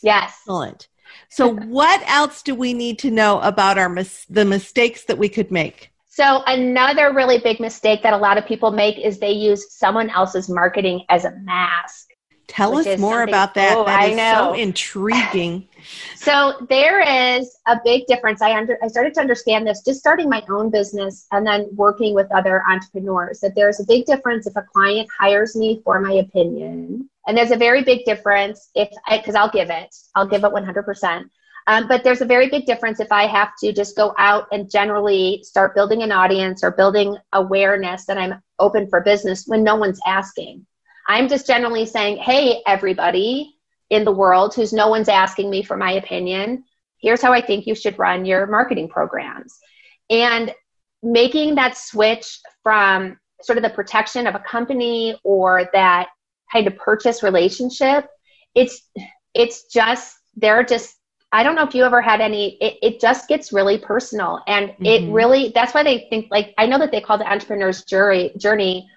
Yes. 0.02 0.34
Excellent. 0.42 0.88
So 1.30 1.54
what 1.54 2.02
else 2.10 2.42
do 2.42 2.56
we 2.56 2.74
need 2.74 2.98
to 3.00 3.12
know 3.12 3.40
about 3.42 3.78
our 3.78 3.90
mis- 3.90 4.26
the 4.28 4.46
mistakes 4.46 5.04
that 5.04 5.20
we 5.20 5.30
could 5.30 5.52
make 5.52 5.92
so 6.18 6.42
another 6.48 7.14
really 7.14 7.38
big 7.38 7.60
mistake 7.60 8.02
that 8.02 8.12
a 8.12 8.18
lot 8.18 8.40
of 8.40 8.46
people 8.48 8.72
make 8.72 8.98
is 8.98 9.20
they 9.20 9.34
use 9.34 9.72
someone 9.72 10.10
else's 10.10 10.50
marketing 10.50 11.06
as 11.10 11.26
a 11.26 11.32
mask. 11.42 12.08
Tell 12.48 12.76
us 12.76 12.98
more 12.98 13.22
about 13.22 13.54
that. 13.54 13.78
Oh, 13.78 13.86
that 13.86 14.10
is 14.10 14.14
I 14.14 14.16
know. 14.16 14.54
so 14.56 14.60
intriguing. 14.60 15.68
so 16.16 16.66
there 16.70 17.02
is 17.02 17.56
a 17.68 17.80
big 17.86 18.08
difference. 18.08 18.42
I 18.42 18.58
under 18.58 18.80
I 18.82 18.88
started 18.88 19.14
to 19.14 19.20
understand 19.20 19.68
this 19.68 19.84
just 19.84 20.00
starting 20.00 20.28
my 20.28 20.44
own 20.50 20.72
business 20.72 21.28
and 21.32 21.46
then 21.46 21.70
working 21.74 22.16
with 22.16 22.26
other 22.34 22.64
entrepreneurs. 22.68 23.40
That 23.42 23.54
there's 23.54 23.80
a 23.80 23.86
big 23.86 24.06
difference 24.08 24.48
if 24.48 24.56
a 24.56 24.64
client 24.74 25.08
hires 25.20 25.56
me 25.56 25.82
for 25.84 26.02
my 26.02 26.14
opinion, 26.14 27.08
and 27.28 27.38
there's 27.38 27.52
a 27.52 27.58
very 27.58 27.84
big 27.84 28.06
difference 28.06 28.72
if 28.74 28.90
because 29.12 29.36
I'll 29.36 29.52
give 29.52 29.70
it, 29.70 29.94
I'll 30.16 30.28
give 30.28 30.44
it 30.44 30.52
100 30.52 30.82
percent 30.82 31.30
um, 31.68 31.88
but 31.88 32.04
there's 32.04 32.22
a 32.22 32.26
very 32.26 32.50
big 32.50 32.66
difference 32.66 33.02
if 33.02 33.12
I 33.12 33.28
have 33.28 33.52
to 33.60 33.74
just 33.74 33.98
go 33.98 34.16
out 34.18 34.48
and 34.52 34.72
generally 34.72 35.42
start 35.44 35.76
building 35.76 36.02
an 36.02 36.14
audience 36.14 36.64
or 36.64 36.72
building 36.72 37.18
awareness 37.34 38.06
that 38.06 38.18
I'm 38.18 38.42
open 38.58 38.90
for 38.90 39.02
business 39.02 39.46
when 39.46 39.64
no 39.64 39.76
one's 39.76 40.00
asking. 40.06 40.66
I'm 41.08 41.28
just 41.28 41.46
generally 41.46 41.86
saying, 41.86 42.18
hey, 42.18 42.62
everybody 42.66 43.54
in 43.90 44.06
the 44.06 44.12
world 44.12 44.56
who's 44.56 44.74
no 44.74 44.88
one's 44.88 45.10
asking 45.10 45.50
me 45.50 45.62
for 45.62 45.78
my 45.78 45.94
opinion, 45.94 46.64
here's 47.00 47.22
how 47.22 47.34
I 47.34 47.42
think 47.42 47.68
you 47.68 47.76
should 47.76 48.00
run 48.00 48.26
your 48.26 48.48
marketing 48.48 48.88
programs. 48.90 49.58
And 50.10 50.54
making 51.04 51.56
that 51.56 51.78
switch 51.78 52.40
from 52.64 53.20
sort 53.42 53.58
of 53.58 53.64
the 53.64 53.70
protection 53.70 54.26
of 54.26 54.36
a 54.36 54.40
company 54.40 55.20
or 55.24 55.70
that 55.74 56.08
kind 56.52 56.68
of 56.68 56.78
purchase 56.78 57.24
relationship, 57.24 58.08
it's 58.56 58.90
it's 59.34 59.66
just 59.66 60.16
they're 60.36 60.64
just 60.64 60.97
I 61.32 61.44
don't 61.44 61.56
know 61.56 61.64
if 61.64 61.76
you 61.76 61.84
ever 61.84 62.02
had 62.02 62.22
any, 62.22 62.58
it, 62.62 62.78
it 62.82 63.00
just 63.02 63.28
gets 63.28 63.52
really 63.52 63.78
personal. 63.78 64.42
And 64.48 64.70
mm-hmm. 64.70 64.86
it 64.86 65.12
really, 65.12 65.52
that's 65.54 65.74
why 65.74 65.84
they 65.84 66.08
think 66.10 66.28
like, 66.32 66.54
I 66.58 66.66
know 66.66 66.80
that 66.80 66.92
they 66.92 67.02
call 67.02 67.18
the 67.18 67.30
entrepreneur's 67.30 67.84
journey, 67.84 68.32
journey 68.38 68.90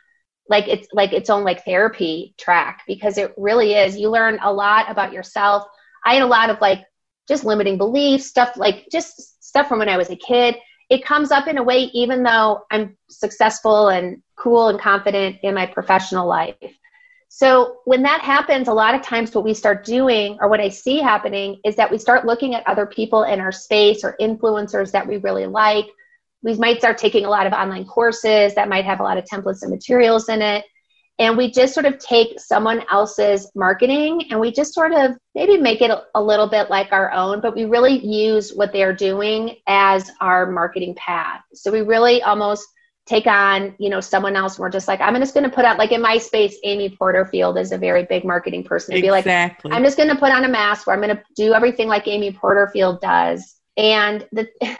like 0.50 0.66
it's 0.66 0.88
like 0.92 1.12
its 1.12 1.30
own 1.30 1.44
like 1.44 1.64
therapy 1.64 2.34
track 2.36 2.82
because 2.86 3.16
it 3.16 3.32
really 3.36 3.74
is. 3.74 3.96
You 3.96 4.10
learn 4.10 4.38
a 4.42 4.52
lot 4.52 4.90
about 4.90 5.12
yourself. 5.12 5.64
I 6.04 6.14
had 6.14 6.22
a 6.22 6.26
lot 6.26 6.50
of 6.50 6.60
like 6.60 6.84
just 7.28 7.44
limiting 7.44 7.78
beliefs, 7.78 8.26
stuff 8.26 8.56
like 8.56 8.86
just 8.90 9.42
stuff 9.42 9.68
from 9.68 9.78
when 9.78 9.88
I 9.88 9.96
was 9.96 10.10
a 10.10 10.16
kid. 10.16 10.56
It 10.90 11.04
comes 11.04 11.30
up 11.30 11.46
in 11.46 11.56
a 11.56 11.62
way, 11.62 11.82
even 11.94 12.24
though 12.24 12.62
I'm 12.68 12.96
successful 13.08 13.88
and 13.88 14.22
cool 14.36 14.68
and 14.68 14.80
confident 14.80 15.36
in 15.44 15.54
my 15.54 15.66
professional 15.66 16.26
life. 16.26 16.56
So 17.32 17.76
when 17.84 18.02
that 18.02 18.22
happens, 18.22 18.66
a 18.66 18.72
lot 18.72 18.96
of 18.96 19.02
times 19.02 19.32
what 19.32 19.44
we 19.44 19.54
start 19.54 19.84
doing, 19.84 20.36
or 20.40 20.48
what 20.48 20.58
I 20.58 20.68
see 20.68 20.98
happening, 20.98 21.60
is 21.64 21.76
that 21.76 21.88
we 21.88 21.96
start 21.96 22.26
looking 22.26 22.56
at 22.56 22.66
other 22.66 22.86
people 22.86 23.22
in 23.22 23.38
our 23.38 23.52
space 23.52 24.02
or 24.02 24.16
influencers 24.20 24.90
that 24.90 25.06
we 25.06 25.18
really 25.18 25.46
like. 25.46 25.86
We 26.42 26.54
might 26.56 26.78
start 26.78 26.98
taking 26.98 27.24
a 27.24 27.30
lot 27.30 27.46
of 27.46 27.52
online 27.52 27.84
courses 27.84 28.56
that 28.56 28.68
might 28.68 28.84
have 28.84 28.98
a 28.98 29.04
lot 29.04 29.16
of 29.16 29.26
templates 29.26 29.62
and 29.62 29.70
materials 29.70 30.28
in 30.28 30.42
it. 30.42 30.64
And 31.20 31.36
we 31.36 31.52
just 31.52 31.72
sort 31.72 31.86
of 31.86 32.00
take 32.00 32.40
someone 32.40 32.82
else's 32.90 33.48
marketing 33.54 34.24
and 34.30 34.40
we 34.40 34.50
just 34.50 34.74
sort 34.74 34.92
of 34.92 35.12
maybe 35.36 35.56
make 35.56 35.82
it 35.82 35.92
a 36.16 36.22
little 36.22 36.48
bit 36.48 36.68
like 36.68 36.90
our 36.90 37.12
own, 37.12 37.40
but 37.40 37.54
we 37.54 37.64
really 37.64 38.04
use 38.04 38.52
what 38.52 38.72
they're 38.72 38.94
doing 38.94 39.54
as 39.68 40.10
our 40.20 40.50
marketing 40.50 40.96
path. 40.96 41.42
So 41.54 41.70
we 41.70 41.82
really 41.82 42.22
almost 42.22 42.66
take 43.06 43.26
on 43.26 43.74
you 43.78 43.88
know 43.88 44.00
someone 44.00 44.36
else 44.36 44.58
we're 44.58 44.70
just 44.70 44.86
like 44.86 45.00
i'm 45.00 45.16
just 45.16 45.34
going 45.34 45.48
to 45.48 45.54
put 45.54 45.64
out 45.64 45.78
like 45.78 45.90
in 45.90 46.00
my 46.00 46.18
space 46.18 46.56
amy 46.64 46.88
porterfield 46.88 47.58
is 47.58 47.72
a 47.72 47.78
very 47.78 48.04
big 48.04 48.24
marketing 48.24 48.62
person 48.62 48.92
to 48.92 48.98
exactly. 48.98 49.68
be 49.68 49.72
like 49.72 49.76
i'm 49.76 49.84
just 49.84 49.96
going 49.96 50.08
to 50.08 50.16
put 50.16 50.30
on 50.30 50.44
a 50.44 50.48
mask 50.48 50.86
where 50.86 50.94
i'm 50.94 51.02
going 51.02 51.16
to 51.16 51.22
do 51.34 51.52
everything 51.54 51.88
like 51.88 52.06
amy 52.06 52.32
porterfield 52.32 53.00
does. 53.00 53.56
And 53.76 54.26
the 54.32 54.48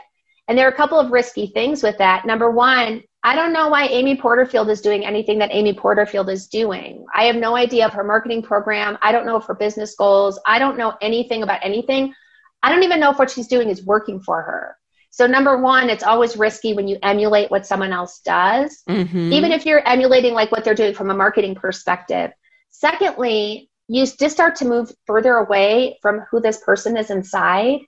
and 0.48 0.58
there 0.58 0.66
are 0.66 0.72
a 0.72 0.76
couple 0.76 0.98
of 0.98 1.12
risky 1.12 1.46
things 1.46 1.80
with 1.82 1.96
that. 1.98 2.26
Number 2.26 2.50
one 2.50 3.02
i 3.22 3.34
don't 3.34 3.52
know 3.52 3.68
why 3.68 3.86
amy 3.86 4.16
porterfield 4.16 4.70
is 4.70 4.80
doing 4.80 5.04
anything 5.04 5.38
that 5.38 5.50
amy 5.52 5.74
porterfield 5.74 6.28
is 6.30 6.46
doing. 6.46 7.04
I 7.14 7.24
have 7.24 7.36
no 7.36 7.56
idea 7.56 7.86
of 7.86 7.92
her 7.92 8.04
marketing 8.04 8.42
program. 8.42 8.96
I 9.02 9.12
don't 9.12 9.26
know 9.26 9.36
of 9.36 9.44
her 9.46 9.54
business 9.54 9.94
goals. 9.94 10.38
I 10.46 10.58
don't 10.58 10.78
know 10.78 10.94
anything 11.02 11.42
about 11.42 11.60
anything. 11.62 12.14
I 12.62 12.70
don't 12.70 12.82
even 12.82 13.00
know 13.00 13.10
if 13.10 13.18
what 13.18 13.30
she's 13.30 13.48
doing 13.48 13.68
is 13.70 13.84
working 13.84 14.20
for 14.20 14.42
her 14.42 14.76
so, 15.10 15.26
number 15.26 15.58
one, 15.58 15.90
it's 15.90 16.04
always 16.04 16.36
risky 16.36 16.72
when 16.72 16.86
you 16.86 16.96
emulate 17.02 17.50
what 17.50 17.66
someone 17.66 17.92
else 17.92 18.20
does, 18.20 18.82
mm-hmm. 18.88 19.32
even 19.32 19.50
if 19.50 19.66
you're 19.66 19.86
emulating 19.86 20.34
like 20.34 20.52
what 20.52 20.64
they're 20.64 20.74
doing 20.74 20.94
from 20.94 21.10
a 21.10 21.14
marketing 21.14 21.56
perspective. 21.56 22.30
Secondly, 22.70 23.68
you 23.88 24.06
just 24.06 24.30
start 24.30 24.56
to 24.56 24.64
move 24.64 24.92
further 25.06 25.34
away 25.34 25.98
from 26.00 26.20
who 26.30 26.40
this 26.40 26.58
person 26.58 26.96
is 26.96 27.10
inside, 27.10 27.80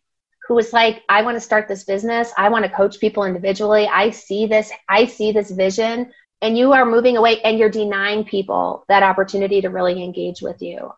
who 0.49 0.59
is 0.59 0.73
like, 0.73 1.03
I 1.09 1.23
want 1.23 1.37
to 1.37 1.41
start 1.41 1.69
this 1.69 1.85
business. 1.85 2.33
I 2.37 2.49
want 2.49 2.65
to 2.65 2.71
coach 2.71 2.99
people 2.99 3.23
individually. 3.23 3.87
I 3.87 4.11
see 4.11 4.47
this, 4.47 4.73
I 4.89 5.07
see 5.07 5.31
this 5.31 5.53
vision. 5.53 6.13
And 6.41 6.59
you 6.59 6.73
are 6.73 6.85
moving 6.85 7.17
away 7.17 7.41
and 7.43 7.57
you're 7.57 7.71
denying 7.71 8.25
people 8.25 8.85
that 8.89 9.05
opportunity 9.05 9.61
to 9.61 9.69
really 9.69 10.03
engage 10.03 10.43
with 10.43 10.61
you 10.61 10.91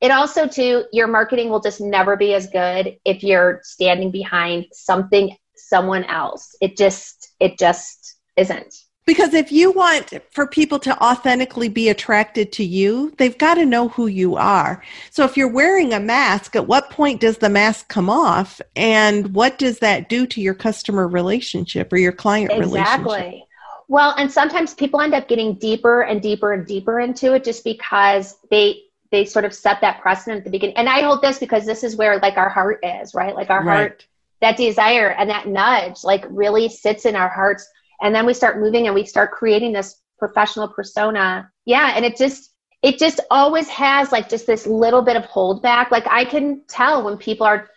it 0.00 0.10
also 0.10 0.48
too 0.48 0.84
your 0.92 1.06
marketing 1.06 1.48
will 1.48 1.60
just 1.60 1.80
never 1.80 2.16
be 2.16 2.34
as 2.34 2.48
good 2.48 2.98
if 3.04 3.22
you're 3.22 3.60
standing 3.62 4.10
behind 4.10 4.66
something 4.72 5.34
someone 5.72 6.04
else. 6.04 6.54
It 6.60 6.76
just 6.76 7.32
it 7.40 7.58
just 7.58 8.16
isn't. 8.36 8.74
Because 9.04 9.34
if 9.34 9.50
you 9.50 9.72
want 9.72 10.12
for 10.30 10.46
people 10.46 10.78
to 10.80 10.96
authentically 11.02 11.68
be 11.68 11.88
attracted 11.88 12.52
to 12.52 12.64
you, 12.64 13.12
they've 13.18 13.36
got 13.36 13.54
to 13.54 13.66
know 13.66 13.88
who 13.88 14.06
you 14.06 14.36
are. 14.36 14.82
So 15.10 15.24
if 15.24 15.36
you're 15.36 15.52
wearing 15.52 15.92
a 15.92 15.98
mask, 15.98 16.54
at 16.54 16.68
what 16.68 16.90
point 16.90 17.20
does 17.20 17.38
the 17.38 17.48
mask 17.48 17.88
come 17.88 18.08
off? 18.08 18.60
And 18.76 19.34
what 19.34 19.58
does 19.58 19.80
that 19.80 20.08
do 20.08 20.26
to 20.28 20.40
your 20.40 20.54
customer 20.54 21.08
relationship 21.08 21.92
or 21.92 21.96
your 21.96 22.12
client 22.12 22.52
exactly. 22.52 22.66
relationship? 22.68 23.06
Exactly. 23.06 23.46
Well, 23.88 24.14
and 24.16 24.30
sometimes 24.30 24.72
people 24.74 25.00
end 25.00 25.14
up 25.14 25.26
getting 25.26 25.54
deeper 25.54 26.02
and 26.02 26.22
deeper 26.22 26.52
and 26.52 26.64
deeper 26.64 27.00
into 27.00 27.34
it 27.34 27.44
just 27.44 27.64
because 27.64 28.36
they 28.50 28.82
they 29.10 29.24
sort 29.24 29.44
of 29.44 29.52
set 29.52 29.80
that 29.82 30.00
precedent 30.00 30.38
at 30.38 30.44
the 30.44 30.50
beginning. 30.50 30.76
And 30.76 30.88
I 30.88 31.02
hold 31.02 31.22
this 31.22 31.38
because 31.38 31.66
this 31.66 31.84
is 31.84 31.96
where 31.96 32.18
like 32.20 32.36
our 32.38 32.48
heart 32.48 32.78
is, 32.82 33.14
right? 33.14 33.34
Like 33.34 33.50
our 33.50 33.62
right. 33.62 33.76
heart 33.76 34.06
that 34.42 34.58
desire 34.58 35.10
and 35.10 35.30
that 35.30 35.48
nudge 35.48 36.04
like 36.04 36.24
really 36.28 36.68
sits 36.68 37.06
in 37.06 37.16
our 37.16 37.28
hearts. 37.28 37.66
And 38.02 38.14
then 38.14 38.26
we 38.26 38.34
start 38.34 38.60
moving 38.60 38.86
and 38.86 38.94
we 38.94 39.06
start 39.06 39.30
creating 39.32 39.72
this 39.72 40.02
professional 40.18 40.68
persona. 40.68 41.50
Yeah 41.64 41.92
and 41.96 42.04
it 42.04 42.16
just 42.16 42.50
it 42.82 42.98
just 42.98 43.20
always 43.30 43.68
has 43.68 44.10
like 44.12 44.28
just 44.28 44.46
this 44.46 44.66
little 44.66 45.02
bit 45.02 45.16
of 45.16 45.24
holdback. 45.24 45.90
Like 45.90 46.06
i 46.08 46.24
can 46.24 46.62
tell 46.68 47.02
when 47.04 47.16
people 47.16 47.46
are 47.46 47.70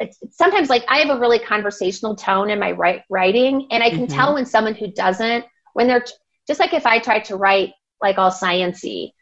it's, 0.00 0.18
sometimes 0.30 0.70
like 0.70 0.84
i 0.88 0.98
have 0.98 1.14
a 1.14 1.20
really 1.20 1.38
conversational 1.38 2.16
tone 2.16 2.50
in 2.50 2.58
my 2.58 2.72
write, 2.72 3.02
writing 3.10 3.68
and 3.70 3.82
i 3.82 3.90
can 3.90 4.06
mm-hmm. 4.06 4.14
tell 4.14 4.34
when 4.34 4.46
someone 4.46 4.74
who 4.74 4.90
doesn't 4.90 5.44
when 5.74 5.86
they're 5.86 6.04
just 6.46 6.58
like 6.58 6.72
if 6.72 6.86
i 6.86 6.98
try 6.98 7.20
to 7.20 7.36
write 7.36 7.72
like 8.02 8.18
all 8.18 8.30
sciency 8.30 9.12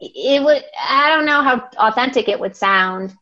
it 0.00 0.42
would 0.42 0.62
i 0.86 1.08
don't 1.08 1.24
know 1.24 1.42
how 1.42 1.68
authentic 1.78 2.28
it 2.28 2.38
would 2.38 2.54
sound 2.54 3.14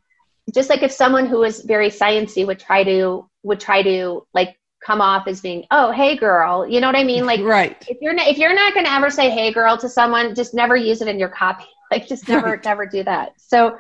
just 0.55 0.71
like 0.71 0.83
if 0.83 0.93
someone 0.93 1.27
who 1.27 1.43
is 1.43 1.63
very 1.63 1.91
sciency 1.91 2.47
would 2.47 2.59
try 2.59 2.85
to 2.85 3.29
would 3.43 3.61
try 3.61 3.83
to 3.83 4.27
like 4.35 4.57
come 4.85 5.01
off 5.01 5.29
as 5.29 5.41
being 5.41 5.65
oh 5.71 5.91
hey 5.93 6.17
girl 6.17 6.67
you 6.67 6.81
know 6.81 6.87
what 6.87 6.97
i 6.97 7.05
mean? 7.05 7.27
Like 7.27 7.41
right. 7.41 7.85
if 7.89 7.99
you're 8.01 8.15
not 8.15 8.29
if 8.29 8.39
you're 8.39 8.55
not 8.55 8.75
going 8.75 8.87
to 8.87 8.93
ever 8.93 9.11
say 9.11 9.31
hey 9.31 9.53
girl 9.53 9.77
to 9.79 9.89
someone 9.89 10.35
just 10.35 10.55
never 10.55 10.77
use 10.77 11.03
it 11.03 11.09
in 11.09 11.19
your 11.19 11.31
copy. 11.31 11.65
Like 11.91 12.07
just 12.07 12.29
never 12.29 12.51
right. 12.51 12.65
never 12.65 12.87
do 12.87 13.03
that. 13.03 13.33
So 13.37 13.77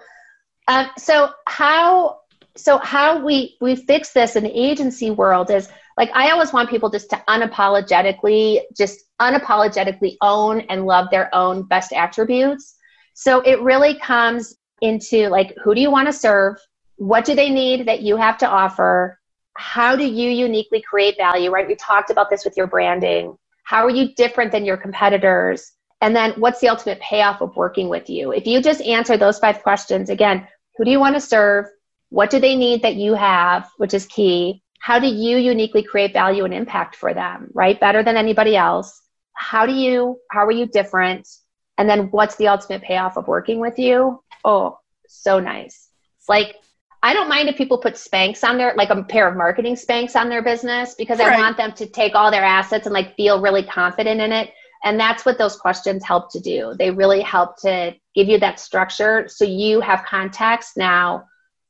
um 0.66 0.90
so 0.98 1.30
how 1.46 2.22
so 2.56 2.78
how 2.78 3.24
we 3.24 3.56
we 3.60 3.76
fix 3.76 4.12
this 4.12 4.34
in 4.34 4.42
the 4.42 4.50
agency 4.50 5.12
world 5.12 5.48
is 5.48 5.68
like 5.96 6.10
i 6.14 6.30
always 6.30 6.52
want 6.52 6.68
people 6.68 6.90
just 6.90 7.08
to 7.10 7.22
unapologetically 7.28 8.62
just 8.76 9.04
unapologetically 9.20 10.16
own 10.22 10.60
and 10.62 10.86
love 10.86 11.08
their 11.10 11.32
own 11.34 11.62
best 11.62 11.92
attributes. 11.92 12.76
So 13.14 13.40
it 13.42 13.60
really 13.60 13.98
comes 13.98 14.56
into 14.80 15.28
like 15.28 15.54
who 15.62 15.74
do 15.74 15.80
you 15.80 15.90
want 15.90 16.08
to 16.08 16.12
serve? 16.12 16.56
What 16.96 17.24
do 17.24 17.34
they 17.34 17.50
need 17.50 17.86
that 17.86 18.02
you 18.02 18.16
have 18.16 18.38
to 18.38 18.48
offer? 18.48 19.18
How 19.56 19.96
do 19.96 20.04
you 20.04 20.30
uniquely 20.30 20.82
create 20.82 21.16
value, 21.16 21.50
right? 21.50 21.66
We 21.66 21.74
talked 21.74 22.10
about 22.10 22.30
this 22.30 22.44
with 22.44 22.56
your 22.56 22.66
branding. 22.66 23.36
How 23.64 23.84
are 23.84 23.90
you 23.90 24.14
different 24.14 24.52
than 24.52 24.64
your 24.64 24.76
competitors? 24.76 25.72
And 26.00 26.16
then 26.16 26.32
what's 26.32 26.60
the 26.60 26.68
ultimate 26.68 27.00
payoff 27.00 27.40
of 27.40 27.56
working 27.56 27.88
with 27.88 28.08
you? 28.08 28.32
If 28.32 28.46
you 28.46 28.62
just 28.62 28.80
answer 28.82 29.16
those 29.16 29.38
five 29.38 29.62
questions, 29.62 30.08
again, 30.08 30.46
who 30.76 30.84
do 30.84 30.90
you 30.90 31.00
want 31.00 31.14
to 31.14 31.20
serve? 31.20 31.66
What 32.08 32.30
do 32.30 32.40
they 32.40 32.56
need 32.56 32.82
that 32.82 32.96
you 32.96 33.14
have, 33.14 33.68
which 33.76 33.94
is 33.94 34.06
key? 34.06 34.62
How 34.80 34.98
do 34.98 35.06
you 35.06 35.36
uniquely 35.36 35.82
create 35.82 36.14
value 36.14 36.44
and 36.44 36.54
impact 36.54 36.96
for 36.96 37.12
them, 37.12 37.50
right? 37.52 37.78
Better 37.78 38.02
than 38.02 38.16
anybody 38.16 38.56
else. 38.56 39.02
How 39.34 39.66
do 39.66 39.72
you, 39.72 40.18
how 40.30 40.46
are 40.46 40.50
you 40.50 40.66
different? 40.66 41.28
And 41.76 41.88
then 41.88 42.10
what's 42.10 42.36
the 42.36 42.48
ultimate 42.48 42.82
payoff 42.82 43.16
of 43.16 43.28
working 43.28 43.60
with 43.60 43.78
you? 43.78 44.22
Oh, 44.44 44.78
so 45.08 45.40
nice. 45.40 45.88
It's 46.18 46.28
like, 46.28 46.56
I 47.02 47.14
don't 47.14 47.28
mind 47.28 47.48
if 47.48 47.56
people 47.56 47.78
put 47.78 47.94
Spanx 47.94 48.44
on 48.44 48.58
their, 48.58 48.74
like 48.76 48.90
a 48.90 49.02
pair 49.02 49.26
of 49.28 49.36
marketing 49.36 49.74
Spanx 49.74 50.16
on 50.16 50.28
their 50.28 50.42
business 50.42 50.94
because 50.94 51.18
right. 51.18 51.32
I 51.32 51.38
want 51.38 51.56
them 51.56 51.72
to 51.72 51.86
take 51.86 52.14
all 52.14 52.30
their 52.30 52.44
assets 52.44 52.86
and 52.86 52.92
like 52.92 53.16
feel 53.16 53.40
really 53.40 53.62
confident 53.62 54.20
in 54.20 54.32
it. 54.32 54.50
And 54.84 54.98
that's 54.98 55.24
what 55.24 55.38
those 55.38 55.56
questions 55.56 56.04
help 56.04 56.30
to 56.32 56.40
do. 56.40 56.74
They 56.78 56.90
really 56.90 57.20
help 57.20 57.56
to 57.62 57.94
give 58.14 58.28
you 58.28 58.38
that 58.40 58.60
structure 58.60 59.28
so 59.28 59.44
you 59.44 59.80
have 59.80 60.04
context 60.04 60.76
now 60.76 61.26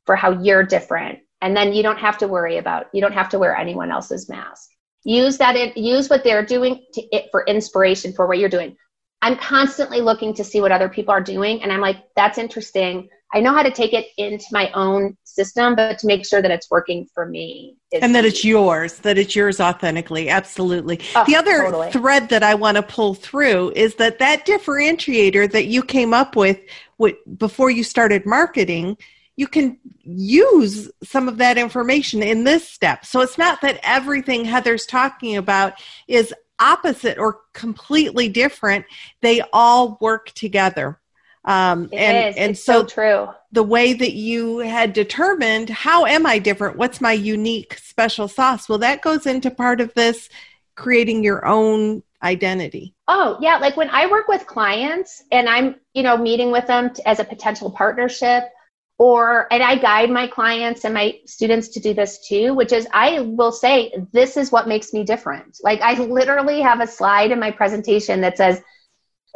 for 0.06 0.16
how 0.16 0.40
you're 0.40 0.64
different. 0.64 1.20
And 1.42 1.56
then 1.56 1.72
you 1.72 1.82
don't 1.82 1.98
have 1.98 2.18
to 2.18 2.28
worry 2.28 2.58
about, 2.58 2.86
you 2.92 3.00
don't 3.00 3.14
have 3.14 3.28
to 3.30 3.38
wear 3.38 3.56
anyone 3.56 3.90
else's 3.90 4.28
mask. 4.28 4.70
Use 5.04 5.38
that, 5.38 5.76
use 5.76 6.10
what 6.10 6.22
they're 6.22 6.44
doing 6.44 6.84
to 6.94 7.02
it 7.12 7.26
for 7.30 7.44
inspiration 7.46 8.12
for 8.12 8.26
what 8.26 8.38
you're 8.38 8.48
doing. 8.48 8.76
I'm 9.22 9.36
constantly 9.36 10.00
looking 10.00 10.34
to 10.34 10.44
see 10.44 10.60
what 10.60 10.72
other 10.72 10.88
people 10.88 11.12
are 11.12 11.20
doing. 11.20 11.62
And 11.62 11.72
I'm 11.72 11.80
like, 11.80 11.96
that's 12.16 12.38
interesting. 12.38 13.08
I 13.32 13.40
know 13.40 13.52
how 13.52 13.62
to 13.62 13.70
take 13.70 13.92
it 13.92 14.06
into 14.16 14.46
my 14.50 14.70
own 14.72 15.16
system, 15.24 15.76
but 15.76 15.98
to 16.00 16.06
make 16.06 16.26
sure 16.26 16.42
that 16.42 16.50
it's 16.50 16.68
working 16.70 17.06
for 17.14 17.26
me. 17.26 17.76
And 17.92 18.14
that 18.14 18.24
it's 18.24 18.44
yours, 18.44 18.98
that 19.00 19.18
it's 19.18 19.36
yours 19.36 19.60
authentically. 19.60 20.28
Absolutely. 20.28 21.00
Oh, 21.14 21.24
the 21.26 21.36
other 21.36 21.64
totally. 21.64 21.90
thread 21.92 22.28
that 22.30 22.42
I 22.42 22.54
want 22.54 22.76
to 22.76 22.82
pull 22.82 23.14
through 23.14 23.72
is 23.76 23.96
that 23.96 24.18
that 24.18 24.46
differentiator 24.46 25.52
that 25.52 25.66
you 25.66 25.82
came 25.82 26.12
up 26.12 26.34
with, 26.34 26.58
with 26.98 27.16
before 27.38 27.70
you 27.70 27.84
started 27.84 28.26
marketing, 28.26 28.96
you 29.36 29.46
can 29.46 29.78
use 30.02 30.90
some 31.04 31.28
of 31.28 31.38
that 31.38 31.56
information 31.56 32.22
in 32.22 32.44
this 32.44 32.68
step. 32.68 33.06
So 33.06 33.20
it's 33.20 33.38
not 33.38 33.60
that 33.60 33.78
everything 33.82 34.44
Heather's 34.44 34.86
talking 34.86 35.36
about 35.36 35.74
is 36.08 36.34
opposite 36.60 37.18
or 37.18 37.40
completely 37.54 38.28
different. 38.28 38.84
They 39.20 39.42
all 39.52 39.98
work 40.00 40.30
together. 40.32 40.98
Um, 41.44 41.88
it 41.90 41.96
and 41.96 42.28
is. 42.28 42.36
and 42.36 42.58
so, 42.58 42.80
so 42.82 42.86
true. 42.86 43.28
The 43.52 43.62
way 43.62 43.94
that 43.94 44.12
you 44.12 44.58
had 44.58 44.92
determined 44.92 45.70
how 45.70 46.04
am 46.04 46.26
I 46.26 46.38
different? 46.38 46.76
What's 46.76 47.00
my 47.00 47.12
unique 47.12 47.74
special 47.74 48.28
sauce? 48.28 48.68
Well, 48.68 48.78
that 48.78 49.02
goes 49.02 49.26
into 49.26 49.50
part 49.50 49.80
of 49.80 49.92
this 49.94 50.28
creating 50.76 51.24
your 51.24 51.46
own 51.46 52.02
identity. 52.22 52.94
Oh, 53.08 53.38
yeah. 53.40 53.56
Like 53.56 53.76
when 53.76 53.90
I 53.90 54.06
work 54.06 54.28
with 54.28 54.46
clients 54.46 55.24
and 55.32 55.48
I'm, 55.48 55.76
you 55.94 56.02
know, 56.02 56.16
meeting 56.16 56.52
with 56.52 56.66
them 56.66 56.92
to, 56.94 57.08
as 57.08 57.18
a 57.18 57.24
potential 57.24 57.70
partnership, 57.70 58.44
or, 59.00 59.50
and 59.50 59.62
I 59.62 59.76
guide 59.76 60.10
my 60.10 60.26
clients 60.26 60.84
and 60.84 60.92
my 60.92 61.20
students 61.24 61.68
to 61.68 61.80
do 61.80 61.94
this 61.94 62.18
too, 62.28 62.52
which 62.52 62.70
is 62.70 62.86
I 62.92 63.20
will 63.20 63.50
say, 63.50 63.94
this 64.12 64.36
is 64.36 64.52
what 64.52 64.68
makes 64.68 64.92
me 64.92 65.04
different. 65.04 65.56
Like 65.62 65.80
I 65.80 65.94
literally 65.94 66.60
have 66.60 66.82
a 66.82 66.86
slide 66.86 67.30
in 67.30 67.40
my 67.40 67.50
presentation 67.50 68.20
that 68.20 68.36
says, 68.36 68.60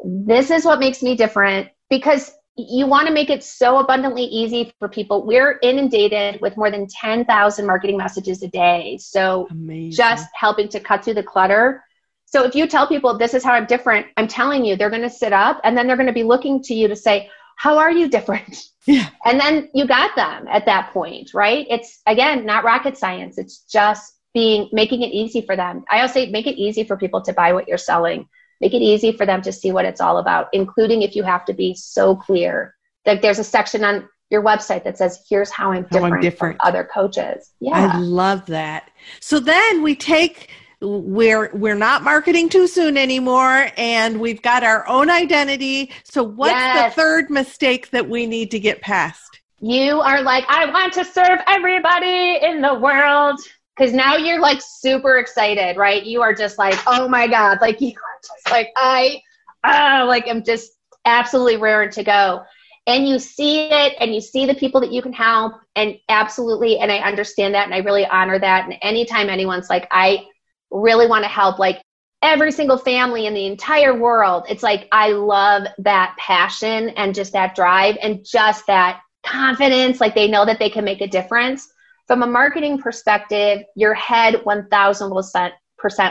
this 0.04 0.50
is 0.50 0.66
what 0.66 0.80
makes 0.80 1.02
me 1.02 1.16
different 1.16 1.70
because 1.88 2.30
you 2.58 2.86
want 2.86 3.08
to 3.08 3.14
make 3.14 3.30
it 3.30 3.42
so 3.42 3.78
abundantly 3.78 4.24
easy 4.24 4.70
for 4.78 4.86
people. 4.86 5.24
We're 5.24 5.58
inundated 5.62 6.42
with 6.42 6.58
more 6.58 6.70
than 6.70 6.86
10,000 6.86 7.66
marketing 7.66 7.96
messages 7.96 8.42
a 8.42 8.48
day. 8.48 8.98
So 9.00 9.48
Amazing. 9.50 9.92
just 9.92 10.28
helping 10.34 10.68
to 10.68 10.80
cut 10.80 11.02
through 11.02 11.14
the 11.14 11.22
clutter. 11.22 11.82
So 12.26 12.44
if 12.44 12.54
you 12.54 12.66
tell 12.66 12.86
people 12.86 13.16
this 13.16 13.32
is 13.32 13.42
how 13.42 13.54
I'm 13.54 13.64
different, 13.64 14.08
I'm 14.18 14.28
telling 14.28 14.62
you, 14.62 14.76
they're 14.76 14.90
going 14.90 15.00
to 15.00 15.08
sit 15.08 15.32
up 15.32 15.62
and 15.64 15.74
then 15.74 15.86
they're 15.86 15.96
going 15.96 16.06
to 16.06 16.12
be 16.12 16.22
looking 16.22 16.62
to 16.64 16.74
you 16.74 16.88
to 16.88 16.96
say, 16.96 17.30
how 17.56 17.78
are 17.78 17.90
you 17.90 18.10
different? 18.10 18.62
Yeah. 18.86 19.08
And 19.24 19.40
then 19.40 19.70
you 19.74 19.86
got 19.86 20.14
them 20.14 20.46
at 20.48 20.66
that 20.66 20.92
point, 20.92 21.32
right? 21.32 21.66
It's 21.70 22.00
again, 22.06 22.44
not 22.44 22.64
rocket 22.64 22.98
science. 22.98 23.38
It's 23.38 23.60
just 23.70 24.12
being, 24.34 24.68
making 24.72 25.02
it 25.02 25.12
easy 25.12 25.40
for 25.40 25.56
them. 25.56 25.84
I 25.90 25.98
always 25.98 26.12
say 26.12 26.30
make 26.30 26.46
it 26.46 26.60
easy 26.60 26.84
for 26.84 26.96
people 26.96 27.22
to 27.22 27.32
buy 27.32 27.52
what 27.52 27.68
you're 27.68 27.78
selling 27.78 28.28
make 28.60 28.74
it 28.74 28.82
easy 28.82 29.12
for 29.12 29.26
them 29.26 29.42
to 29.42 29.52
see 29.52 29.72
what 29.72 29.84
it's 29.84 30.00
all 30.00 30.18
about, 30.18 30.48
including 30.52 31.02
if 31.02 31.14
you 31.14 31.22
have 31.22 31.44
to 31.44 31.52
be 31.52 31.74
so 31.74 32.16
clear. 32.16 32.74
Like 33.06 33.22
there's 33.22 33.38
a 33.38 33.44
section 33.44 33.84
on 33.84 34.08
your 34.30 34.42
website 34.42 34.84
that 34.84 34.96
says, 34.96 35.22
here's 35.28 35.50
how 35.50 35.72
I'm 35.72 35.82
different, 35.82 36.06
how 36.06 36.14
I'm 36.14 36.20
different. 36.20 36.58
from 36.58 36.68
other 36.68 36.84
coaches. 36.84 37.50
Yeah. 37.60 37.92
I 37.94 37.98
love 37.98 38.46
that. 38.46 38.90
So 39.20 39.38
then 39.38 39.82
we 39.82 39.94
take 39.94 40.50
we're 40.84 41.50
we're 41.54 41.74
not 41.74 42.02
marketing 42.02 42.48
too 42.48 42.66
soon 42.66 42.96
anymore 42.96 43.68
and 43.76 44.20
we've 44.20 44.42
got 44.42 44.62
our 44.62 44.86
own 44.88 45.10
identity. 45.10 45.90
So 46.04 46.22
what's 46.22 46.52
yes. 46.52 46.94
the 46.94 47.00
third 47.00 47.30
mistake 47.30 47.90
that 47.90 48.08
we 48.08 48.26
need 48.26 48.50
to 48.52 48.60
get 48.60 48.80
past? 48.80 49.40
You 49.60 50.00
are 50.00 50.20
like, 50.20 50.44
I 50.48 50.70
want 50.70 50.92
to 50.94 51.04
serve 51.04 51.40
everybody 51.46 52.38
in 52.42 52.60
the 52.60 52.74
world 52.74 53.40
because 53.76 53.92
now 53.92 54.16
you're 54.16 54.40
like 54.40 54.60
super 54.60 55.18
excited, 55.18 55.76
right? 55.76 56.04
You 56.04 56.22
are 56.22 56.34
just 56.34 56.58
like, 56.58 56.78
oh 56.86 57.08
my 57.08 57.26
God, 57.26 57.58
like 57.60 57.80
you 57.80 57.90
are 57.90 58.20
just 58.22 58.50
like, 58.50 58.68
I, 58.76 59.20
uh, 59.64 60.04
like 60.06 60.28
I'm 60.28 60.44
just 60.44 60.72
absolutely 61.04 61.56
raring 61.56 61.90
to 61.92 62.04
go. 62.04 62.42
And 62.86 63.08
you 63.08 63.18
see 63.18 63.68
it 63.70 63.94
and 63.98 64.14
you 64.14 64.20
see 64.20 64.44
the 64.44 64.54
people 64.54 64.80
that 64.82 64.92
you 64.92 65.00
can 65.00 65.14
help. 65.14 65.54
And 65.74 65.98
absolutely, 66.10 66.78
and 66.78 66.92
I 66.92 66.98
understand 66.98 67.54
that 67.54 67.64
and 67.64 67.74
I 67.74 67.78
really 67.78 68.04
honor 68.06 68.38
that. 68.38 68.64
And 68.66 68.76
anytime 68.82 69.30
anyone's 69.30 69.70
like, 69.70 69.88
I 69.90 70.26
really 70.70 71.06
want 71.06 71.24
to 71.24 71.28
help, 71.28 71.58
like 71.58 71.82
every 72.22 72.52
single 72.52 72.78
family 72.78 73.26
in 73.26 73.34
the 73.34 73.46
entire 73.46 73.98
world, 73.98 74.44
it's 74.48 74.62
like, 74.62 74.88
I 74.92 75.10
love 75.10 75.66
that 75.78 76.16
passion 76.18 76.90
and 76.90 77.14
just 77.14 77.32
that 77.32 77.54
drive 77.54 77.96
and 78.02 78.24
just 78.24 78.66
that 78.66 79.00
confidence. 79.24 80.00
Like 80.00 80.14
they 80.14 80.28
know 80.28 80.44
that 80.44 80.58
they 80.58 80.70
can 80.70 80.84
make 80.84 81.00
a 81.00 81.06
difference 81.06 81.68
from 82.06 82.22
a 82.22 82.26
marketing 82.26 82.78
perspective, 82.78 83.62
your 83.76 83.94
head 83.94 84.34
1000% 84.34 85.52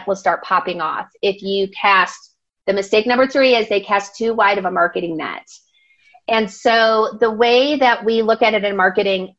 will 0.07 0.15
start 0.15 0.43
popping 0.43 0.81
off 0.81 1.09
if 1.21 1.41
you 1.41 1.67
cast 1.69 2.35
the 2.65 2.73
mistake 2.73 3.05
number 3.05 3.27
three 3.27 3.55
is 3.55 3.67
they 3.67 3.81
cast 3.81 4.15
too 4.15 4.33
wide 4.33 4.57
of 4.57 4.65
a 4.65 4.71
marketing 4.71 5.17
net. 5.17 5.45
And 6.27 6.49
so 6.49 7.17
the 7.19 7.31
way 7.31 7.77
that 7.77 8.05
we 8.05 8.21
look 8.21 8.41
at 8.41 8.53
it 8.53 8.63
in 8.63 8.77
marketing, 8.77 9.35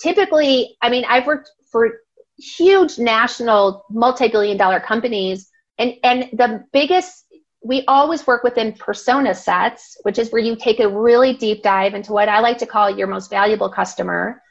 typically, 0.00 0.76
I 0.80 0.88
mean, 0.88 1.04
I've 1.06 1.26
worked 1.26 1.50
for 1.70 1.98
huge 2.42 2.98
national 2.98 3.84
multi-billion 3.90 4.56
dollar 4.56 4.80
companies 4.80 5.48
and, 5.78 5.94
and 6.02 6.28
the 6.32 6.64
biggest, 6.72 7.24
we 7.64 7.84
always 7.86 8.26
work 8.26 8.42
within 8.44 8.72
persona 8.72 9.34
sets, 9.34 9.96
which 10.02 10.18
is 10.18 10.30
where 10.30 10.42
you 10.42 10.56
take 10.56 10.80
a 10.80 10.88
really 10.88 11.34
deep 11.34 11.62
dive 11.62 11.94
into 11.94 12.12
what 12.12 12.28
I 12.28 12.40
like 12.40 12.58
to 12.58 12.66
call 12.66 12.90
your 12.90 13.06
most 13.06 13.30
valuable 13.30 13.68
customer 13.68 14.42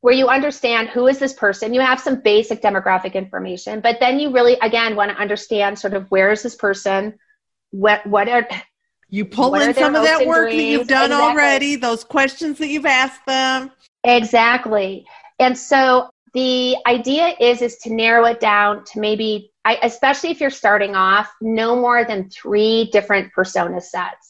where 0.00 0.14
you 0.14 0.28
understand 0.28 0.88
who 0.88 1.06
is 1.06 1.18
this 1.18 1.32
person 1.32 1.74
you 1.74 1.80
have 1.80 2.00
some 2.00 2.20
basic 2.20 2.62
demographic 2.62 3.14
information 3.14 3.80
but 3.80 3.98
then 4.00 4.20
you 4.20 4.30
really 4.30 4.56
again 4.62 4.94
want 4.94 5.10
to 5.10 5.16
understand 5.16 5.78
sort 5.78 5.94
of 5.94 6.08
where 6.10 6.30
is 6.30 6.42
this 6.42 6.54
person 6.54 7.18
what 7.70 8.06
what 8.06 8.28
are 8.28 8.46
you 9.10 9.24
pull 9.24 9.54
in 9.56 9.74
some 9.74 9.94
of 9.94 10.04
that 10.04 10.26
work 10.26 10.50
dreams. 10.50 10.62
that 10.62 10.68
you've 10.68 10.88
done 10.88 11.10
exactly. 11.10 11.30
already 11.30 11.76
those 11.76 12.04
questions 12.04 12.58
that 12.58 12.68
you've 12.68 12.86
asked 12.86 13.24
them 13.26 13.70
exactly 14.04 15.04
and 15.38 15.58
so 15.58 16.08
the 16.38 16.76
idea 16.86 17.34
is 17.40 17.62
is 17.62 17.78
to 17.78 17.92
narrow 17.92 18.24
it 18.26 18.40
down 18.40 18.84
to 18.84 19.00
maybe 19.00 19.52
I, 19.64 19.78
especially 19.82 20.30
if 20.30 20.40
you're 20.40 20.50
starting 20.64 20.94
off 20.94 21.28
no 21.40 21.76
more 21.76 22.04
than 22.04 22.30
three 22.30 22.88
different 22.92 23.32
persona 23.32 23.80
sets 23.80 24.28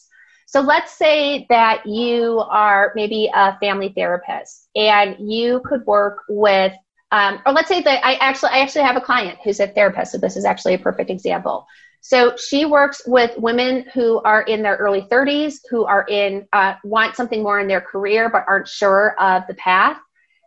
so 0.49 0.62
let's 0.62 0.92
say 0.97 1.44
that 1.51 1.85
you 1.85 2.38
are 2.38 2.92
maybe 2.94 3.31
a 3.35 3.59
family 3.59 3.92
therapist 3.94 4.71
and 4.75 5.14
you 5.18 5.61
could 5.62 5.85
work 5.85 6.23
with, 6.27 6.73
um, 7.12 7.42
or 7.44 7.53
let's 7.53 7.68
say 7.68 7.83
that 7.83 8.03
I 8.03 8.14
actually, 8.14 8.53
I 8.53 8.61
actually 8.61 8.85
have 8.85 8.97
a 8.97 9.01
client 9.03 9.38
who's 9.44 9.61
a 9.61 9.66
therapist. 9.66 10.12
So 10.12 10.16
this 10.16 10.38
is 10.38 10.47
actually 10.47 10.73
a 10.73 10.79
perfect 10.79 11.11
example. 11.11 11.66
So 12.01 12.35
she 12.38 12.64
works 12.64 13.03
with 13.07 13.37
women 13.37 13.85
who 13.92 14.23
are 14.23 14.40
in 14.40 14.62
their 14.62 14.77
early 14.77 15.03
30s, 15.03 15.57
who 15.68 15.85
are 15.85 16.07
in, 16.09 16.49
uh, 16.55 16.77
want 16.83 17.14
something 17.14 17.42
more 17.42 17.61
in 17.61 17.68
their 17.68 17.83
career, 17.83 18.31
but 18.31 18.47
aren't 18.49 18.68
sure 18.68 19.21
of 19.21 19.42
the 19.49 19.55
path. 19.55 19.99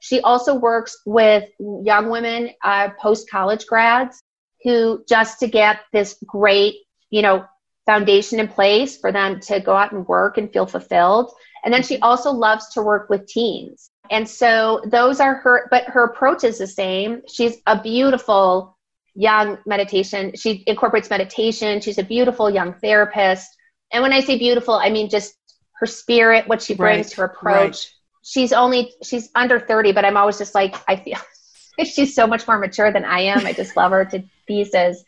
She 0.02 0.20
also 0.22 0.56
works 0.56 1.00
with 1.06 1.48
young 1.60 2.10
women, 2.10 2.50
uh, 2.64 2.90
post 3.00 3.30
college 3.30 3.68
grads 3.68 4.22
who 4.64 5.04
just 5.08 5.40
to 5.40 5.48
get 5.48 5.82
this 5.94 6.18
great, 6.26 6.76
you 7.12 7.22
know, 7.22 7.46
foundation 7.86 8.40
in 8.40 8.48
place 8.48 8.98
for 8.98 9.12
them 9.12 9.40
to 9.42 9.60
go 9.60 9.76
out 9.76 9.92
and 9.92 10.08
work 10.08 10.40
and 10.40 10.52
feel 10.52 10.66
fulfilled. 10.66 11.32
And 11.64 11.72
then 11.72 11.84
she 11.84 12.00
also 12.00 12.32
loves 12.32 12.70
to 12.70 12.82
work 12.82 13.12
with 13.12 13.28
teens. 13.28 13.92
And 14.10 14.28
so 14.28 14.82
those 14.86 15.20
are 15.20 15.36
her, 15.36 15.68
but 15.70 15.84
her 15.86 16.06
approach 16.06 16.44
is 16.44 16.58
the 16.58 16.68
same. 16.68 17.22
She's 17.28 17.58
a 17.68 17.80
beautiful 17.80 18.78
young 19.14 19.60
meditation. 19.68 20.34
She 20.36 20.64
incorporates 20.66 21.12
meditation. 21.12 21.80
She's 21.80 22.00
a 22.00 22.04
beautiful 22.04 22.50
young 22.50 22.74
therapist. 22.74 23.48
And 23.94 24.02
when 24.02 24.14
I 24.14 24.22
say 24.22 24.40
beautiful, 24.40 24.74
I 24.74 24.90
mean 24.90 25.10
just 25.10 25.36
her 25.80 25.86
spirit, 25.86 26.48
what 26.48 26.64
she 26.64 26.74
brings 26.74 27.06
right, 27.08 27.12
to 27.12 27.18
her 27.18 27.26
approach. 27.26 27.54
Right. 27.54 27.92
She's 28.24 28.54
only, 28.54 28.94
she's 29.04 29.30
under 29.36 29.60
30, 29.60 29.92
but 29.94 30.06
I'm 30.06 30.18
always 30.18 30.38
just 30.38 30.56
like, 30.56 30.76
I 30.88 30.96
feel 30.96 31.18
she's 31.86 32.14
so 32.14 32.28
much 32.28 32.48
more 32.48 32.60
mature 32.60 32.92
than 32.92 33.06
I 33.06 33.22
am. 33.22 33.46
I 33.46 33.54
just 33.54 33.76
love 33.76 33.92
her 33.92 34.06
to 34.06 34.24
pieces. 34.48 35.04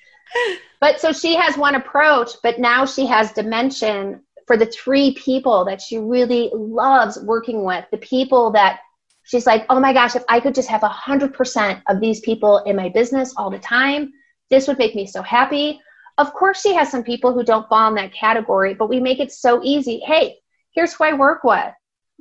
But 0.80 1.00
so 1.00 1.14
she 1.14 1.36
has 1.36 1.58
one 1.58 1.76
approach, 1.76 2.32
but 2.42 2.60
now 2.60 2.86
she 2.86 3.06
has 3.06 3.32
dimension 3.32 4.22
for 4.48 4.58
the 4.58 4.66
three 4.66 5.14
people 5.14 5.66
that 5.66 5.82
she 5.82 5.98
really 5.98 6.52
loves 6.54 7.18
working 7.22 7.64
with, 7.64 7.86
the 7.92 7.98
people 7.98 8.52
that 8.52 8.80
She's 9.24 9.48
like, 9.48 9.66
oh 9.70 9.80
my 9.80 9.94
gosh, 9.94 10.16
if 10.16 10.24
I 10.28 10.40
could 10.40 10.54
just 10.54 10.70
have 10.70 10.82
100% 10.82 11.82
of 11.88 12.00
these 12.00 12.20
people 12.20 12.60
in 12.60 12.76
my 12.76 12.90
business 12.90 13.34
all 13.38 13.50
the 13.50 13.60
time, 13.60 14.12
this 14.50 14.68
would 14.68 14.78
make 14.78 14.96
me 14.96 15.08
so 15.08 15.22
happy. 15.22 15.80
Of 16.18 16.34
course, 16.34 16.62
she 16.62 16.74
has 16.74 16.92
some 16.92 17.04
people 17.04 17.34
who 17.34 17.44
don't 17.44 17.68
fall 17.70 17.88
in 17.88 17.96
that 17.96 18.14
category, 18.14 18.74
but 18.74 18.90
we 18.90 19.00
make 19.00 19.20
it 19.20 19.32
so 19.32 19.62
easy. 19.64 20.00
Hey, 20.00 20.36
here's 20.72 20.94
who 20.94 21.06
I 21.06 21.14
work 21.14 21.44
with. 21.44 21.74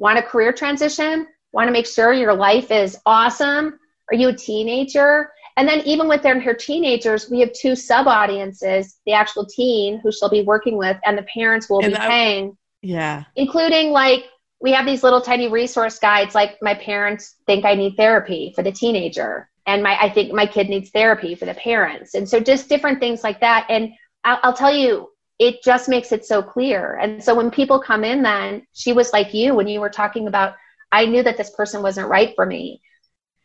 Want 0.03 0.19
a 0.19 0.23
career 0.23 0.53
transition? 0.53 1.29
Want 1.53 1.69
to 1.69 1.73
make 1.73 1.87
sure 1.87 2.13
your 2.13 2.35
life 2.35 2.73
is 2.73 2.99
awesome? 3.07 3.79
Are 4.11 4.17
you 4.17 4.31
a 4.31 4.37
teenager? 4.37 5.31
And 5.57 5.69
then 5.69 5.79
even 5.83 6.09
within 6.09 6.41
her 6.41 6.55
teenagers, 6.55 7.31
we 7.31 7.39
have 7.39 7.53
two 7.53 7.77
sub 7.77 8.09
audiences, 8.09 8.99
the 9.07 9.13
actual 9.13 9.47
teen 9.47 10.01
who 10.01 10.11
she'll 10.11 10.29
be 10.29 10.43
working 10.43 10.77
with 10.77 10.97
and 11.05 11.17
the 11.17 11.23
parents 11.33 11.71
will 11.71 11.85
and 11.85 11.93
be 11.93 12.01
I, 12.01 12.09
paying. 12.09 12.59
Yeah. 12.81 13.23
Including 13.37 13.93
like 13.93 14.25
we 14.61 14.73
have 14.73 14.87
these 14.87 15.05
little 15.05 15.21
tiny 15.21 15.47
resource 15.47 16.01
guides 16.01 16.35
like 16.35 16.61
my 16.61 16.75
parents 16.75 17.37
think 17.47 17.65
I 17.65 17.77
need 17.77 17.97
therapy 17.97 18.53
for 18.57 18.65
the 18.65 18.73
teenager 18.73 19.49
and 19.67 19.85
my 19.85 19.97
I 20.01 20.11
think 20.11 20.33
my 20.33 20.47
kid 20.47 20.69
needs 20.69 20.91
therapy 20.91 21.37
for 21.37 21.47
the 21.47 21.55
parents. 21.55 22.15
And 22.15 22.29
so 22.29 22.41
just 22.41 22.69
different 22.69 22.99
things 22.99 23.23
like 23.23 23.39
that. 23.39 23.67
And 23.69 23.93
I'll, 24.25 24.41
I'll 24.43 24.53
tell 24.53 24.75
you, 24.75 25.12
it 25.43 25.63
just 25.63 25.89
makes 25.89 26.13
it 26.13 26.25
so 26.25 26.43
clear. 26.43 26.97
And 26.97 27.23
so 27.23 27.35
when 27.35 27.51
people 27.51 27.81
come 27.81 28.05
in, 28.05 28.23
then 28.23 28.67
she 28.73 28.93
was 28.93 29.13
like 29.13 29.35
you 29.35 29.55
when 29.55 29.69
you 29.69 29.81
were 29.81 29.91
talking 29.91 30.29
about, 30.29 30.55
I 30.91 31.07
knew 31.07 31.23
that 31.23 31.37
this 31.37 31.51
person 31.51 31.83
wasn't 31.83 32.09
right 32.09 32.33
for 32.35 32.47
me 32.47 32.81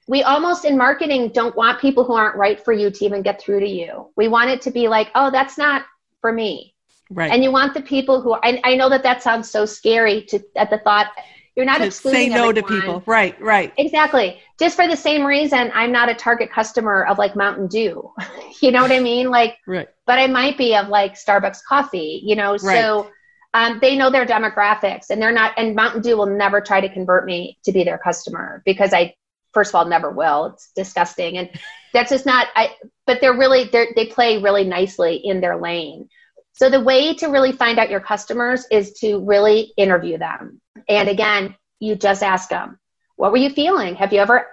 we 0.07 0.23
almost 0.23 0.65
in 0.65 0.77
marketing 0.77 1.29
don't 1.29 1.55
want 1.55 1.81
people 1.81 2.03
who 2.05 2.13
aren't 2.13 2.37
right 2.37 2.63
for 2.63 2.71
you 2.71 2.89
to 2.89 3.05
even 3.05 3.21
get 3.21 3.41
through 3.41 3.59
to 3.59 3.67
you. 3.67 4.09
We 4.15 4.29
want 4.29 4.49
it 4.49 4.61
to 4.61 4.71
be 4.71 4.87
like, 4.87 5.09
oh, 5.15 5.29
that's 5.29 5.57
not 5.57 5.83
for 6.21 6.31
me. 6.31 6.73
Right. 7.09 7.31
And 7.31 7.43
you 7.43 7.51
want 7.51 7.73
the 7.73 7.81
people 7.81 8.21
who 8.21 8.33
I, 8.33 8.59
I 8.63 8.75
know 8.75 8.89
that 8.89 9.03
that 9.03 9.21
sounds 9.21 9.49
so 9.49 9.65
scary 9.65 10.23
to 10.23 10.39
at 10.55 10.69
the 10.69 10.79
thought 10.79 11.07
you're 11.55 11.65
not 11.65 11.79
to 11.79 11.85
excluding 11.85 12.21
say 12.21 12.29
no 12.29 12.49
everyone. 12.49 12.55
to 12.55 12.79
people. 12.79 13.03
Right, 13.05 13.39
right. 13.41 13.73
Exactly. 13.77 14.39
Just 14.59 14.75
for 14.75 14.87
the 14.87 14.95
same 14.95 15.23
reason, 15.23 15.71
I'm 15.73 15.91
not 15.91 16.09
a 16.09 16.15
target 16.15 16.51
customer 16.51 17.05
of 17.05 17.17
like 17.17 17.35
Mountain 17.35 17.67
Dew. 17.67 18.11
you 18.61 18.71
know 18.71 18.81
what 18.81 18.91
I 18.91 18.99
mean? 18.99 19.29
Like, 19.29 19.57
right. 19.67 19.87
But 20.05 20.19
I 20.19 20.27
might 20.27 20.57
be 20.57 20.75
of 20.75 20.87
like 20.87 21.13
Starbucks 21.13 21.59
coffee. 21.67 22.21
You 22.23 22.35
know, 22.35 22.51
right. 22.51 22.81
so. 22.81 23.11
Um, 23.53 23.79
they 23.81 23.95
know 23.95 24.11
their 24.11 24.25
demographics 24.25 25.09
and 25.09 25.21
they're 25.21 25.31
not 25.31 25.53
and 25.57 25.73
mountain 25.73 26.01
dew 26.01 26.17
will 26.17 26.27
never 26.27 26.59
try 26.59 26.81
to 26.81 26.89
convert 26.93 27.25
me 27.25 27.57
to 27.63 27.71
be 27.71 27.85
their 27.85 27.97
customer 27.97 28.61
because 28.65 28.93
i 28.93 29.15
first 29.53 29.71
of 29.71 29.75
all 29.75 29.85
never 29.85 30.11
will 30.11 30.47
it's 30.47 30.69
disgusting 30.75 31.37
and 31.37 31.49
that's 31.93 32.11
just 32.11 32.25
not 32.25 32.49
i 32.55 32.75
but 33.07 33.19
they're 33.21 33.37
really 33.37 33.63
they're, 33.71 33.87
they 33.95 34.05
play 34.05 34.37
really 34.37 34.65
nicely 34.65 35.15
in 35.15 35.39
their 35.39 35.57
lane 35.57 36.09
so 36.53 36.69
the 36.69 36.81
way 36.81 37.15
to 37.15 37.27
really 37.27 37.53
find 37.53 37.79
out 37.79 37.89
your 37.89 38.01
customers 38.01 38.65
is 38.69 38.91
to 38.99 39.25
really 39.25 39.73
interview 39.77 40.17
them 40.17 40.61
and 40.89 41.07
again 41.07 41.55
you 41.79 41.95
just 41.95 42.21
ask 42.21 42.49
them 42.49 42.77
what 43.17 43.31
were 43.31 43.37
you 43.37 43.49
feeling? 43.49 43.95
Have 43.95 44.13
you 44.13 44.19
ever 44.19 44.47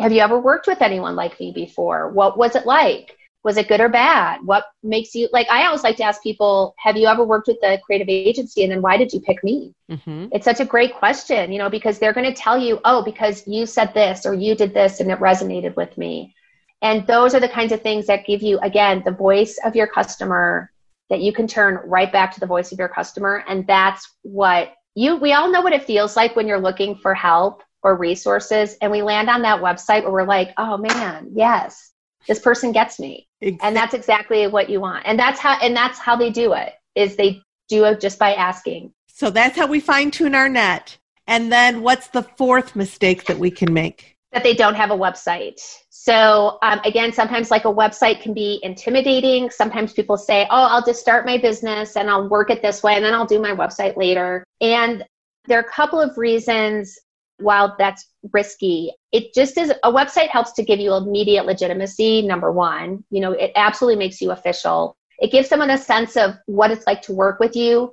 have 0.00 0.10
you 0.10 0.20
ever 0.20 0.38
worked 0.38 0.66
with 0.66 0.82
anyone 0.82 1.14
like 1.14 1.38
me 1.38 1.52
before? 1.52 2.10
What 2.10 2.36
was 2.36 2.56
it 2.56 2.66
like? 2.66 3.16
Was 3.44 3.58
it 3.58 3.68
good 3.68 3.80
or 3.80 3.88
bad? 3.88 4.40
What 4.44 4.64
makes 4.82 5.14
you 5.14 5.28
like 5.32 5.48
i 5.50 5.66
always 5.66 5.84
like 5.84 5.96
to 5.98 6.02
ask 6.02 6.22
people 6.22 6.74
have 6.78 6.96
you 6.96 7.06
ever 7.06 7.24
worked 7.24 7.46
with 7.46 7.62
a 7.62 7.78
creative 7.84 8.08
agency? 8.08 8.64
And 8.64 8.72
then 8.72 8.82
why 8.82 8.96
did 8.96 9.12
you 9.12 9.20
pick 9.20 9.44
me? 9.44 9.74
Mm-hmm. 9.88 10.26
it's 10.32 10.44
such 10.44 10.58
a 10.58 10.64
great 10.64 10.96
question 10.96 11.52
you 11.52 11.58
know 11.60 11.70
because 11.70 12.00
they're 12.00 12.12
going 12.12 12.26
to 12.26 12.34
tell 12.34 12.58
you 12.58 12.80
oh 12.84 13.04
because 13.04 13.46
you 13.46 13.66
said 13.66 13.94
this 13.94 14.26
or 14.26 14.34
you 14.34 14.56
did 14.56 14.74
this 14.74 14.98
and 14.98 15.12
it 15.12 15.20
resonated 15.20 15.76
with 15.76 15.96
me. 15.96 16.34
And 16.82 17.06
those 17.06 17.34
are 17.34 17.40
the 17.40 17.48
kinds 17.48 17.72
of 17.72 17.82
things 17.82 18.06
that 18.06 18.26
give 18.26 18.42
you 18.42 18.58
again 18.60 19.02
the 19.04 19.12
voice 19.12 19.58
of 19.64 19.76
your 19.76 19.86
customer 19.86 20.72
that 21.10 21.20
you 21.20 21.32
can 21.32 21.46
turn 21.46 21.80
right 21.84 22.10
back 22.10 22.32
to 22.32 22.40
the 22.40 22.46
voice 22.46 22.72
of 22.72 22.78
your 22.78 22.88
customer. 22.88 23.44
And 23.46 23.66
that's 23.66 24.10
what 24.22 24.72
you 24.94 25.16
we 25.16 25.34
all 25.34 25.52
know 25.52 25.60
what 25.60 25.74
it 25.74 25.84
feels 25.84 26.16
like 26.16 26.34
when 26.34 26.48
you're 26.48 26.58
looking 26.58 26.96
for 26.96 27.14
help 27.14 27.62
or 27.86 27.96
resources 27.96 28.76
and 28.82 28.90
we 28.90 29.00
land 29.00 29.30
on 29.30 29.42
that 29.42 29.62
website 29.62 30.02
where 30.02 30.12
we're 30.12 30.24
like 30.24 30.52
oh 30.58 30.76
man 30.76 31.30
yes 31.32 31.92
this 32.26 32.40
person 32.40 32.72
gets 32.72 32.98
me. 32.98 33.28
Exactly. 33.40 33.68
and 33.68 33.76
that's 33.76 33.94
exactly 33.94 34.46
what 34.46 34.70
you 34.70 34.80
want. 34.80 35.04
And 35.06 35.18
that's 35.18 35.38
how 35.38 35.58
and 35.60 35.76
that's 35.76 35.98
how 35.98 36.16
they 36.16 36.30
do 36.30 36.54
it 36.54 36.74
is 36.94 37.16
they 37.16 37.42
do 37.68 37.84
it 37.84 38.00
just 38.00 38.18
by 38.18 38.34
asking. 38.34 38.92
So 39.08 39.30
that's 39.30 39.56
how 39.56 39.66
we 39.66 39.80
fine 39.80 40.10
tune 40.10 40.34
our 40.34 40.48
net. 40.48 40.96
And 41.26 41.50
then 41.50 41.82
what's 41.82 42.08
the 42.08 42.22
fourth 42.22 42.76
mistake 42.76 43.24
that 43.26 43.38
we 43.38 43.50
can 43.50 43.72
make? 43.72 44.16
That 44.32 44.42
they 44.42 44.54
don't 44.54 44.74
have 44.74 44.90
a 44.90 44.96
website. 44.96 45.60
So 45.90 46.58
um, 46.62 46.80
again 46.84 47.12
sometimes 47.12 47.50
like 47.50 47.64
a 47.64 47.72
website 47.72 48.20
can 48.20 48.32
be 48.32 48.60
intimidating. 48.62 49.50
Sometimes 49.50 49.92
people 49.92 50.16
say 50.16 50.46
oh 50.50 50.66
i'll 50.70 50.84
just 50.84 51.00
start 51.00 51.26
my 51.26 51.38
business 51.38 51.96
and 51.96 52.10
i'll 52.10 52.28
work 52.28 52.50
it 52.50 52.62
this 52.62 52.82
way 52.82 52.94
and 52.94 53.04
then 53.04 53.14
i'll 53.14 53.26
do 53.26 53.40
my 53.40 53.52
website 53.52 53.96
later. 53.96 54.44
And 54.60 55.04
there 55.46 55.58
are 55.58 55.62
a 55.62 55.72
couple 55.72 56.00
of 56.00 56.16
reasons 56.16 56.98
while 57.38 57.74
that's 57.78 58.06
risky, 58.32 58.92
it 59.12 59.34
just 59.34 59.58
is 59.58 59.70
a 59.82 59.92
website 59.92 60.28
helps 60.28 60.52
to 60.52 60.64
give 60.64 60.80
you 60.80 60.94
immediate 60.94 61.46
legitimacy, 61.46 62.22
number 62.22 62.52
one. 62.52 63.04
You 63.10 63.20
know, 63.20 63.32
it 63.32 63.52
absolutely 63.56 63.98
makes 63.98 64.20
you 64.20 64.30
official. 64.30 64.96
It 65.18 65.32
gives 65.32 65.48
someone 65.48 65.70
a 65.70 65.78
sense 65.78 66.16
of 66.16 66.34
what 66.46 66.70
it's 66.70 66.86
like 66.86 67.02
to 67.02 67.12
work 67.12 67.40
with 67.40 67.56
you. 67.56 67.90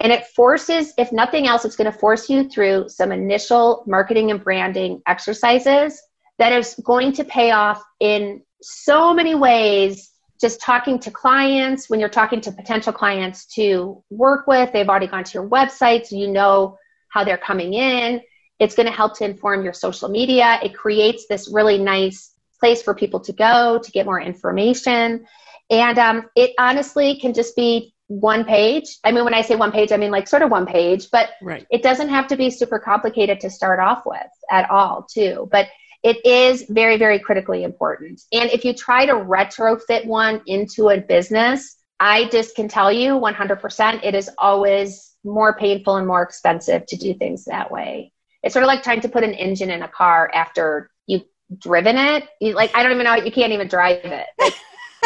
And 0.00 0.12
it 0.12 0.26
forces, 0.28 0.94
if 0.96 1.12
nothing 1.12 1.46
else, 1.46 1.64
it's 1.64 1.76
going 1.76 1.90
to 1.90 1.98
force 1.98 2.30
you 2.30 2.48
through 2.48 2.88
some 2.88 3.12
initial 3.12 3.84
marketing 3.86 4.30
and 4.30 4.42
branding 4.42 5.02
exercises 5.06 6.00
that 6.38 6.52
is 6.52 6.74
going 6.84 7.12
to 7.12 7.24
pay 7.24 7.50
off 7.50 7.82
in 8.00 8.42
so 8.62 9.12
many 9.12 9.34
ways. 9.34 10.10
Just 10.40 10.62
talking 10.62 10.98
to 11.00 11.10
clients, 11.10 11.90
when 11.90 12.00
you're 12.00 12.08
talking 12.08 12.40
to 12.40 12.52
potential 12.52 12.94
clients 12.94 13.44
to 13.56 14.02
work 14.08 14.46
with, 14.46 14.72
they've 14.72 14.88
already 14.88 15.06
gone 15.06 15.22
to 15.22 15.34
your 15.34 15.46
website, 15.46 16.06
so 16.06 16.16
you 16.16 16.28
know 16.28 16.78
how 17.10 17.24
they're 17.24 17.36
coming 17.36 17.74
in 17.74 18.22
it's 18.60 18.74
going 18.74 18.86
to 18.86 18.92
help 18.92 19.16
to 19.18 19.24
inform 19.24 19.64
your 19.64 19.72
social 19.72 20.08
media. 20.08 20.60
It 20.62 20.74
creates 20.74 21.26
this 21.28 21.50
really 21.52 21.78
nice 21.78 22.32
place 22.60 22.82
for 22.82 22.94
people 22.94 23.18
to 23.20 23.32
go 23.32 23.80
to 23.82 23.90
get 23.90 24.06
more 24.06 24.20
information. 24.20 25.26
And 25.70 25.98
um, 25.98 26.28
it 26.36 26.52
honestly 26.58 27.18
can 27.18 27.32
just 27.32 27.56
be 27.56 27.94
one 28.08 28.44
page. 28.44 28.98
I 29.02 29.12
mean, 29.12 29.24
when 29.24 29.34
I 29.34 29.40
say 29.40 29.56
one 29.56 29.72
page, 29.72 29.92
I 29.92 29.96
mean 29.96 30.10
like 30.10 30.28
sort 30.28 30.42
of 30.42 30.50
one 30.50 30.66
page, 30.66 31.10
but 31.10 31.30
right. 31.42 31.66
it 31.70 31.82
doesn't 31.82 32.10
have 32.10 32.26
to 32.28 32.36
be 32.36 32.50
super 32.50 32.78
complicated 32.78 33.40
to 33.40 33.50
start 33.50 33.80
off 33.80 34.02
with 34.04 34.20
at 34.50 34.68
all, 34.68 35.06
too. 35.10 35.48
But 35.50 35.68
it 36.02 36.24
is 36.26 36.64
very, 36.68 36.98
very 36.98 37.18
critically 37.18 37.62
important. 37.62 38.20
And 38.32 38.50
if 38.50 38.64
you 38.64 38.74
try 38.74 39.06
to 39.06 39.12
retrofit 39.12 40.06
one 40.06 40.42
into 40.46 40.88
a 40.88 41.00
business, 41.00 41.76
I 41.98 42.28
just 42.30 42.56
can 42.56 42.68
tell 42.68 42.92
you 42.92 43.12
100% 43.12 44.00
it 44.02 44.14
is 44.14 44.30
always 44.38 45.14
more 45.22 45.56
painful 45.56 45.96
and 45.96 46.06
more 46.06 46.22
expensive 46.22 46.86
to 46.86 46.96
do 46.96 47.14
things 47.14 47.44
that 47.44 47.70
way. 47.70 48.12
It's 48.42 48.52
sort 48.52 48.62
of 48.62 48.68
like 48.68 48.82
trying 48.82 49.00
to 49.02 49.08
put 49.08 49.24
an 49.24 49.34
engine 49.34 49.70
in 49.70 49.82
a 49.82 49.88
car 49.88 50.30
after 50.32 50.90
you've 51.06 51.24
driven 51.58 51.96
it. 51.96 52.28
You, 52.40 52.54
like, 52.54 52.74
I 52.74 52.82
don't 52.82 52.92
even 52.92 53.04
know, 53.04 53.14
you 53.14 53.32
can't 53.32 53.52
even 53.52 53.68
drive 53.68 54.04
it. 54.04 54.26
Like, 54.38 54.54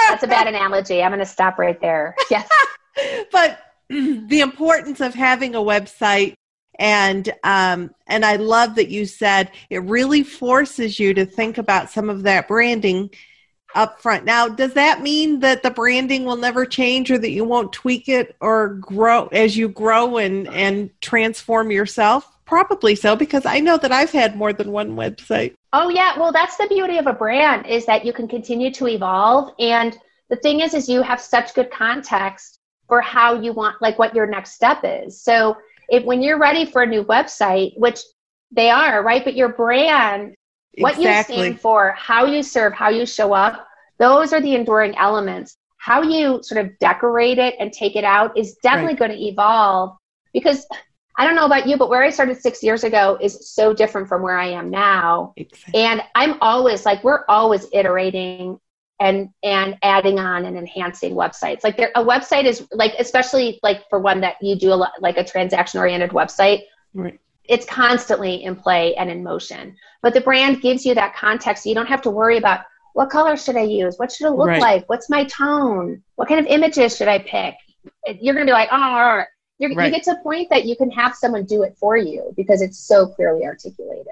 that's 0.09 0.23
a 0.23 0.27
bad 0.27 0.47
analogy. 0.47 1.03
I'm 1.03 1.11
going 1.11 1.20
to 1.20 1.27
stop 1.27 1.59
right 1.59 1.81
there. 1.81 2.14
Yes. 2.31 2.49
but 3.33 3.59
the 3.88 4.40
importance 4.40 5.01
of 5.01 5.14
having 5.14 5.55
a 5.55 5.59
website 5.59 6.35
and 6.79 7.33
um, 7.44 7.94
and 8.07 8.25
I 8.25 8.37
love 8.37 8.75
that 8.77 8.88
you 8.88 9.07
said 9.07 9.51
it 9.70 9.79
really 9.79 10.23
forces 10.23 10.99
you 10.99 11.14
to 11.14 11.25
think 11.25 11.59
about 11.59 11.90
some 11.90 12.11
of 12.11 12.25
that 12.25 12.49
branding 12.49 13.11
up 13.75 14.01
front. 14.01 14.25
Now, 14.25 14.49
does 14.49 14.75
that 14.75 15.03
mean 15.03 15.40
that 15.40 15.62
the 15.62 15.70
branding 15.70 16.25
will 16.25 16.37
never 16.37 16.64
change 16.64 17.11
or 17.11 17.18
that 17.18 17.31
you 17.31 17.44
won't 17.44 17.73
tweak 17.73 18.09
it 18.09 18.37
or 18.40 18.75
grow 18.75 19.27
as 19.29 19.57
you 19.57 19.68
grow 19.68 20.16
and 20.18 20.49
and 20.49 20.90
transform 21.01 21.70
yourself? 21.70 22.29
Probably 22.46 22.94
so, 22.94 23.16
because 23.16 23.46
I 23.46 23.61
know 23.61 23.78
that 23.78 23.92
I've 23.92 24.11
had 24.11 24.37
more 24.37 24.52
than 24.52 24.70
one 24.70 24.96
website. 24.96 25.54
Oh 25.72 25.88
yeah, 25.88 26.18
well 26.18 26.33
that's 26.33 26.57
the 26.57 26.66
beauty 26.68 26.98
of 26.98 27.07
a 27.07 27.12
brand 27.12 27.66
is 27.66 27.87
that 27.87 28.04
you 28.04 28.12
can 28.12 28.28
continue 28.28 28.70
to 28.72 28.88
evolve 28.88 29.52
and 29.59 29.98
the 30.30 30.37
thing 30.37 30.61
is 30.61 30.74
is 30.74 30.88
you 30.88 31.02
have 31.02 31.20
such 31.20 31.54
good 31.54 31.70
context 31.70 32.61
for 32.88 33.00
how 33.00 33.40
you 33.40 33.52
want 33.52 33.80
like 33.80 33.98
what 33.98 34.14
your 34.14 34.26
next 34.26 34.52
step 34.52 34.80
is. 34.85 35.22
So 35.22 35.57
if 35.88 36.04
when 36.04 36.22
you're 36.22 36.38
ready 36.38 36.64
for 36.64 36.83
a 36.83 36.87
new 36.87 37.04
website, 37.04 37.78
which 37.78 38.00
they 38.50 38.70
are, 38.70 39.02
right? 39.02 39.24
But 39.24 39.35
your 39.35 39.50
brand, 39.50 40.35
what 40.78 40.96
exactly. 40.96 41.37
you 41.37 41.42
stand 41.42 41.61
for, 41.61 41.94
how 41.96 42.26
you 42.26 42.42
serve, 42.42 42.72
how 42.72 42.88
you 42.88 43.07
show 43.07 43.33
up, 43.33 43.66
those 43.98 44.33
are 44.33 44.40
the 44.40 44.54
enduring 44.54 44.96
elements. 44.96 45.57
How 45.78 46.02
you 46.02 46.40
sort 46.42 46.64
of 46.64 46.78
decorate 46.78 47.38
it 47.38 47.55
and 47.59 47.72
take 47.72 47.97
it 47.97 48.05
out 48.05 48.36
is 48.38 48.57
definitely 48.62 48.95
right. 48.95 48.99
going 48.99 49.11
to 49.12 49.24
evolve 49.24 49.97
because 50.32 50.66
I 51.17 51.25
don't 51.25 51.37
know 51.37 51.47
about 51.47 51.67
you, 51.67 51.77
but 51.77 51.89
where 51.89 52.03
I 52.03 52.11
started 52.11 52.41
six 52.41 52.62
years 52.62 52.83
ago 52.83 53.17
is 53.21 53.49
so 53.49 53.73
different 53.73 54.09
from 54.09 54.23
where 54.23 54.37
I 54.37 54.49
am 54.49 54.71
now. 54.71 55.33
Exactly. 55.37 55.81
And 55.81 56.03
I'm 56.15 56.39
always 56.41 56.85
like, 56.85 57.05
we're 57.05 57.25
always 57.29 57.67
iterating 57.73 58.59
and 59.01 59.31
and 59.43 59.77
adding 59.83 60.19
on 60.19 60.45
and 60.45 60.57
enhancing 60.57 61.15
websites. 61.15 61.65
Like 61.65 61.77
there, 61.77 61.91
a 61.95 62.05
website 62.05 62.45
is 62.45 62.67
like, 62.73 62.95
especially 62.99 63.61
like 63.62 63.89
for 63.89 64.01
one 64.01 64.21
that 64.23 64.37
you 64.41 64.57
do 64.57 64.73
a 64.73 64.75
lot, 64.75 64.93
like 65.01 65.17
a 65.17 65.25
transaction 65.25 65.81
oriented 65.81 66.11
website. 66.11 66.62
Right. 66.95 67.19
It's 67.47 67.67
constantly 67.67 68.43
in 68.43 68.57
play 68.57 68.95
and 68.97 69.11
in 69.11 69.23
motion. 69.23 69.77
But 70.03 70.15
the 70.15 70.21
brand 70.21 70.62
gives 70.62 70.87
you 70.87 70.95
that 70.95 71.15
context. 71.15 71.65
So 71.65 71.69
you 71.69 71.75
don't 71.75 71.89
have 71.89 72.03
to 72.03 72.11
worry 72.11 72.39
about 72.39 72.61
what 72.95 73.11
color 73.11 73.37
should 73.37 73.57
I 73.57 73.62
use? 73.62 73.97
What 73.99 74.11
should 74.12 74.29
it 74.29 74.37
look 74.37 74.49
right. 74.49 74.61
like? 74.61 74.89
What's 74.89 75.11
my 75.11 75.25
tone? 75.25 76.03
What 76.15 76.29
kind 76.29 76.41
of 76.41 76.47
images 76.47 76.97
should 76.97 77.09
I 77.09 77.19
pick? 77.19 77.55
You're 78.21 78.35
going 78.35 78.47
to 78.47 78.51
be 78.51 78.55
like, 78.55 78.71
oh, 78.73 79.25
right. 79.61 79.86
you 79.86 79.90
get 79.90 80.02
to 80.05 80.12
a 80.12 80.22
point 80.22 80.48
that 80.50 80.64
you 80.64 80.76
can 80.76 80.90
have 80.90 81.14
someone 81.14 81.44
do 81.44 81.62
it 81.62 81.76
for 81.78 81.96
you 81.96 82.32
because 82.36 82.62
it's 82.62 82.78
so 82.78 83.07
clearly 83.07 83.44
articulated. 83.44 84.07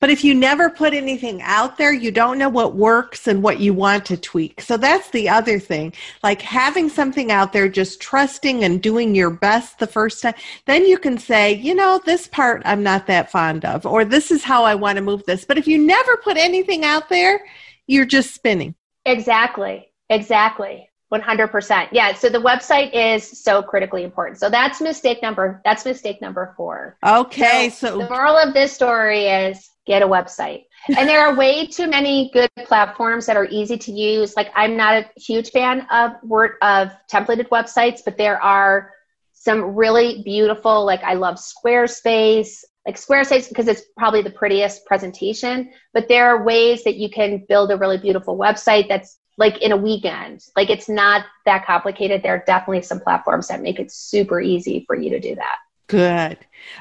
But 0.00 0.10
if 0.10 0.22
you 0.22 0.34
never 0.34 0.70
put 0.70 0.94
anything 0.94 1.42
out 1.42 1.76
there, 1.76 1.92
you 1.92 2.12
don't 2.12 2.38
know 2.38 2.48
what 2.48 2.76
works 2.76 3.26
and 3.26 3.42
what 3.42 3.58
you 3.58 3.74
want 3.74 4.04
to 4.06 4.16
tweak. 4.16 4.60
So 4.60 4.76
that's 4.76 5.10
the 5.10 5.28
other 5.28 5.58
thing. 5.58 5.92
Like 6.22 6.40
having 6.40 6.88
something 6.88 7.32
out 7.32 7.52
there, 7.52 7.68
just 7.68 8.00
trusting 8.00 8.62
and 8.62 8.80
doing 8.80 9.14
your 9.14 9.30
best 9.30 9.78
the 9.78 9.88
first 9.88 10.22
time. 10.22 10.34
Then 10.66 10.86
you 10.86 10.98
can 10.98 11.18
say, 11.18 11.54
you 11.54 11.74
know, 11.74 12.00
this 12.04 12.28
part 12.28 12.62
I'm 12.64 12.82
not 12.82 13.08
that 13.08 13.32
fond 13.32 13.64
of, 13.64 13.86
or 13.86 14.04
this 14.04 14.30
is 14.30 14.44
how 14.44 14.64
I 14.64 14.76
want 14.76 14.96
to 14.96 15.02
move 15.02 15.24
this. 15.24 15.44
But 15.44 15.58
if 15.58 15.66
you 15.66 15.78
never 15.84 16.16
put 16.18 16.36
anything 16.36 16.84
out 16.84 17.08
there, 17.08 17.44
you're 17.88 18.06
just 18.06 18.34
spinning. 18.34 18.76
Exactly. 19.04 19.90
Exactly. 20.10 20.87
100%. 21.12 21.88
Yeah. 21.92 22.12
So 22.14 22.28
the 22.28 22.38
website 22.38 22.92
is 22.92 23.42
so 23.42 23.62
critically 23.62 24.04
important. 24.04 24.38
So 24.38 24.50
that's 24.50 24.80
mistake 24.80 25.22
number, 25.22 25.60
that's 25.64 25.84
mistake 25.84 26.20
number 26.20 26.52
four. 26.56 26.96
Okay. 27.04 27.70
So, 27.70 27.88
so 27.88 27.98
the 27.98 28.08
moral 28.08 28.36
of 28.36 28.52
this 28.52 28.72
story 28.72 29.24
is 29.24 29.70
get 29.86 30.02
a 30.02 30.06
website. 30.06 30.64
and 30.96 31.08
there 31.08 31.26
are 31.26 31.34
way 31.34 31.66
too 31.66 31.88
many 31.88 32.30
good 32.32 32.50
platforms 32.64 33.26
that 33.26 33.36
are 33.36 33.46
easy 33.46 33.78
to 33.78 33.92
use. 33.92 34.36
Like 34.36 34.50
I'm 34.54 34.76
not 34.76 34.94
a 34.94 35.08
huge 35.16 35.50
fan 35.50 35.86
of 35.90 36.12
word 36.22 36.52
of 36.62 36.90
templated 37.10 37.48
websites, 37.48 38.00
but 38.04 38.18
there 38.18 38.40
are 38.42 38.92
some 39.32 39.74
really 39.74 40.22
beautiful, 40.24 40.84
like 40.84 41.02
I 41.02 41.14
love 41.14 41.36
Squarespace, 41.36 42.64
like 42.86 42.96
Squarespace 42.96 43.48
because 43.48 43.66
it's 43.66 43.82
probably 43.96 44.20
the 44.20 44.30
prettiest 44.30 44.84
presentation, 44.84 45.72
but 45.94 46.06
there 46.08 46.28
are 46.28 46.44
ways 46.44 46.84
that 46.84 46.96
you 46.96 47.08
can 47.08 47.44
build 47.48 47.70
a 47.70 47.76
really 47.76 47.98
beautiful 47.98 48.36
website 48.36 48.88
that's 48.88 49.18
like 49.38 49.62
in 49.62 49.72
a 49.72 49.76
weekend. 49.76 50.44
Like 50.56 50.68
it's 50.68 50.88
not 50.88 51.24
that 51.46 51.64
complicated. 51.64 52.22
There 52.22 52.34
are 52.34 52.44
definitely 52.46 52.82
some 52.82 53.00
platforms 53.00 53.48
that 53.48 53.62
make 53.62 53.78
it 53.78 53.90
super 53.90 54.40
easy 54.40 54.84
for 54.86 54.96
you 54.96 55.10
to 55.10 55.20
do 55.20 55.34
that. 55.36 55.56
Good. 55.86 56.36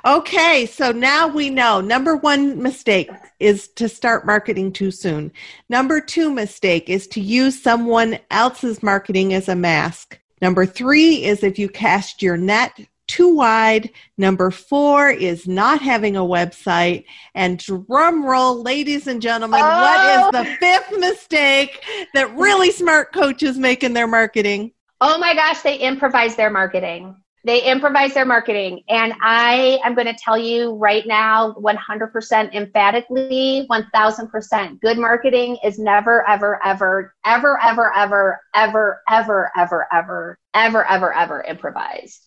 Okay, 0.06 0.66
so 0.66 0.92
now 0.92 1.30
we 1.30 1.50
know 1.50 1.80
number 1.80 2.18
one 2.18 2.62
mistake 2.62 3.10
is 3.40 3.70
to 3.70 3.88
start 3.88 4.26
marketing 4.26 4.74
too 4.74 4.92
soon. 4.92 5.32
Number 5.70 6.02
two 6.02 6.30
mistake 6.30 6.90
is 6.90 7.08
to 7.10 7.22
use 7.22 7.62
someone 7.62 8.20
else's 8.32 8.84
marketing 8.84 9.34
as 9.34 9.48
a 9.48 9.56
mask. 9.56 10.20
Number 10.42 10.66
three 10.66 11.24
is 11.24 11.42
if 11.42 11.58
you 11.58 11.70
cast 11.70 12.22
your 12.22 12.36
net 12.36 12.78
too 13.08 13.36
wide. 13.36 13.92
Number 14.18 14.52
four 14.52 15.10
is 15.10 15.48
not 15.48 15.82
having 15.82 16.16
a 16.16 16.22
website. 16.22 17.06
And 17.34 17.58
drum 17.58 18.26
roll, 18.26 18.62
ladies 18.62 19.08
and 19.08 19.22
gentlemen, 19.22 19.62
oh. 19.64 19.82
what 19.82 20.20
is 20.20 20.26
oh. 20.26 20.44
the 20.44 20.58
fifth 20.58 21.00
mistake 21.00 21.84
that 22.14 22.36
really 22.36 22.72
smart 22.72 23.14
coaches 23.14 23.58
make 23.58 23.84
in 23.84 23.94
their 23.94 24.08
marketing? 24.08 24.72
Oh 25.00 25.18
my 25.18 25.34
gosh, 25.36 25.62
they 25.62 25.78
improvise 25.78 26.36
their 26.36 26.50
marketing. 26.50 27.16
They 27.48 27.64
improvise 27.64 28.14
their 28.14 28.26
marketing. 28.26 28.84
And 28.90 29.14
I 29.22 29.80
am 29.86 29.96
going 29.96 30.08
to 30.08 30.14
tell 30.14 30.38
you 30.38 30.74
right 30.74 31.08
now, 31.08 31.54
100% 31.54 32.54
emphatically, 32.54 33.66
1000%. 33.70 34.82
Good 34.82 34.98
marketing 34.98 35.58
is 35.64 35.80
never, 35.80 36.28
ever, 36.28 36.60
ever, 36.66 37.14
ever, 37.26 37.58
ever, 37.64 37.94
ever, 37.96 38.42
ever, 38.54 39.02
ever, 39.08 39.52
ever, 39.58 39.88
ever, 39.94 40.38
ever, 40.54 40.86
ever, 40.86 41.14
ever 41.14 41.42
improvised. 41.44 42.27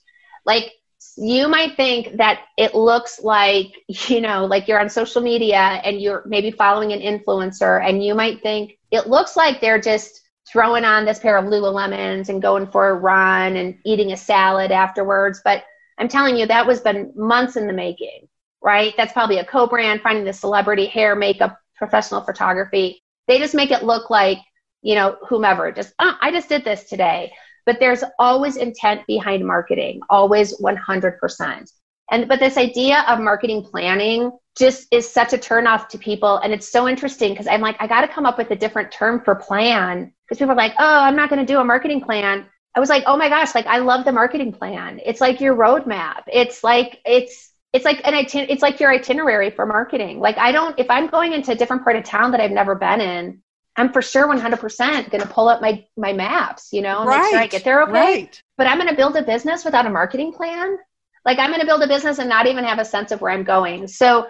Like, 0.51 0.73
you 1.17 1.47
might 1.47 1.77
think 1.77 2.17
that 2.17 2.41
it 2.59 2.75
looks 2.75 3.21
like, 3.21 3.69
you 4.09 4.21
know, 4.21 4.47
like 4.47 4.67
you're 4.67 4.81
on 4.81 4.91
social 4.91 5.23
media 5.23 5.81
and 5.85 6.01
you're 6.01 6.25
maybe 6.27 6.51
following 6.51 6.93
an 6.93 6.99
influencer, 6.99 7.87
and 7.87 8.05
you 8.05 8.17
might 8.17 8.43
think 8.43 8.77
it 8.91 9.07
looks 9.07 9.37
like 9.37 9.61
they're 9.61 9.81
just 9.81 10.21
throwing 10.51 10.85
on 10.85 11.05
this 11.05 11.21
pair 11.21 11.37
of 11.37 11.45
Lululemons 11.45 12.31
and 12.31 12.43
going 12.43 12.67
for 12.67 12.89
a 12.89 12.95
run 12.95 13.55
and 13.55 13.79
eating 13.85 14.11
a 14.11 14.17
salad 14.17 14.73
afterwards. 14.73 15.41
But 15.45 15.63
I'm 15.99 16.09
telling 16.09 16.37
you, 16.37 16.47
that 16.47 16.67
was 16.67 16.81
been 16.81 17.13
months 17.15 17.55
in 17.57 17.69
the 17.69 17.73
making, 17.73 18.27
right? 18.61 18.93
That's 18.97 19.13
probably 19.13 19.39
a 19.39 19.45
co 19.45 19.69
brand, 19.69 20.01
finding 20.01 20.25
the 20.25 20.33
celebrity 20.33 20.87
hair, 20.87 21.15
makeup, 21.15 21.61
professional 21.77 22.23
photography. 22.23 23.05
They 23.29 23.39
just 23.39 23.55
make 23.55 23.71
it 23.71 23.85
look 23.85 24.11
like, 24.11 24.39
you 24.83 24.97
know, 24.97 25.17
whomever, 25.29 25.71
just, 25.71 25.95
oh, 26.01 26.17
I 26.21 26.33
just 26.33 26.49
did 26.49 26.65
this 26.65 26.89
today. 26.89 27.31
But 27.71 27.79
there's 27.79 28.03
always 28.19 28.57
intent 28.57 29.07
behind 29.07 29.47
marketing, 29.47 30.01
always 30.11 30.61
100%. 30.61 31.71
And, 32.11 32.27
but 32.27 32.41
this 32.41 32.57
idea 32.57 33.05
of 33.07 33.21
marketing 33.21 33.63
planning 33.63 34.33
just 34.59 34.89
is 34.91 35.09
such 35.09 35.35
a 35.35 35.39
turnoff 35.39 35.87
to 35.91 35.99
people. 35.99 36.39
And 36.39 36.53
it's 36.53 36.69
so 36.69 36.89
interesting 36.89 37.33
because 37.33 37.47
I'm 37.47 37.61
like, 37.61 37.77
I 37.79 37.87
got 37.87 38.01
to 38.01 38.09
come 38.09 38.27
up 38.27 38.39
with 38.39 38.51
a 38.51 38.57
different 38.57 38.91
term 38.91 39.23
for 39.25 39.37
plan 39.37 40.13
because 40.27 40.39
people 40.39 40.51
are 40.51 40.57
like, 40.57 40.75
oh, 40.81 41.01
I'm 41.01 41.15
not 41.15 41.31
going 41.31 41.39
to 41.39 41.47
do 41.47 41.61
a 41.61 41.65
marketing 41.65 42.01
plan. 42.01 42.45
I 42.75 42.81
was 42.81 42.89
like, 42.89 43.05
oh 43.07 43.17
my 43.17 43.29
gosh, 43.29 43.55
like 43.55 43.69
I 43.69 43.79
love 43.79 44.05
the 44.05 44.11
marketing 44.11 44.51
plan. 44.53 45.01
It's 45.05 45.21
like 45.21 45.41
your 45.41 45.55
roadmap. 45.55 46.23
It's 46.27 46.65
like 46.65 46.99
it's 47.07 47.53
it's 47.73 47.85
like 47.85 48.01
an 48.05 48.15
itin- 48.15 48.47
it's 48.49 48.63
like 48.63 48.81
your 48.81 48.91
itinerary 48.91 49.51
for 49.51 49.65
marketing. 49.65 50.19
Like 50.19 50.39
I 50.39 50.51
don't 50.51 50.77
if 50.77 50.91
I'm 50.91 51.07
going 51.07 51.35
into 51.35 51.53
a 51.53 51.55
different 51.55 51.85
part 51.85 51.95
of 51.95 52.03
town 52.03 52.33
that 52.33 52.41
I've 52.41 52.51
never 52.51 52.75
been 52.75 53.01
in, 53.01 53.43
I'm 53.77 53.93
for 53.93 54.03
sure 54.03 54.27
100% 54.27 55.11
going 55.11 55.23
to 55.23 55.29
pull 55.29 55.49
up 55.49 55.61
my 55.61 55.85
my 55.97 56.13
maps, 56.13 56.69
you 56.73 56.83
know, 56.83 57.05
right, 57.05 57.23
make 57.23 57.31
sure 57.31 57.39
I 57.39 57.47
get 57.47 57.65
there 57.65 57.83
okay. 57.85 57.93
Right. 57.93 58.43
But 58.57 58.67
I'm 58.67 58.79
going 58.79 58.91
to 58.91 58.97
build 58.97 59.17
a 59.17 59.23
business 59.23 59.65
without 59.65 59.87
a 59.87 59.91
marketing 59.91 60.33
plan. 60.33 60.77
Like 61.25 61.39
I'm 61.39 61.51
going 61.51 61.61
to 61.61 61.67
build 61.67 61.83
a 61.83 61.89
business 61.89 62.19
and 62.19 62.29
not 62.29 62.47
even 62.47 62.65
have 62.65 62.79
a 62.79 62.85
sense 62.85 63.13
of 63.13 63.21
where 63.21 63.33
I'm 63.33 63.45
going. 63.45 63.87
So 63.87 64.27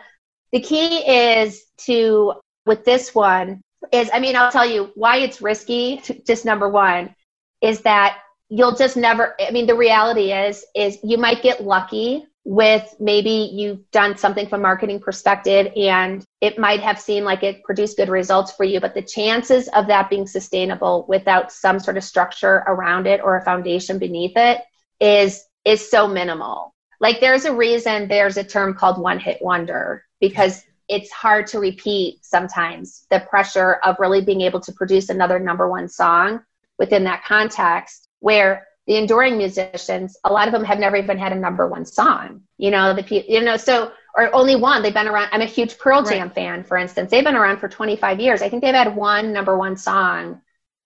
the 0.53 0.61
key 0.61 0.99
is 0.99 1.65
to 1.87 2.35
with 2.67 2.85
this 2.85 3.15
one 3.15 3.63
is, 3.93 4.11
I 4.13 4.21
mean, 4.21 4.37
I'll 4.37 4.53
tell 4.53 4.69
you 4.69 4.91
why 4.95 5.19
it's 5.19 5.41
risky. 5.41 5.99
To, 6.05 6.23
just 6.25 6.45
number 6.45 6.69
one 6.69 7.15
is 7.61 7.81
that 7.83 8.19
you'll 8.49 8.77
just 8.77 8.97
never, 8.97 9.35
I 9.41 9.51
mean, 9.51 9.67
the 9.67 9.75
reality 9.75 10.33
is, 10.33 10.65
is 10.75 10.99
you 11.03 11.19
might 11.19 11.43
get 11.43 11.65
lucky 11.65 12.27
with 12.45 12.95
maybe 12.99 13.51
you've 13.53 13.91
done 13.91 14.17
something 14.17 14.49
from 14.49 14.63
marketing 14.63 14.99
perspective 14.99 15.71
and 15.77 16.25
it 16.41 16.59
might 16.59 16.81
have 16.81 16.99
seemed 16.99 17.27
like 17.27 17.43
it 17.43 17.63
produced 17.65 17.99
good 17.99 18.09
results 18.09 18.53
for 18.53 18.65
you 18.65 18.81
but 18.81 18.95
the 18.95 19.03
chances 19.03 19.69
of 19.69 19.87
that 19.87 20.09
being 20.09 20.27
sustainable 20.27 21.05
without 21.07 21.53
some 21.53 21.79
sort 21.79 21.99
of 21.99 22.03
structure 22.03 22.65
around 22.67 23.07
it 23.07 23.21
or 23.23 23.37
a 23.37 23.45
foundation 23.45 23.99
beneath 23.99 24.33
it 24.37 24.63
is 25.01 25.45
is 25.65 25.91
so 25.91 26.07
minimal. 26.07 26.75
Like 27.01 27.21
there's 27.21 27.45
a 27.45 27.55
reason 27.55 28.09
there's 28.09 28.37
a 28.37 28.45
term 28.45 28.75
called 28.75 29.01
one 29.01 29.19
hit 29.19 29.39
wonder 29.41 30.05
because 30.21 30.63
it's 30.89 31.11
hard 31.11 31.47
to 31.49 31.59
repeat 31.59 32.25
sometimes 32.25 33.07
the 33.11 33.21
pressure 33.21 33.75
of 33.85 33.97
really 33.99 34.23
being 34.23 34.41
able 34.43 34.61
to 34.61 34.73
produce 34.73 35.09
another 35.09 35.39
number 35.39 35.69
one 35.69 35.89
song 35.89 36.41
within 36.79 37.05
that 37.05 37.25
context 37.25 38.09
where 38.19 38.67
the 38.87 38.97
enduring 38.97 39.39
musicians 39.39 40.17
a 40.25 40.33
lot 40.33 40.49
of 40.49 40.53
them 40.53 40.65
have 40.65 40.79
never 40.79 40.97
even 40.97 41.19
had 41.19 41.33
a 41.33 41.37
number 41.37 41.67
one 41.67 41.85
song 41.85 42.43
you 42.59 42.71
know 42.71 42.95
the 42.95 43.25
you 43.29 43.41
know 43.41 43.57
so 43.57 43.93
or 44.17 44.35
only 44.35 44.57
one 44.57 44.83
they've 44.83 44.95
been 44.95 45.09
around 45.09 45.29
i'm 45.33 45.43
a 45.43 45.47
huge 45.47 45.79
pearl 45.79 46.03
jam 46.03 46.29
right. 46.29 46.35
fan 46.35 46.65
for 46.65 46.77
instance 46.77 47.11
they've 47.11 47.25
been 47.25 47.37
around 47.37 47.59
for 47.59 47.69
25 47.69 48.21
years 48.21 48.43
i 48.43 48.49
think 48.49 48.63
they've 48.63 48.75
had 48.75 48.97
one 48.97 49.33
number 49.33 49.57
one 49.57 49.77
song 49.77 50.41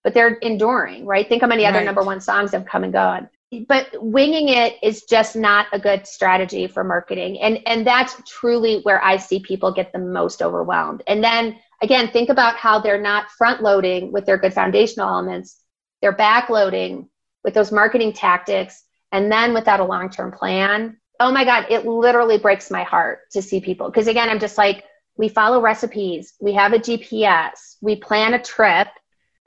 but 0.05 0.13
they're 0.13 0.35
enduring 0.35 1.05
right? 1.05 1.27
Think 1.27 1.41
how 1.41 1.47
many 1.47 1.65
other 1.65 1.83
number 1.83 2.03
one 2.03 2.21
songs 2.21 2.51
have 2.51 2.65
come 2.65 2.83
and 2.83 2.93
gone. 2.93 3.27
But 3.67 3.87
winging 3.99 4.49
it 4.49 4.75
is 4.83 5.01
just 5.03 5.35
not 5.35 5.65
a 5.73 5.79
good 5.79 6.05
strategy 6.05 6.67
for 6.67 6.83
marketing 6.83 7.39
and 7.39 7.59
and 7.65 7.87
that's 7.87 8.15
truly 8.27 8.81
where 8.83 9.01
i 9.03 9.17
see 9.17 9.39
people 9.39 9.71
get 9.71 9.93
the 9.93 9.99
most 9.99 10.41
overwhelmed 10.41 11.03
and 11.07 11.23
then 11.23 11.57
again 11.81 12.09
think 12.09 12.29
about 12.29 12.57
how 12.57 12.79
they're 12.79 13.01
not 13.01 13.31
front 13.31 13.63
loading 13.63 14.11
with 14.11 14.25
their 14.25 14.37
good 14.37 14.53
foundational 14.53 15.07
elements 15.07 15.61
they're 16.01 16.11
back 16.11 16.49
loading 16.49 17.07
with 17.45 17.53
those 17.53 17.71
marketing 17.71 18.11
tactics 18.11 18.83
and 19.13 19.31
then 19.31 19.53
without 19.53 19.79
a 19.79 19.85
long-term 19.85 20.33
plan 20.33 20.97
oh 21.21 21.31
my 21.31 21.45
god 21.45 21.65
it 21.69 21.85
literally 21.85 22.37
breaks 22.37 22.69
my 22.69 22.83
heart 22.83 23.19
to 23.31 23.41
see 23.41 23.61
people 23.61 23.89
because 23.89 24.07
again 24.07 24.29
i'm 24.29 24.39
just 24.39 24.57
like 24.57 24.83
we 25.17 25.29
follow 25.29 25.61
recipes 25.61 26.33
we 26.41 26.53
have 26.53 26.73
a 26.73 26.79
gps 26.79 27.77
we 27.81 27.95
plan 27.95 28.33
a 28.33 28.41
trip 28.41 28.89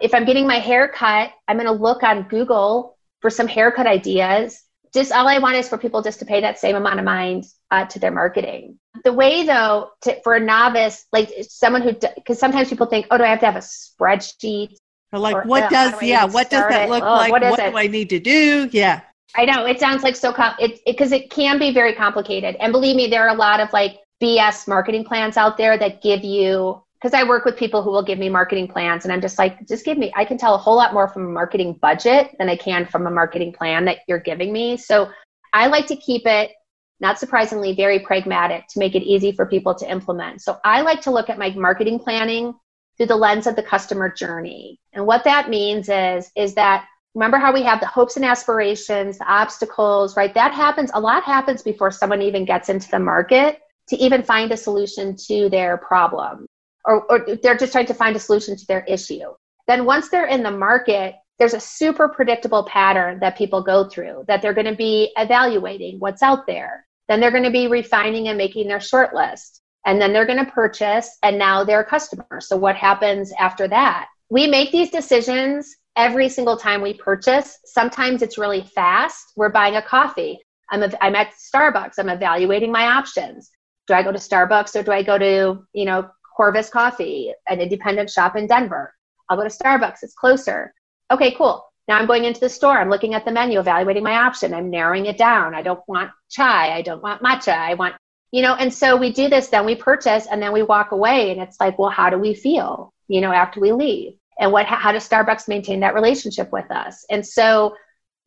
if 0.01 0.15
i'm 0.15 0.25
getting 0.25 0.47
my 0.47 0.59
hair 0.59 0.89
cut 0.89 1.31
i'm 1.47 1.59
going 1.59 1.67
to 1.67 1.73
look 1.73 2.03
on 2.03 2.23
google 2.29 2.95
for 3.21 3.31
some 3.31 3.49
haircut 3.49 3.87
ideas. 3.87 4.63
Just 4.95 5.13
all 5.13 5.29
I 5.29 5.39
want 5.39 5.57
is 5.57 5.69
for 5.69 5.77
people 5.77 6.03
just 6.03 6.21
to 6.21 6.25
pay 6.25 6.41
that 6.41 6.59
same 6.59 6.77
amount 6.77 6.99
of 6.99 7.05
mind 7.05 7.45
uh, 7.71 7.85
to 7.87 7.99
their 7.99 8.11
marketing. 8.11 8.79
The 9.05 9.13
way 9.13 9.45
though, 9.45 9.91
to, 10.03 10.21
for 10.23 10.35
a 10.35 10.41
novice, 10.41 11.05
like 11.13 11.31
someone 11.49 11.83
who, 11.83 11.93
because 11.93 12.39
sometimes 12.39 12.71
people 12.71 12.87
think, 12.87 13.07
oh, 13.11 13.19
do 13.19 13.25
I 13.25 13.29
have 13.29 13.41
to 13.41 13.47
have 13.47 13.57
a 13.57 13.59
spreadsheet? 13.59 14.77
Or 15.13 15.19
like, 15.19 15.37
or, 15.37 15.43
what 15.43 15.65
uh, 15.65 15.69
does, 15.71 15.99
do 15.99 16.07
yeah, 16.07 16.25
what 16.25 16.51
does 16.51 16.69
that 16.69 16.89
look 16.89 17.03
oh, 17.03 17.07
like? 17.07 17.33
What, 17.33 17.43
what 17.43 17.57
do 17.59 17.77
I 17.77 17.87
need 17.87 18.11
to 18.11 18.21
do? 18.21 18.69
Yeah. 18.73 19.01
I 19.37 19.45
know 19.45 19.67
it 19.67 19.79
sounds 19.79 20.03
like 20.03 20.17
so, 20.17 20.33
com- 20.33 20.55
it 20.59 20.81
because 20.87 21.13
it, 21.13 21.25
it 21.25 21.31
can 21.31 21.59
be 21.59 21.73
very 21.73 21.95
complicated. 21.95 22.57
And 22.61 22.73
believe 22.73 22.97
me, 22.97 23.09
there 23.09 23.27
are 23.27 23.35
a 23.35 23.39
lot 23.39 23.61
of 23.61 23.73
like 23.73 23.99
BS 24.23 24.67
marketing 24.69 25.05
plans 25.05 25.37
out 25.37 25.57
there 25.57 25.79
that 25.79 26.03
give 26.03 26.25
you 26.25 26.83
because 27.01 27.15
I 27.15 27.23
work 27.23 27.45
with 27.45 27.57
people 27.57 27.83
who 27.83 27.91
will 27.91 28.03
give 28.03 28.19
me 28.19 28.29
marketing 28.29 28.67
plans 28.67 29.05
and 29.05 29.13
I'm 29.13 29.21
just 29.21 29.39
like, 29.39 29.67
just 29.69 29.85
give 29.85 29.99
me, 29.99 30.13
I 30.17 30.25
can 30.25 30.37
tell 30.37 30.55
a 30.55 30.59
whole 30.59 30.77
lot 30.77 30.93
more 30.93 31.07
from 31.07 31.27
a 31.27 31.31
marketing 31.31 31.79
budget 31.81 32.35
than 32.39 32.49
I 32.49 32.57
can 32.57 32.87
from 32.87 33.07
a 33.07 33.11
marketing 33.11 33.53
plan 33.53 33.85
that 33.85 33.99
you're 34.09 34.19
giving 34.19 34.53
me. 34.53 34.77
So 34.77 35.09
I 35.53 35.69
like 35.69 35.87
to 35.89 35.97
keep 35.97 36.27
it, 36.27 36.51
not 36.99 37.21
surprisingly, 37.21 37.73
very 37.73 38.01
pragmatic 38.01 38.67
to 38.71 38.81
make 38.81 38.97
it 38.97 39.05
easy 39.05 39.31
for 39.31 39.47
people 39.47 39.77
to 39.77 39.89
implement. 39.89 40.43
So 40.43 40.59
I 40.65 40.81
like 40.81 41.01
to 41.03 41.13
look 41.13 41.31
at 41.31 41.39
my 41.39 41.51
marketing 41.51 42.01
planning 42.01 42.53
through 42.99 43.07
the 43.07 43.17
lens 43.17 43.47
of 43.47 43.57
the 43.57 43.63
customer 43.63 44.11
journey. 44.13 44.79
And 44.93 45.07
what 45.07 45.25
that 45.25 45.49
means 45.49 45.89
is, 45.89 46.31
is 46.37 46.55
that 46.55 46.87
remember 47.15 47.39
how 47.39 47.53
we 47.53 47.63
have 47.63 47.81
the 47.81 47.87
hopes 47.87 48.17
and 48.17 48.25
aspirations, 48.25 49.19
the 49.19 49.33
obstacles, 49.33 50.17
right? 50.17 50.35
That 50.35 50.53
happens, 50.53 50.91
a 50.93 51.01
lot 51.01 51.25
happens 51.25 51.63
before 51.63 51.91
someone 51.91 52.23
even 52.23 52.45
gets 52.45 52.69
into 52.69 52.91
the 52.91 52.99
market. 52.99 53.61
to 53.89 53.97
even 53.97 54.23
find 54.23 54.53
a 54.53 54.57
solution 54.57 55.17
to 55.17 55.49
their 55.49 55.79
problem 55.79 56.47
or, 56.85 57.05
or 57.11 57.37
they're 57.43 57.57
just 57.57 57.73
trying 57.73 57.87
to 57.87 57.95
find 57.95 58.17
a 58.17 58.21
solution 58.21 58.57
to 58.57 58.67
their 58.67 58.85
issue. 58.85 59.35
Then 59.67 59.85
once 59.85 60.09
they're 60.09 60.27
in 60.27 60.43
the 60.43 60.51
market, 60.51 61.15
there's 61.39 61.55
a 61.55 61.61
super 61.61 62.09
predictable 62.09 62.65
pattern 62.65 63.21
that 63.21 63.37
people 63.37 63.63
go 63.63 63.89
through 63.89 64.25
that 64.27 64.43
they're 64.43 64.55
going 64.55 64.67
to 64.67 64.75
be 64.75 65.13
evaluating 65.17 65.99
what's 65.99 66.23
out 66.23 66.47
there. 66.47 66.87
Then 67.09 67.21
they're 67.21 67.31
going 67.31 67.45
to 67.45 67.51
be 67.51 67.69
refining 67.69 68.29
and 68.29 68.37
making 68.37 68.69
their 68.69 68.81
short 68.81 69.15
list. 69.15 69.63
And 69.87 70.01
then 70.01 70.13
they're 70.13 70.27
going 70.27 70.45
to 70.45 70.51
purchase 70.51 71.19
and 71.23 71.39
now 71.39 71.65
they're 71.65 71.81
a 71.81 71.85
customer. 71.85 72.41
So 72.41 72.57
what 72.57 72.77
happens 72.77 73.33
after 73.39 73.69
that? 73.69 74.09
We 74.31 74.47
make 74.47 74.71
these 74.71 74.91
decisions 74.91 75.75
every 75.97 76.29
single 76.29 76.57
time 76.57 76.83
we 76.83 76.95
purchase. 76.95 77.59
Sometimes 77.65 78.23
it's 78.23 78.39
really 78.39 78.63
fast. 78.63 79.33
We're 79.37 79.49
buying 79.49 79.77
a 79.77 79.83
coffee. 79.83 80.39
I'm, 80.71 80.83
a, 80.83 80.91
I'm 81.01 81.15
at 81.15 81.33
Starbucks. 81.33 81.95
I'm 81.99 82.09
evaluating 82.09 82.71
my 82.71 82.87
options. 82.87 83.51
Do 83.87 83.95
I 83.95 84.03
go 84.03 84.13
to 84.13 84.19
Starbucks 84.19 84.79
or 84.79 84.83
do 84.83 84.93
I 84.93 85.03
go 85.03 85.19
to, 85.19 85.65
you 85.73 85.85
know, 85.85 86.11
Corvus 86.37 86.69
Coffee, 86.69 87.33
an 87.49 87.61
independent 87.61 88.11
shop 88.11 88.37
in 88.37 88.47
Denver? 88.47 88.95
I'll 89.29 89.37
go 89.37 89.45
to 89.45 89.49
Starbucks. 89.49 90.03
It's 90.03 90.15
closer. 90.15 90.75
Okay, 91.11 91.33
cool. 91.33 91.65
Now 91.89 91.99
I'm 91.99 92.07
going 92.07 92.25
into 92.25 92.41
the 92.41 92.51
store. 92.51 92.79
I'm 92.79 92.91
looking 92.91 93.15
at 93.15 93.25
the 93.25 93.33
menu, 93.33 93.59
evaluating 93.59 94.05
my 94.05 94.17
option. 94.17 94.53
I'm 94.53 94.69
narrowing 94.69 95.07
it 95.07 95.17
down. 95.17 95.55
I 95.55 95.63
don't 95.63 95.81
want 95.89 96.11
chai. 96.29 96.75
I 96.75 96.83
don't 96.83 97.03
want 97.03 97.23
matcha. 97.23 97.57
I 97.57 97.75
want, 97.75 97.95
you 98.31 98.43
know, 98.43 98.55
and 98.55 98.73
so 98.73 98.97
we 98.97 99.13
do 99.13 99.29
this, 99.29 99.49
then 99.49 99.65
we 99.65 99.75
purchase 99.75 100.27
and 100.27 100.43
then 100.43 100.53
we 100.53 100.63
walk 100.63 100.93
away. 100.93 101.31
And 101.31 101.41
it's 101.41 101.59
like, 101.61 101.79
well, 101.79 101.91
how 101.91 102.11
do 102.11 102.19
we 102.19 102.35
feel, 102.35 102.93
you 103.09 103.21
know, 103.21 103.33
after 103.33 103.61
we 103.61 103.73
leave? 103.73 104.15
And 104.39 104.53
what, 104.53 104.67
how 104.67 104.93
does 104.93 105.09
Starbucks 105.09 105.49
maintain 105.49 105.81
that 105.81 105.95
relationship 105.95 106.53
with 106.53 106.71
us? 106.71 107.05
And 107.11 107.27
so 107.27 107.75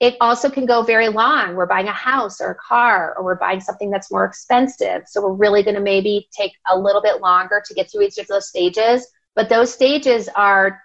it 0.02 0.16
also 0.20 0.50
can 0.50 0.66
go 0.66 0.82
very 0.82 1.10
long. 1.10 1.56
We're 1.56 1.68
buying 1.68 1.88
a 1.88 1.94
house 1.94 2.42
or 2.42 2.50
a 2.50 2.56
car, 2.56 3.14
or 3.16 3.24
we're 3.24 3.36
buying 3.36 3.62
something 3.62 3.92
that's 3.92 4.12
more 4.12 4.26
expensive. 4.26 5.04
So 5.06 5.22
we're 5.22 5.36
really 5.36 5.62
going 5.62 5.76
to 5.76 5.82
maybe 5.82 6.28
take 6.36 6.54
a 6.70 6.78
little 6.78 7.04
bit 7.04 7.22
longer 7.22 7.62
to 7.64 7.74
get 7.76 7.92
through 7.92 8.02
each 8.02 8.18
of 8.18 8.28
those 8.28 8.48
stages. 8.48 9.08
But 9.36 9.48
those 9.48 9.72
stages 9.72 10.28
are 10.36 10.82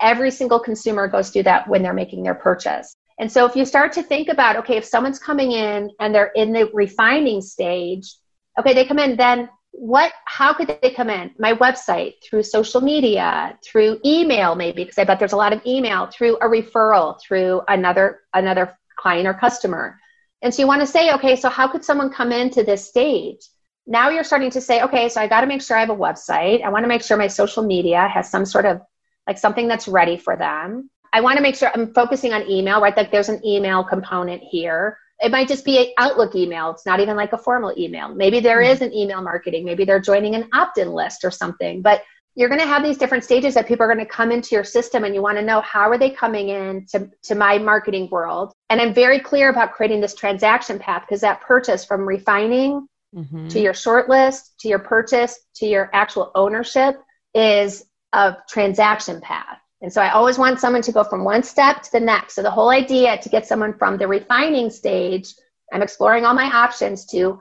every 0.00 0.30
single 0.30 0.60
consumer 0.60 1.08
goes 1.08 1.30
through 1.30 1.42
that 1.42 1.68
when 1.68 1.82
they're 1.82 1.92
making 1.92 2.22
their 2.22 2.36
purchase. 2.36 2.94
And 3.18 3.30
so 3.30 3.46
if 3.46 3.56
you 3.56 3.64
start 3.64 3.92
to 3.94 4.02
think 4.02 4.28
about, 4.28 4.56
okay, 4.56 4.76
if 4.76 4.84
someone's 4.84 5.18
coming 5.18 5.52
in 5.52 5.90
and 5.98 6.14
they're 6.14 6.32
in 6.36 6.52
the 6.52 6.70
refining 6.72 7.42
stage, 7.42 8.14
okay, 8.58 8.74
they 8.74 8.84
come 8.84 8.98
in, 8.98 9.16
then 9.16 9.48
what, 9.72 10.12
how 10.24 10.54
could 10.54 10.78
they 10.80 10.90
come 10.90 11.10
in? 11.10 11.32
My 11.38 11.52
website, 11.52 12.14
through 12.24 12.42
social 12.44 12.80
media, 12.80 13.58
through 13.64 14.00
email, 14.04 14.54
maybe, 14.54 14.84
because 14.84 14.98
I 14.98 15.04
bet 15.04 15.18
there's 15.18 15.32
a 15.32 15.36
lot 15.36 15.52
of 15.52 15.64
email, 15.66 16.06
through 16.06 16.36
a 16.36 16.46
referral, 16.46 17.20
through 17.20 17.62
another, 17.68 18.20
another 18.32 18.76
client 18.98 19.28
or 19.28 19.34
customer. 19.34 19.98
And 20.42 20.54
so 20.54 20.62
you 20.62 20.66
want 20.66 20.80
to 20.80 20.86
say, 20.86 21.12
okay, 21.14 21.36
so 21.36 21.48
how 21.48 21.68
could 21.68 21.84
someone 21.84 22.10
come 22.10 22.32
into 22.32 22.62
this 22.62 22.88
stage? 22.88 23.40
Now 23.86 24.08
you're 24.10 24.24
starting 24.24 24.50
to 24.50 24.60
say, 24.60 24.82
okay, 24.82 25.08
so 25.08 25.20
I 25.20 25.28
got 25.28 25.42
to 25.42 25.46
make 25.46 25.62
sure 25.62 25.76
I 25.76 25.80
have 25.80 25.90
a 25.90 25.96
website. 25.96 26.62
I 26.62 26.70
want 26.70 26.84
to 26.84 26.88
make 26.88 27.02
sure 27.02 27.16
my 27.16 27.28
social 27.28 27.62
media 27.62 28.08
has 28.08 28.30
some 28.30 28.44
sort 28.44 28.66
of 28.66 28.80
like 29.26 29.38
something 29.38 29.68
that's 29.68 29.88
ready 29.88 30.16
for 30.16 30.36
them. 30.36 30.90
I 31.12 31.20
want 31.20 31.36
to 31.36 31.42
make 31.42 31.54
sure 31.54 31.70
I'm 31.72 31.94
focusing 31.94 32.32
on 32.32 32.48
email, 32.50 32.80
right? 32.80 32.96
Like 32.96 33.10
there's 33.10 33.28
an 33.28 33.44
email 33.44 33.84
component 33.84 34.42
here. 34.42 34.98
It 35.20 35.30
might 35.30 35.48
just 35.48 35.64
be 35.64 35.78
an 35.78 35.86
Outlook 35.98 36.34
email. 36.34 36.70
It's 36.70 36.86
not 36.86 37.00
even 37.00 37.16
like 37.16 37.32
a 37.32 37.38
formal 37.38 37.72
email. 37.78 38.14
Maybe 38.14 38.40
there 38.40 38.60
mm-hmm. 38.60 38.72
is 38.72 38.82
an 38.82 38.92
email 38.92 39.22
marketing. 39.22 39.64
Maybe 39.64 39.84
they're 39.84 40.00
joining 40.00 40.34
an 40.34 40.48
opt 40.52 40.78
in 40.78 40.92
list 40.92 41.24
or 41.24 41.30
something. 41.30 41.82
But 41.82 42.02
you're 42.36 42.50
going 42.50 42.60
to 42.60 42.66
have 42.66 42.82
these 42.82 42.98
different 42.98 43.24
stages 43.24 43.54
that 43.54 43.66
people 43.66 43.84
are 43.84 43.92
going 43.92 44.04
to 44.04 44.10
come 44.10 44.30
into 44.30 44.54
your 44.54 44.62
system 44.62 45.04
and 45.04 45.14
you 45.14 45.22
want 45.22 45.38
to 45.38 45.42
know 45.42 45.62
how 45.62 45.90
are 45.90 45.98
they 45.98 46.10
coming 46.10 46.50
in 46.50 46.84
to, 46.86 47.10
to 47.22 47.34
my 47.34 47.58
marketing 47.58 48.08
world 48.10 48.52
and 48.70 48.80
i'm 48.80 48.94
very 48.94 49.18
clear 49.18 49.48
about 49.48 49.72
creating 49.72 50.00
this 50.00 50.14
transaction 50.14 50.78
path 50.78 51.02
because 51.02 51.22
that 51.22 51.40
purchase 51.40 51.84
from 51.84 52.02
refining 52.02 52.86
mm-hmm. 53.14 53.48
to 53.48 53.58
your 53.58 53.74
short 53.74 54.08
list 54.08 54.54
to 54.60 54.68
your 54.68 54.78
purchase 54.78 55.38
to 55.54 55.66
your 55.66 55.90
actual 55.92 56.30
ownership 56.34 56.96
is 57.34 57.84
a 58.12 58.36
transaction 58.48 59.20
path 59.20 59.58
and 59.82 59.92
so 59.92 60.00
I 60.00 60.10
always 60.10 60.38
want 60.38 60.58
someone 60.58 60.82
to 60.82 60.92
go 60.92 61.04
from 61.04 61.24
one 61.24 61.42
step 61.42 61.82
to 61.82 61.92
the 61.92 62.00
next. 62.00 62.34
So 62.34 62.42
the 62.42 62.50
whole 62.50 62.70
idea 62.70 63.18
to 63.18 63.28
get 63.28 63.46
someone 63.46 63.74
from 63.74 63.98
the 63.98 64.08
refining 64.08 64.70
stage, 64.70 65.34
I'm 65.72 65.82
exploring 65.82 66.24
all 66.24 66.34
my 66.34 66.46
options 66.46 67.04
to 67.06 67.40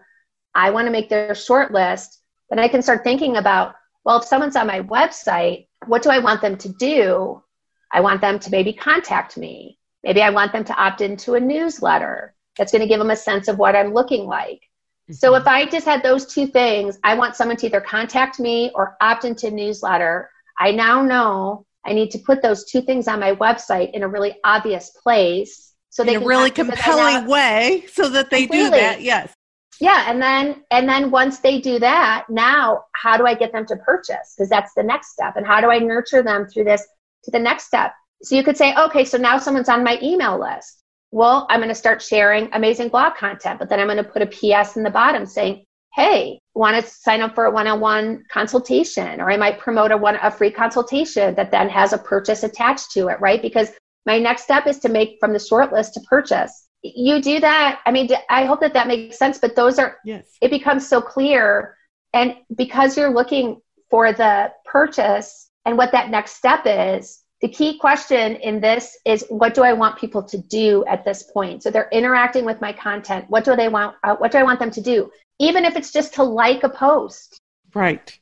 I 0.53 0.69
want 0.69 0.85
to 0.87 0.91
make 0.91 1.09
their 1.09 1.35
short 1.35 1.71
list, 1.71 2.21
then 2.49 2.59
I 2.59 2.69
can 2.69 2.81
start 2.81 3.03
thinking 3.03 3.37
about, 3.37 3.75
well, 4.05 4.19
if 4.19 4.25
someone's 4.25 4.55
on 4.55 4.67
my 4.67 4.81
website, 4.81 5.67
what 5.87 6.01
do 6.01 6.09
I 6.09 6.19
want 6.19 6.41
them 6.41 6.57
to 6.57 6.69
do? 6.69 7.43
I 7.91 7.99
want 7.99 8.21
them 8.21 8.39
to 8.39 8.51
maybe 8.51 8.71
contact 8.71 9.37
me. 9.37 9.77
Maybe 10.03 10.21
I 10.21 10.29
want 10.29 10.53
them 10.53 10.63
to 10.65 10.75
opt 10.75 11.01
into 11.01 11.35
a 11.35 11.39
newsletter 11.39 12.33
that's 12.57 12.71
going 12.71 12.81
to 12.81 12.87
give 12.87 12.99
them 12.99 13.11
a 13.11 13.15
sense 13.15 13.47
of 13.47 13.57
what 13.57 13.75
I'm 13.75 13.93
looking 13.93 14.25
like. 14.25 14.61
Mm-hmm. 15.09 15.13
So 15.13 15.35
if 15.35 15.45
I 15.45 15.65
just 15.65 15.85
had 15.85 16.03
those 16.03 16.25
two 16.25 16.47
things, 16.47 16.99
I 17.03 17.15
want 17.15 17.35
someone 17.35 17.57
to 17.57 17.65
either 17.65 17.81
contact 17.81 18.39
me 18.39 18.71
or 18.75 18.95
opt 19.01 19.25
into 19.25 19.47
a 19.47 19.51
newsletter. 19.51 20.29
I 20.57 20.71
now 20.71 21.01
know 21.01 21.65
I 21.85 21.93
need 21.93 22.11
to 22.11 22.19
put 22.19 22.41
those 22.41 22.65
two 22.65 22.81
things 22.81 23.07
on 23.07 23.19
my 23.19 23.35
website 23.35 23.91
in 23.91 24.03
a 24.03 24.07
really 24.07 24.35
obvious 24.43 24.89
place. 24.89 25.73
So 25.89 26.03
they 26.03 26.15
in 26.15 26.23
a 26.23 26.25
really 26.25 26.51
compelling 26.51 27.27
way 27.27 27.85
so 27.93 28.09
that 28.09 28.29
they 28.29 28.47
completely. 28.47 28.69
do 28.69 28.71
that. 28.71 29.01
Yes. 29.01 29.33
Yeah. 29.79 30.05
And 30.07 30.21
then, 30.21 30.63
and 30.71 30.87
then 30.87 31.11
once 31.11 31.39
they 31.39 31.59
do 31.59 31.79
that, 31.79 32.25
now 32.29 32.85
how 32.93 33.17
do 33.17 33.25
I 33.25 33.33
get 33.33 33.51
them 33.51 33.65
to 33.67 33.75
purchase? 33.77 34.33
Because 34.35 34.49
that's 34.49 34.73
the 34.73 34.83
next 34.83 35.11
step. 35.11 35.35
And 35.35 35.45
how 35.45 35.61
do 35.61 35.69
I 35.69 35.79
nurture 35.79 36.23
them 36.23 36.47
through 36.47 36.63
this 36.63 36.85
to 37.25 37.31
the 37.31 37.39
next 37.39 37.65
step? 37.65 37.93
So 38.23 38.35
you 38.35 38.43
could 38.43 38.57
say, 38.57 38.73
okay, 38.75 39.05
so 39.05 39.17
now 39.17 39.37
someone's 39.37 39.69
on 39.69 39.83
my 39.83 39.99
email 40.01 40.39
list. 40.39 40.81
Well, 41.11 41.45
I'm 41.49 41.59
going 41.59 41.69
to 41.69 41.75
start 41.75 42.01
sharing 42.01 42.49
amazing 42.53 42.89
blog 42.89 43.15
content, 43.15 43.59
but 43.59 43.69
then 43.69 43.79
I'm 43.79 43.87
going 43.87 43.97
to 43.97 44.03
put 44.03 44.21
a 44.21 44.25
PS 44.25 44.75
in 44.77 44.83
the 44.83 44.89
bottom 44.89 45.25
saying, 45.25 45.64
hey, 45.95 46.41
want 46.53 46.75
to 46.75 46.91
sign 46.91 47.21
up 47.21 47.33
for 47.33 47.45
a 47.45 47.51
one-on-one 47.51 48.25
consultation, 48.29 49.21
or 49.21 49.31
I 49.31 49.37
might 49.37 49.59
promote 49.59 49.91
a 49.91 49.97
one 49.97 50.17
a 50.21 50.29
free 50.29 50.51
consultation 50.51 51.35
that 51.35 51.51
then 51.51 51.69
has 51.69 51.93
a 51.93 51.97
purchase 51.97 52.43
attached 52.43 52.91
to 52.91 53.07
it, 53.07 53.19
right? 53.21 53.41
Because 53.41 53.71
my 54.05 54.19
next 54.19 54.43
step 54.43 54.67
is 54.67 54.79
to 54.79 54.89
make 54.89 55.17
from 55.19 55.33
the 55.33 55.39
short 55.39 55.71
list 55.71 55.93
to 55.93 56.01
purchase. 56.01 56.67
You 56.83 57.21
do 57.21 57.39
that. 57.39 57.79
I 57.85 57.91
mean, 57.91 58.09
I 58.29 58.45
hope 58.45 58.59
that 58.59 58.73
that 58.73 58.87
makes 58.87 59.17
sense. 59.17 59.39
But 59.39 59.55
those 59.55 59.79
are 59.79 59.97
yes. 60.05 60.25
it 60.41 60.51
becomes 60.51 60.87
so 60.87 61.01
clear, 61.01 61.77
and 62.13 62.35
because 62.55 62.97
you're 62.97 63.13
looking 63.13 63.61
for 63.89 64.11
the 64.11 64.51
purchase 64.65 65.49
and 65.65 65.77
what 65.77 65.93
that 65.93 66.09
next 66.09 66.35
step 66.35 66.63
is. 66.65 67.21
The 67.41 67.49
key 67.49 67.77
question 67.77 68.37
in 68.37 68.61
this 68.61 68.97
is 69.05 69.25
what 69.29 69.53
do 69.53 69.63
I 69.63 69.73
want 69.73 69.99
people 69.99 70.23
to 70.23 70.37
do 70.37 70.85
at 70.87 71.03
this 71.03 71.23
point? 71.23 71.63
So 71.63 71.69
they're 71.69 71.89
interacting 71.91 72.45
with 72.45 72.61
my 72.61 72.71
content. 72.73 73.25
What 73.29 73.43
do 73.43 73.55
they 73.55 73.67
want? 73.67 73.95
Uh, 74.03 74.15
what 74.15 74.31
do 74.31 74.37
I 74.37 74.43
want 74.43 74.59
them 74.59 74.71
to 74.71 74.81
do? 74.81 75.11
even 75.39 75.65
if 75.65 75.75
it's 75.75 75.91
just 75.91 76.13
to 76.15 76.23
like 76.23 76.63
a 76.63 76.69
post. 76.69 77.39
Right. 77.73 78.17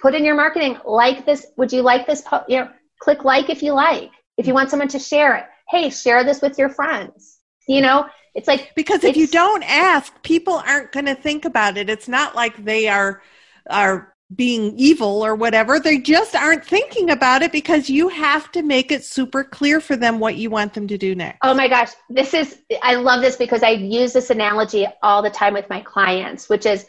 Put 0.00 0.14
in 0.14 0.24
your 0.24 0.36
marketing, 0.36 0.78
like 0.84 1.26
this. 1.26 1.46
Would 1.56 1.72
you 1.72 1.82
like 1.82 2.06
this? 2.06 2.22
Po-? 2.22 2.44
You 2.48 2.60
know, 2.60 2.70
click 3.00 3.24
like 3.24 3.50
if 3.50 3.62
you 3.62 3.72
like. 3.72 4.10
If 4.36 4.46
you 4.46 4.54
want 4.54 4.70
someone 4.70 4.88
to 4.88 5.00
share 5.00 5.34
it, 5.34 5.44
hey, 5.68 5.90
share 5.90 6.22
this 6.22 6.40
with 6.40 6.58
your 6.58 6.68
friends. 6.68 7.38
You 7.66 7.80
know, 7.82 8.06
it's 8.34 8.46
like 8.46 8.72
because 8.76 9.02
if 9.02 9.16
you 9.16 9.26
don't 9.26 9.64
ask, 9.64 10.22
people 10.22 10.54
aren't 10.54 10.92
going 10.92 11.06
to 11.06 11.16
think 11.16 11.44
about 11.44 11.76
it. 11.76 11.90
It's 11.90 12.08
not 12.08 12.36
like 12.36 12.64
they 12.64 12.86
are 12.88 13.20
are 13.68 14.14
being 14.34 14.74
evil 14.76 15.24
or 15.24 15.34
whatever. 15.34 15.80
They 15.80 15.98
just 15.98 16.34
aren't 16.34 16.64
thinking 16.64 17.10
about 17.10 17.42
it 17.42 17.50
because 17.50 17.88
you 17.88 18.08
have 18.08 18.52
to 18.52 18.62
make 18.62 18.92
it 18.92 19.04
super 19.04 19.42
clear 19.42 19.80
for 19.80 19.96
them 19.96 20.18
what 20.18 20.36
you 20.36 20.50
want 20.50 20.74
them 20.74 20.86
to 20.88 20.98
do 20.98 21.14
next. 21.14 21.38
Oh 21.42 21.54
my 21.54 21.68
gosh. 21.68 21.92
This 22.10 22.34
is, 22.34 22.58
I 22.82 22.96
love 22.96 23.22
this 23.22 23.36
because 23.36 23.62
I 23.62 23.70
use 23.70 24.12
this 24.12 24.30
analogy 24.30 24.86
all 25.02 25.22
the 25.22 25.30
time 25.30 25.54
with 25.54 25.68
my 25.70 25.80
clients, 25.80 26.48
which 26.48 26.66
is 26.66 26.86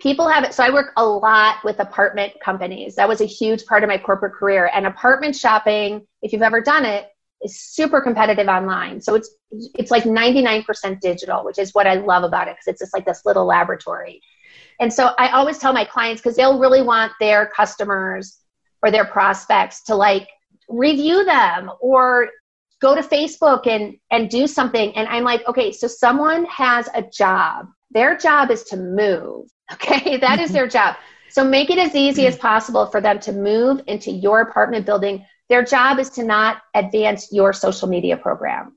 people 0.00 0.28
have 0.28 0.44
it. 0.44 0.52
So 0.52 0.62
I 0.62 0.70
work 0.70 0.92
a 0.96 1.04
lot 1.04 1.64
with 1.64 1.78
apartment 1.78 2.34
companies. 2.44 2.96
That 2.96 3.08
was 3.08 3.22
a 3.22 3.26
huge 3.26 3.64
part 3.64 3.82
of 3.84 3.88
my 3.88 3.98
corporate 3.98 4.34
career. 4.34 4.70
And 4.74 4.86
apartment 4.86 5.34
shopping, 5.34 6.06
if 6.20 6.32
you've 6.32 6.42
ever 6.42 6.60
done 6.60 6.84
it, 6.84 7.06
is 7.42 7.58
super 7.58 8.00
competitive 8.00 8.48
online. 8.48 9.00
So 9.00 9.14
it's 9.14 9.30
it's 9.50 9.90
like 9.90 10.04
99% 10.04 11.00
digital, 11.00 11.44
which 11.44 11.58
is 11.58 11.72
what 11.72 11.86
I 11.86 11.94
love 11.94 12.24
about 12.24 12.48
it 12.48 12.52
because 12.52 12.68
it's 12.68 12.80
just 12.80 12.94
like 12.94 13.04
this 13.04 13.22
little 13.24 13.44
laboratory. 13.44 14.22
And 14.80 14.92
so 14.92 15.10
I 15.18 15.28
always 15.30 15.58
tell 15.58 15.72
my 15.72 15.84
clients 15.84 16.20
because 16.20 16.36
they'll 16.36 16.58
really 16.58 16.82
want 16.82 17.12
their 17.20 17.46
customers 17.46 18.38
or 18.82 18.90
their 18.90 19.04
prospects 19.04 19.82
to 19.84 19.94
like 19.94 20.28
review 20.68 21.24
them 21.24 21.70
or 21.80 22.28
go 22.80 22.94
to 22.94 23.02
Facebook 23.02 23.66
and 23.66 23.96
and 24.10 24.28
do 24.28 24.46
something 24.46 24.94
and 24.96 25.08
I'm 25.08 25.24
like, 25.24 25.46
okay, 25.46 25.72
so 25.72 25.86
someone 25.86 26.44
has 26.46 26.88
a 26.94 27.02
job. 27.02 27.68
Their 27.92 28.16
job 28.16 28.50
is 28.50 28.64
to 28.64 28.76
move. 28.76 29.48
Okay? 29.72 30.18
that 30.18 30.38
is 30.38 30.52
their 30.52 30.66
job. 30.66 30.96
So 31.30 31.42
make 31.42 31.70
it 31.70 31.78
as 31.78 31.94
easy 31.94 32.26
as 32.26 32.36
possible 32.36 32.84
for 32.84 33.00
them 33.00 33.18
to 33.20 33.32
move 33.32 33.80
into 33.86 34.10
your 34.10 34.42
apartment 34.42 34.84
building. 34.84 35.24
Their 35.48 35.64
job 35.64 35.98
is 35.98 36.10
to 36.10 36.24
not 36.24 36.60
advance 36.74 37.32
your 37.32 37.54
social 37.54 37.88
media 37.88 38.18
program. 38.18 38.76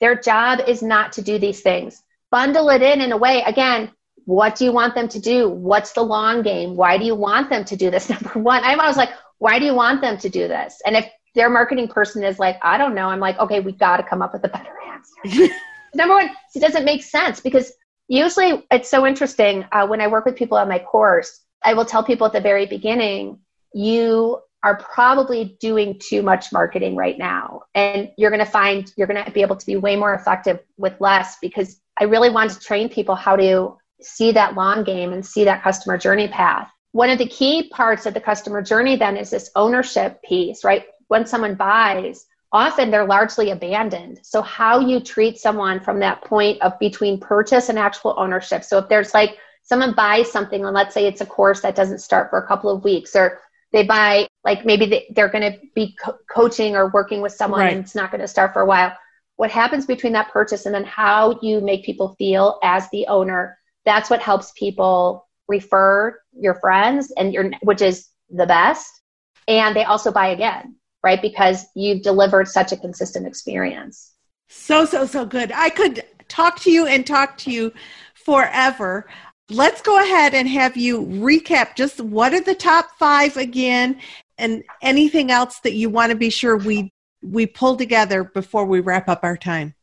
Their 0.00 0.14
job 0.14 0.60
is 0.68 0.82
not 0.82 1.12
to 1.12 1.22
do 1.22 1.38
these 1.38 1.62
things. 1.62 2.02
Bundle 2.30 2.68
it 2.68 2.82
in 2.82 3.00
in 3.00 3.12
a 3.12 3.16
way, 3.16 3.42
again, 3.42 3.90
what 4.24 4.56
do 4.56 4.64
you 4.64 4.72
want 4.72 4.94
them 4.94 5.08
to 5.08 5.18
do? 5.18 5.48
What's 5.48 5.92
the 5.92 6.02
long 6.02 6.42
game? 6.42 6.76
Why 6.76 6.98
do 6.98 7.04
you 7.04 7.14
want 7.14 7.50
them 7.50 7.64
to 7.64 7.76
do 7.76 7.90
this? 7.90 8.08
Number 8.10 8.38
one, 8.38 8.64
I 8.64 8.76
was 8.76 8.96
like, 8.96 9.10
why 9.38 9.58
do 9.58 9.64
you 9.64 9.74
want 9.74 10.00
them 10.00 10.18
to 10.18 10.28
do 10.28 10.48
this? 10.48 10.80
And 10.86 10.96
if 10.96 11.08
their 11.34 11.50
marketing 11.50 11.88
person 11.88 12.22
is 12.24 12.38
like, 12.38 12.56
I 12.62 12.78
don't 12.78 12.94
know, 12.94 13.08
I'm 13.08 13.20
like, 13.20 13.38
okay, 13.38 13.60
we 13.60 13.72
got 13.72 13.96
to 13.98 14.02
come 14.02 14.22
up 14.22 14.32
with 14.32 14.44
a 14.44 14.48
better 14.48 14.72
answer. 14.92 15.54
Number 15.94 16.14
one, 16.14 16.30
it 16.54 16.60
doesn't 16.60 16.84
make 16.84 17.02
sense 17.02 17.40
because 17.40 17.72
Usually, 18.08 18.66
it's 18.70 18.90
so 18.90 19.06
interesting 19.06 19.64
uh, 19.72 19.86
when 19.86 20.00
I 20.00 20.08
work 20.08 20.26
with 20.26 20.36
people 20.36 20.58
on 20.58 20.68
my 20.68 20.78
course. 20.78 21.40
I 21.64 21.72
will 21.74 21.86
tell 21.86 22.04
people 22.04 22.26
at 22.26 22.34
the 22.34 22.40
very 22.40 22.66
beginning, 22.66 23.38
you 23.72 24.40
are 24.62 24.76
probably 24.76 25.56
doing 25.60 25.98
too 25.98 26.22
much 26.22 26.52
marketing 26.52 26.96
right 26.96 27.16
now. 27.16 27.62
And 27.74 28.10
you're 28.18 28.30
going 28.30 28.44
to 28.44 28.50
find 28.50 28.92
you're 28.96 29.06
going 29.06 29.24
to 29.24 29.30
be 29.30 29.40
able 29.40 29.56
to 29.56 29.66
be 29.66 29.76
way 29.76 29.96
more 29.96 30.14
effective 30.14 30.60
with 30.76 30.94
less 31.00 31.38
because 31.40 31.80
I 31.98 32.04
really 32.04 32.30
want 32.30 32.50
to 32.50 32.60
train 32.60 32.88
people 32.88 33.14
how 33.14 33.36
to 33.36 33.78
see 34.04 34.32
that 34.32 34.54
long 34.54 34.84
game 34.84 35.12
and 35.12 35.24
see 35.24 35.44
that 35.44 35.62
customer 35.62 35.98
journey 35.98 36.28
path. 36.28 36.70
One 36.92 37.10
of 37.10 37.18
the 37.18 37.26
key 37.26 37.68
parts 37.70 38.06
of 38.06 38.14
the 38.14 38.20
customer 38.20 38.62
journey 38.62 38.96
then 38.96 39.16
is 39.16 39.30
this 39.30 39.50
ownership 39.56 40.22
piece, 40.22 40.62
right? 40.64 40.84
When 41.08 41.26
someone 41.26 41.54
buys, 41.54 42.26
often 42.52 42.90
they're 42.90 43.06
largely 43.06 43.50
abandoned. 43.50 44.20
So 44.22 44.40
how 44.40 44.78
you 44.78 45.00
treat 45.00 45.38
someone 45.38 45.80
from 45.80 45.98
that 46.00 46.22
point 46.22 46.62
of 46.62 46.78
between 46.78 47.18
purchase 47.18 47.68
and 47.68 47.78
actual 47.78 48.14
ownership. 48.16 48.62
So 48.62 48.78
if 48.78 48.88
there's 48.88 49.12
like 49.12 49.38
someone 49.64 49.94
buys 49.94 50.30
something 50.30 50.64
and 50.64 50.74
let's 50.74 50.94
say 50.94 51.06
it's 51.06 51.20
a 51.20 51.26
course 51.26 51.60
that 51.62 51.74
doesn't 51.74 51.98
start 51.98 52.30
for 52.30 52.38
a 52.38 52.46
couple 52.46 52.70
of 52.70 52.84
weeks 52.84 53.16
or 53.16 53.40
they 53.72 53.82
buy 53.82 54.28
like 54.44 54.64
maybe 54.64 54.86
they, 54.86 55.20
are 55.20 55.28
going 55.28 55.52
to 55.52 55.58
be 55.74 55.96
co- 56.02 56.18
coaching 56.30 56.76
or 56.76 56.90
working 56.90 57.20
with 57.20 57.32
someone 57.32 57.60
right. 57.60 57.72
and 57.72 57.84
it's 57.84 57.94
not 57.94 58.10
going 58.10 58.20
to 58.20 58.28
start 58.28 58.52
for 58.52 58.62
a 58.62 58.66
while 58.66 58.96
what 59.36 59.50
happens 59.50 59.84
between 59.84 60.12
that 60.12 60.30
purchase 60.30 60.66
and 60.66 60.74
then 60.74 60.84
how 60.84 61.38
you 61.42 61.60
make 61.60 61.84
people 61.84 62.14
feel 62.18 62.58
as 62.62 62.88
the 62.90 63.06
owner 63.08 63.58
that's 63.84 64.10
what 64.10 64.20
helps 64.20 64.52
people 64.52 65.28
refer 65.48 66.18
your 66.38 66.54
friends 66.54 67.12
and 67.16 67.32
your 67.32 67.50
which 67.62 67.82
is 67.82 68.08
the 68.30 68.46
best. 68.46 68.88
And 69.46 69.76
they 69.76 69.84
also 69.84 70.10
buy 70.10 70.28
again 70.28 70.76
right? 71.04 71.20
Because 71.22 71.66
you've 71.76 72.02
delivered 72.02 72.48
such 72.48 72.72
a 72.72 72.76
consistent 72.76 73.28
experience. 73.28 74.12
So 74.48 74.84
so 74.86 75.06
so 75.06 75.24
good. 75.24 75.52
I 75.52 75.68
could 75.68 76.02
talk 76.28 76.58
to 76.60 76.70
you 76.72 76.86
and 76.86 77.06
talk 77.06 77.36
to 77.38 77.52
you 77.52 77.72
forever. 78.14 79.06
Let's 79.50 79.82
go 79.82 80.02
ahead 80.02 80.34
and 80.34 80.48
have 80.48 80.76
you 80.76 81.02
recap 81.02 81.76
just 81.76 82.00
what 82.00 82.32
are 82.32 82.40
the 82.40 82.54
top 82.54 82.86
five 82.98 83.36
again 83.36 84.00
and 84.38 84.64
anything 84.82 85.30
else 85.30 85.60
that 85.60 85.74
you 85.74 85.90
want 85.90 86.10
to 86.10 86.16
be 86.16 86.30
sure 86.30 86.56
we 86.56 86.90
we 87.22 87.46
pull 87.46 87.76
together 87.76 88.24
before 88.24 88.64
we 88.64 88.80
wrap 88.80 89.08
up 89.08 89.20
our 89.22 89.36
time 89.36 89.74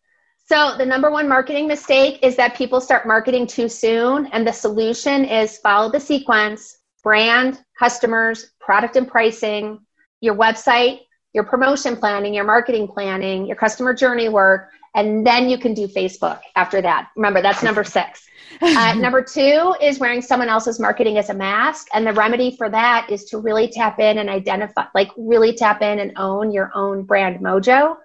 so 0.51 0.75
the 0.77 0.85
number 0.85 1.09
one 1.09 1.29
marketing 1.29 1.65
mistake 1.65 2.19
is 2.21 2.35
that 2.35 2.57
people 2.57 2.81
start 2.81 3.07
marketing 3.07 3.47
too 3.47 3.69
soon 3.69 4.25
and 4.33 4.45
the 4.45 4.51
solution 4.51 5.23
is 5.23 5.57
follow 5.59 5.89
the 5.89 5.99
sequence 5.99 6.79
brand 7.03 7.63
customers 7.79 8.51
product 8.59 8.97
and 8.97 9.07
pricing 9.07 9.79
your 10.19 10.35
website 10.35 10.99
your 11.31 11.45
promotion 11.45 11.95
planning 11.95 12.33
your 12.33 12.43
marketing 12.43 12.85
planning 12.85 13.45
your 13.45 13.55
customer 13.55 13.93
journey 13.93 14.27
work 14.27 14.71
and 14.93 15.25
then 15.25 15.49
you 15.49 15.57
can 15.57 15.73
do 15.73 15.87
facebook 15.87 16.41
after 16.57 16.81
that 16.81 17.07
remember 17.15 17.41
that's 17.41 17.63
number 17.63 17.85
six 17.85 18.27
uh, 18.61 18.93
number 18.95 19.23
two 19.23 19.73
is 19.81 19.99
wearing 19.99 20.21
someone 20.21 20.49
else's 20.49 20.77
marketing 20.77 21.17
as 21.17 21.29
a 21.29 21.33
mask. 21.33 21.87
And 21.93 22.05
the 22.05 22.11
remedy 22.11 22.57
for 22.57 22.69
that 22.69 23.09
is 23.09 23.23
to 23.25 23.37
really 23.37 23.69
tap 23.69 23.97
in 23.97 24.17
and 24.17 24.29
identify, 24.29 24.87
like, 24.93 25.09
really 25.15 25.53
tap 25.53 25.81
in 25.81 25.99
and 25.99 26.11
own 26.17 26.51
your 26.51 26.69
own 26.75 27.03
brand 27.03 27.39
mojo. 27.39 27.95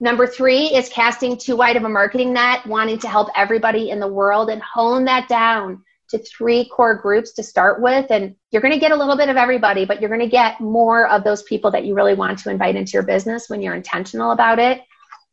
Number 0.00 0.26
three 0.26 0.66
is 0.66 0.88
casting 0.88 1.36
too 1.36 1.56
wide 1.56 1.76
of 1.76 1.84
a 1.84 1.88
marketing 1.88 2.32
net, 2.32 2.64
wanting 2.66 2.98
to 3.00 3.08
help 3.08 3.28
everybody 3.34 3.90
in 3.90 3.98
the 3.98 4.06
world 4.06 4.48
and 4.48 4.62
hone 4.62 5.04
that 5.06 5.28
down 5.28 5.82
to 6.10 6.18
three 6.18 6.68
core 6.68 6.94
groups 6.94 7.32
to 7.32 7.42
start 7.42 7.82
with. 7.82 8.06
And 8.10 8.34
you're 8.50 8.62
going 8.62 8.72
to 8.72 8.80
get 8.80 8.92
a 8.92 8.96
little 8.96 9.16
bit 9.16 9.28
of 9.28 9.36
everybody, 9.36 9.84
but 9.84 10.00
you're 10.00 10.08
going 10.08 10.20
to 10.20 10.28
get 10.28 10.60
more 10.60 11.08
of 11.08 11.24
those 11.24 11.42
people 11.42 11.70
that 11.72 11.84
you 11.84 11.94
really 11.94 12.14
want 12.14 12.38
to 12.38 12.50
invite 12.50 12.76
into 12.76 12.92
your 12.92 13.02
business 13.02 13.48
when 13.48 13.60
you're 13.60 13.74
intentional 13.74 14.30
about 14.30 14.58
it. 14.58 14.80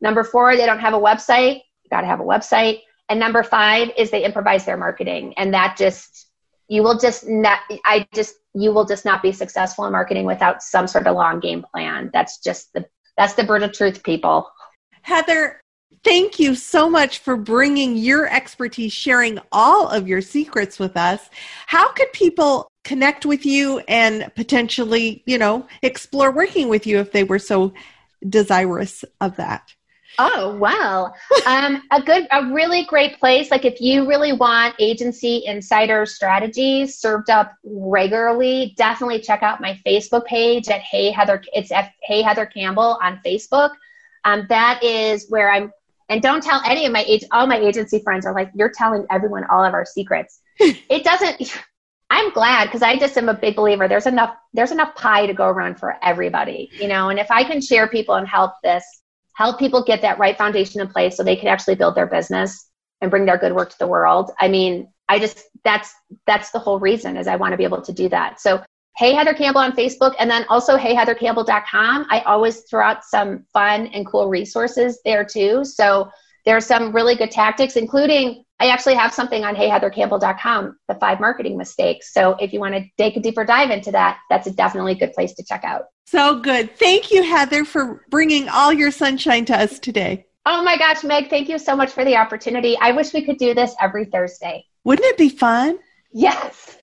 Number 0.01 0.23
four, 0.23 0.57
they 0.57 0.65
don't 0.65 0.79
have 0.79 0.93
a 0.93 0.99
website. 0.99 1.61
You 1.83 1.89
got 1.89 2.01
to 2.01 2.07
have 2.07 2.19
a 2.19 2.23
website. 2.23 2.81
And 3.07 3.19
number 3.19 3.43
five 3.43 3.91
is 3.97 4.09
they 4.09 4.25
improvise 4.25 4.65
their 4.65 4.77
marketing. 4.77 5.35
And 5.37 5.53
that 5.53 5.75
just, 5.77 6.27
you 6.67 6.81
will 6.81 6.97
just 6.97 7.29
not, 7.29 7.59
I 7.85 8.07
just, 8.13 8.35
you 8.55 8.73
will 8.73 8.85
just 8.85 9.05
not 9.05 9.21
be 9.21 9.31
successful 9.31 9.85
in 9.85 9.91
marketing 9.91 10.25
without 10.25 10.63
some 10.63 10.87
sort 10.87 11.05
of 11.05 11.15
long 11.15 11.39
game 11.39 11.63
plan. 11.71 12.09
That's 12.11 12.39
just 12.39 12.73
the, 12.73 12.85
that's 13.17 13.33
the 13.33 13.43
bird 13.43 13.63
of 13.63 13.71
truth, 13.71 14.03
people. 14.03 14.49
Heather, 15.01 15.61
thank 16.03 16.39
you 16.39 16.55
so 16.55 16.89
much 16.89 17.19
for 17.19 17.37
bringing 17.37 17.95
your 17.95 18.27
expertise, 18.27 18.93
sharing 18.93 19.39
all 19.51 19.87
of 19.87 20.07
your 20.07 20.21
secrets 20.21 20.79
with 20.79 20.97
us. 20.97 21.29
How 21.67 21.91
could 21.91 22.11
people 22.13 22.67
connect 22.83 23.25
with 23.25 23.45
you 23.45 23.79
and 23.87 24.31
potentially, 24.35 25.23
you 25.25 25.37
know, 25.37 25.67
explore 25.81 26.31
working 26.31 26.69
with 26.69 26.85
you 26.85 26.99
if 26.99 27.11
they 27.11 27.23
were 27.23 27.39
so 27.39 27.73
desirous 28.27 29.03
of 29.21 29.35
that? 29.37 29.73
Oh, 30.17 30.55
well, 30.55 31.15
um, 31.45 31.83
a 31.91 32.01
good, 32.01 32.27
a 32.31 32.45
really 32.45 32.85
great 32.85 33.19
place. 33.19 33.51
Like 33.51 33.65
if 33.65 33.81
you 33.81 34.07
really 34.07 34.33
want 34.33 34.75
agency 34.79 35.43
insider 35.45 36.05
strategies 36.05 36.97
served 36.97 37.29
up 37.29 37.53
regularly, 37.63 38.73
definitely 38.77 39.19
check 39.19 39.43
out 39.43 39.61
my 39.61 39.79
Facebook 39.85 40.25
page 40.25 40.69
at 40.69 40.81
Hey 40.81 41.11
Heather. 41.11 41.43
It's 41.53 41.71
at 41.71 41.91
Hey 42.03 42.21
Heather 42.21 42.45
Campbell 42.45 42.99
on 43.01 43.19
Facebook. 43.25 43.71
Um, 44.23 44.45
that 44.49 44.83
is 44.83 45.27
where 45.29 45.51
I'm, 45.51 45.71
and 46.09 46.21
don't 46.21 46.43
tell 46.43 46.61
any 46.65 46.85
of 46.85 46.91
my 46.91 47.03
age, 47.07 47.23
all 47.31 47.47
my 47.47 47.57
agency 47.57 47.99
friends 47.99 48.25
are 48.25 48.33
like, 48.33 48.51
you're 48.53 48.71
telling 48.71 49.05
everyone 49.11 49.43
all 49.45 49.63
of 49.63 49.73
our 49.73 49.85
secrets. 49.85 50.39
it 50.59 51.03
doesn't, 51.03 51.59
I'm 52.09 52.31
glad 52.31 52.65
because 52.65 52.83
I 52.83 52.97
just 52.97 53.17
am 53.17 53.29
a 53.29 53.33
big 53.33 53.55
believer. 53.55 53.87
There's 53.87 54.05
enough, 54.05 54.35
there's 54.53 54.71
enough 54.71 54.95
pie 54.95 55.25
to 55.25 55.33
go 55.33 55.47
around 55.47 55.79
for 55.79 55.97
everybody, 56.03 56.69
you 56.79 56.87
know, 56.87 57.09
and 57.09 57.19
if 57.19 57.29
I 57.31 57.43
can 57.43 57.61
share 57.61 57.87
people 57.87 58.15
and 58.15 58.27
help 58.27 58.53
this, 58.63 58.85
help 59.35 59.59
people 59.59 59.83
get 59.83 60.01
that 60.01 60.17
right 60.17 60.37
foundation 60.37 60.81
in 60.81 60.87
place 60.87 61.15
so 61.15 61.23
they 61.23 61.35
can 61.35 61.47
actually 61.47 61.75
build 61.75 61.95
their 61.95 62.07
business 62.07 62.69
and 63.01 63.11
bring 63.11 63.25
their 63.25 63.37
good 63.37 63.53
work 63.53 63.69
to 63.69 63.77
the 63.79 63.87
world. 63.87 64.31
I 64.39 64.47
mean, 64.47 64.87
I 65.07 65.19
just 65.19 65.43
that's 65.63 65.93
that's 66.25 66.51
the 66.51 66.59
whole 66.59 66.79
reason 66.79 67.17
is 67.17 67.27
I 67.27 67.35
want 67.35 67.51
to 67.51 67.57
be 67.57 67.63
able 67.63 67.81
to 67.81 67.93
do 67.93 68.09
that. 68.09 68.39
So 68.39 68.63
Hey 68.97 69.13
Heather 69.13 69.33
Campbell 69.33 69.59
on 69.59 69.73
Facebook 69.73 70.15
and 70.19 70.31
then 70.31 70.45
also 70.49 70.77
heyheathercampbell.com. 70.77 72.05
I 72.09 72.21
always 72.21 72.61
throw 72.61 72.81
out 72.81 73.03
some 73.03 73.45
fun 73.51 73.87
and 73.87 74.07
cool 74.07 74.29
resources 74.29 75.01
there 75.03 75.25
too. 75.25 75.65
So 75.65 76.09
there 76.45 76.55
are 76.55 76.61
some 76.61 76.93
really 76.93 77.15
good 77.15 77.31
tactics, 77.31 77.75
including 77.75 78.44
I 78.59 78.67
actually 78.67 78.95
have 78.95 79.13
something 79.13 79.43
on 79.43 79.55
heyheathercampbell.com, 79.55 80.77
the 80.87 80.95
five 80.95 81.19
marketing 81.19 81.57
mistakes. 81.57 82.13
So 82.13 82.35
if 82.39 82.53
you 82.53 82.59
want 82.59 82.75
to 82.75 82.85
take 82.97 83.17
a 83.17 83.19
deeper 83.19 83.43
dive 83.43 83.69
into 83.69 83.91
that, 83.91 84.19
that's 84.29 84.47
a 84.47 84.51
definitely 84.51 84.93
a 84.93 84.95
good 84.95 85.13
place 85.13 85.33
to 85.33 85.43
check 85.43 85.63
out. 85.63 85.83
So 86.05 86.39
good. 86.39 86.77
Thank 86.77 87.11
you, 87.11 87.23
Heather, 87.23 87.65
for 87.65 88.05
bringing 88.09 88.47
all 88.47 88.71
your 88.71 88.91
sunshine 88.91 89.45
to 89.45 89.57
us 89.57 89.79
today. 89.79 90.25
Oh 90.45 90.63
my 90.63 90.77
gosh, 90.77 91.03
Meg, 91.03 91.29
thank 91.29 91.49
you 91.49 91.57
so 91.57 91.75
much 91.75 91.91
for 91.91 92.05
the 92.05 92.15
opportunity. 92.15 92.77
I 92.79 92.91
wish 92.91 93.13
we 93.13 93.25
could 93.25 93.37
do 93.37 93.53
this 93.53 93.75
every 93.81 94.05
Thursday. 94.05 94.65
Wouldn't 94.83 95.07
it 95.07 95.17
be 95.17 95.29
fun? 95.29 95.79
Yes. 96.11 96.77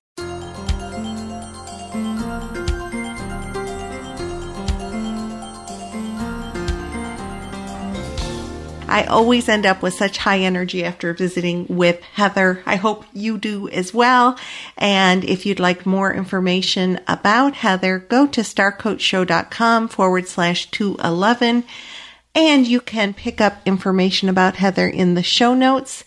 I 8.93 9.05
always 9.05 9.49
end 9.49 9.65
up 9.65 9.81
with 9.81 9.95
such 9.95 10.19
high 10.19 10.41
energy 10.41 10.83
after 10.83 11.15
visiting 11.15 11.65
with 11.67 11.99
Heather. 12.13 12.61
I 12.63 12.75
hope 12.75 13.05
you 13.11 13.39
do 13.39 13.67
as 13.69 13.91
well. 13.91 14.37
And 14.77 15.23
if 15.23 15.47
you'd 15.47 15.59
like 15.59 15.87
more 15.87 16.13
information 16.13 16.99
about 17.07 17.55
Heather, 17.55 17.97
go 17.97 18.27
to 18.27 18.41
starcoachshow.com 18.41 19.87
forward 19.87 20.27
slash 20.27 20.69
211 20.69 21.63
and 22.35 22.67
you 22.67 22.79
can 22.79 23.15
pick 23.15 23.41
up 23.41 23.63
information 23.65 24.29
about 24.29 24.57
Heather 24.57 24.87
in 24.87 25.15
the 25.15 25.23
show 25.23 25.55
notes 25.55 26.03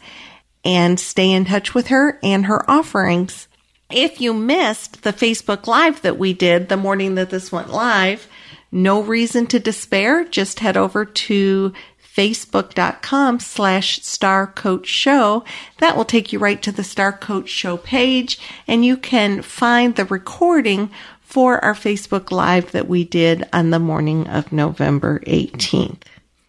and 0.65 1.01
stay 1.01 1.33
in 1.33 1.45
touch 1.45 1.75
with 1.75 1.89
her 1.89 2.21
and 2.23 2.47
her 2.47 2.71
offerings. 2.71 3.49
If 3.91 4.21
you 4.21 4.33
missed 4.33 5.03
the 5.03 5.13
Facebook 5.13 5.67
Live 5.67 6.03
that 6.03 6.19
we 6.19 6.33
did 6.33 6.69
the 6.69 6.77
morning 6.77 7.17
that 7.17 7.31
this 7.31 7.51
went 7.51 7.73
live, 7.73 8.29
no 8.71 9.01
reason 9.01 9.47
to 9.49 9.59
despair. 9.59 10.25
Just 10.25 10.61
head 10.61 10.77
over 10.77 11.05
to 11.05 11.73
facebook.com 12.17 13.41
slash 13.41 14.03
star 14.03 14.47
coach 14.47 14.87
show. 14.87 15.45
That 15.79 15.97
will 15.97 16.05
take 16.05 16.33
you 16.33 16.39
right 16.39 16.63
to 16.63 16.73
the 16.73 16.85
star 16.85 17.13
coach 17.13 17.49
show 17.49 17.77
page 17.77 18.39
and 18.67 18.85
you 18.85 18.97
can 18.97 19.43
find 19.43 19.95
the 19.95 20.07
recording 20.07 20.91
for 21.21 21.63
our 21.63 21.75
Facebook 21.75 22.31
live 22.31 22.73
that 22.73 22.89
we 22.89 23.05
did 23.05 23.47
on 23.53 23.71
the 23.71 23.79
morning 23.79 24.27
of 24.29 24.53
November 24.53 25.21
18th. 25.27 26.03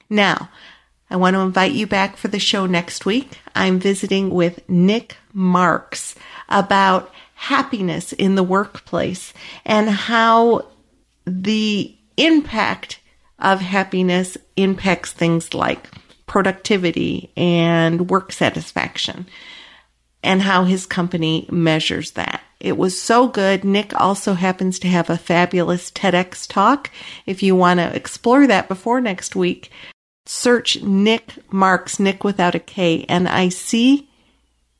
Now, 0.09 0.49
I 1.09 1.15
want 1.18 1.36
to 1.36 1.41
invite 1.41 1.74
you 1.74 1.88
back 1.88 2.15
for 2.15 2.30
the 2.30 2.39
show 2.39 2.65
next 2.65 3.05
week. 3.05 3.39
I'm 3.55 3.80
visiting 3.80 4.30
with 4.30 4.68
Nic 4.70 5.18
Marks 5.34 6.15
about 6.47 7.11
happiness 7.36 8.13
in 8.13 8.36
the 8.36 8.43
workplace 8.43 9.34
and 9.65 9.89
how 9.89 10.68
the 11.26 11.93
impact 12.15 12.99
of 13.39 13.61
happiness 13.61 14.38
impacts 14.55 15.11
things 15.11 15.53
like 15.53 15.89
productivity 16.25 17.31
and 17.38 18.09
work 18.09 18.31
satisfaction 18.31 19.25
and 20.23 20.41
how 20.41 20.63
his 20.63 20.85
company 20.85 21.47
measures 21.51 22.11
that. 22.11 22.41
It 22.59 22.75
was 22.75 22.99
so 22.99 23.27
good. 23.27 23.63
Nic 23.63 23.93
also 23.99 24.33
happens 24.33 24.79
to 24.79 24.88
have 24.88 25.09
a 25.09 25.17
fabulous 25.17 25.91
TEDx 25.91 26.47
talk. 26.47 26.89
If 27.25 27.43
you 27.43 27.55
want 27.55 27.79
to 27.79 27.95
explore 27.95 28.47
that 28.47 28.67
before 28.67 28.99
next 28.99 29.35
week, 29.35 29.71
search 30.25 30.81
Nic 30.81 31.33
Marks, 31.51 31.99
Nick 31.99 32.23
without 32.23 32.55
a 32.55 32.59
K, 32.59 33.03
N 33.03 33.27
I 33.27 33.49
C 33.49 34.09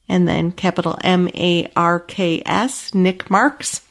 and 0.10 0.28
then 0.28 0.52
capital 0.52 0.98
M 1.04 1.30
A 1.36 1.70
R 1.76 2.00
K 2.00 2.42
S, 2.46 2.94
Nic 2.94 3.30
Marks 3.30 3.82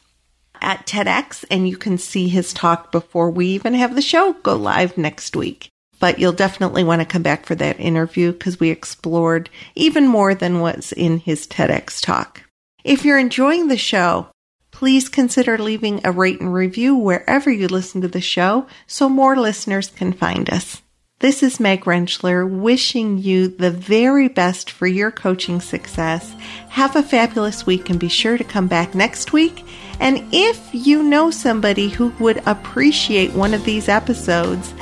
at 0.60 0.86
TEDx, 0.86 1.44
and 1.50 1.68
you 1.68 1.76
can 1.76 1.98
see 1.98 2.28
his 2.28 2.52
talk 2.52 2.92
before 2.92 3.30
we 3.30 3.46
even 3.48 3.74
have 3.74 3.94
the 3.94 4.02
show 4.02 4.32
go 4.32 4.56
live 4.56 4.96
next 4.96 5.36
week. 5.36 5.70
But 5.98 6.18
you'll 6.18 6.32
definitely 6.32 6.84
want 6.84 7.00
to 7.00 7.06
come 7.06 7.22
back 7.22 7.46
for 7.46 7.54
that 7.54 7.80
interview 7.80 8.32
because 8.32 8.60
we 8.60 8.70
explored 8.70 9.48
even 9.74 10.06
more 10.06 10.34
than 10.34 10.60
what's 10.60 10.92
in 10.92 11.18
his 11.18 11.46
TEDx 11.46 12.00
talk. 12.00 12.42
If 12.84 13.04
you're 13.04 13.18
enjoying 13.18 13.68
the 13.68 13.76
show, 13.76 14.28
please 14.70 15.08
consider 15.08 15.56
leaving 15.56 16.00
a 16.04 16.12
rate 16.12 16.40
and 16.40 16.52
review 16.52 16.94
wherever 16.96 17.50
you 17.50 17.66
listen 17.66 18.02
to 18.02 18.08
the 18.08 18.20
show 18.20 18.66
so 18.86 19.08
more 19.08 19.36
listeners 19.36 19.88
can 19.88 20.12
find 20.12 20.50
us. 20.50 20.82
This 21.20 21.42
is 21.42 21.58
Meg 21.58 21.84
Rentschler 21.84 22.46
wishing 22.46 23.16
you 23.16 23.48
the 23.48 23.70
very 23.70 24.28
best 24.28 24.70
for 24.70 24.86
your 24.86 25.10
coaching 25.10 25.62
success. 25.62 26.30
Have 26.68 26.94
a 26.94 27.02
fabulous 27.02 27.64
week 27.64 27.88
and 27.88 27.98
be 27.98 28.08
sure 28.08 28.36
to 28.36 28.44
come 28.44 28.66
back 28.66 28.94
next 28.94 29.32
week. 29.32 29.64
And 30.00 30.26
if 30.32 30.68
you 30.72 31.02
know 31.02 31.30
somebody 31.30 31.88
who 31.88 32.08
would 32.20 32.42
appreciate 32.46 33.32
one 33.32 33.54
of 33.54 33.64
these 33.64 33.88
episodes, 33.88 34.74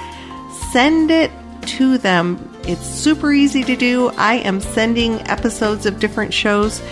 send 0.72 1.10
it 1.10 1.30
to 1.62 1.98
them. 1.98 2.50
It's 2.66 2.84
super 2.84 3.32
easy 3.32 3.62
to 3.64 3.76
do. 3.76 4.08
I 4.16 4.36
am 4.36 4.60
sending 4.60 5.20
episodes 5.28 5.86
of 5.86 6.00
different 6.00 6.34
shows 6.34 6.82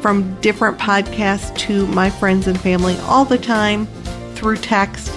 from 0.00 0.40
different 0.40 0.78
podcasts 0.78 1.56
to 1.58 1.86
my 1.88 2.10
friends 2.10 2.46
and 2.46 2.60
family 2.60 2.96
all 2.98 3.24
the 3.24 3.38
time 3.38 3.86
through 4.34 4.56
text. 4.56 5.10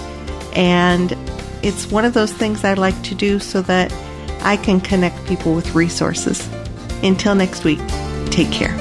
And 0.54 1.16
it's 1.62 1.90
one 1.90 2.04
of 2.04 2.14
those 2.14 2.32
things 2.32 2.64
I 2.64 2.74
like 2.74 3.00
to 3.04 3.14
do 3.14 3.38
so 3.38 3.62
that 3.62 3.92
I 4.40 4.56
can 4.56 4.80
connect 4.80 5.24
people 5.26 5.54
with 5.54 5.74
resources. 5.74 6.48
Until 7.02 7.34
next 7.34 7.64
week, 7.64 7.80
take 8.30 8.50
care. 8.50 8.76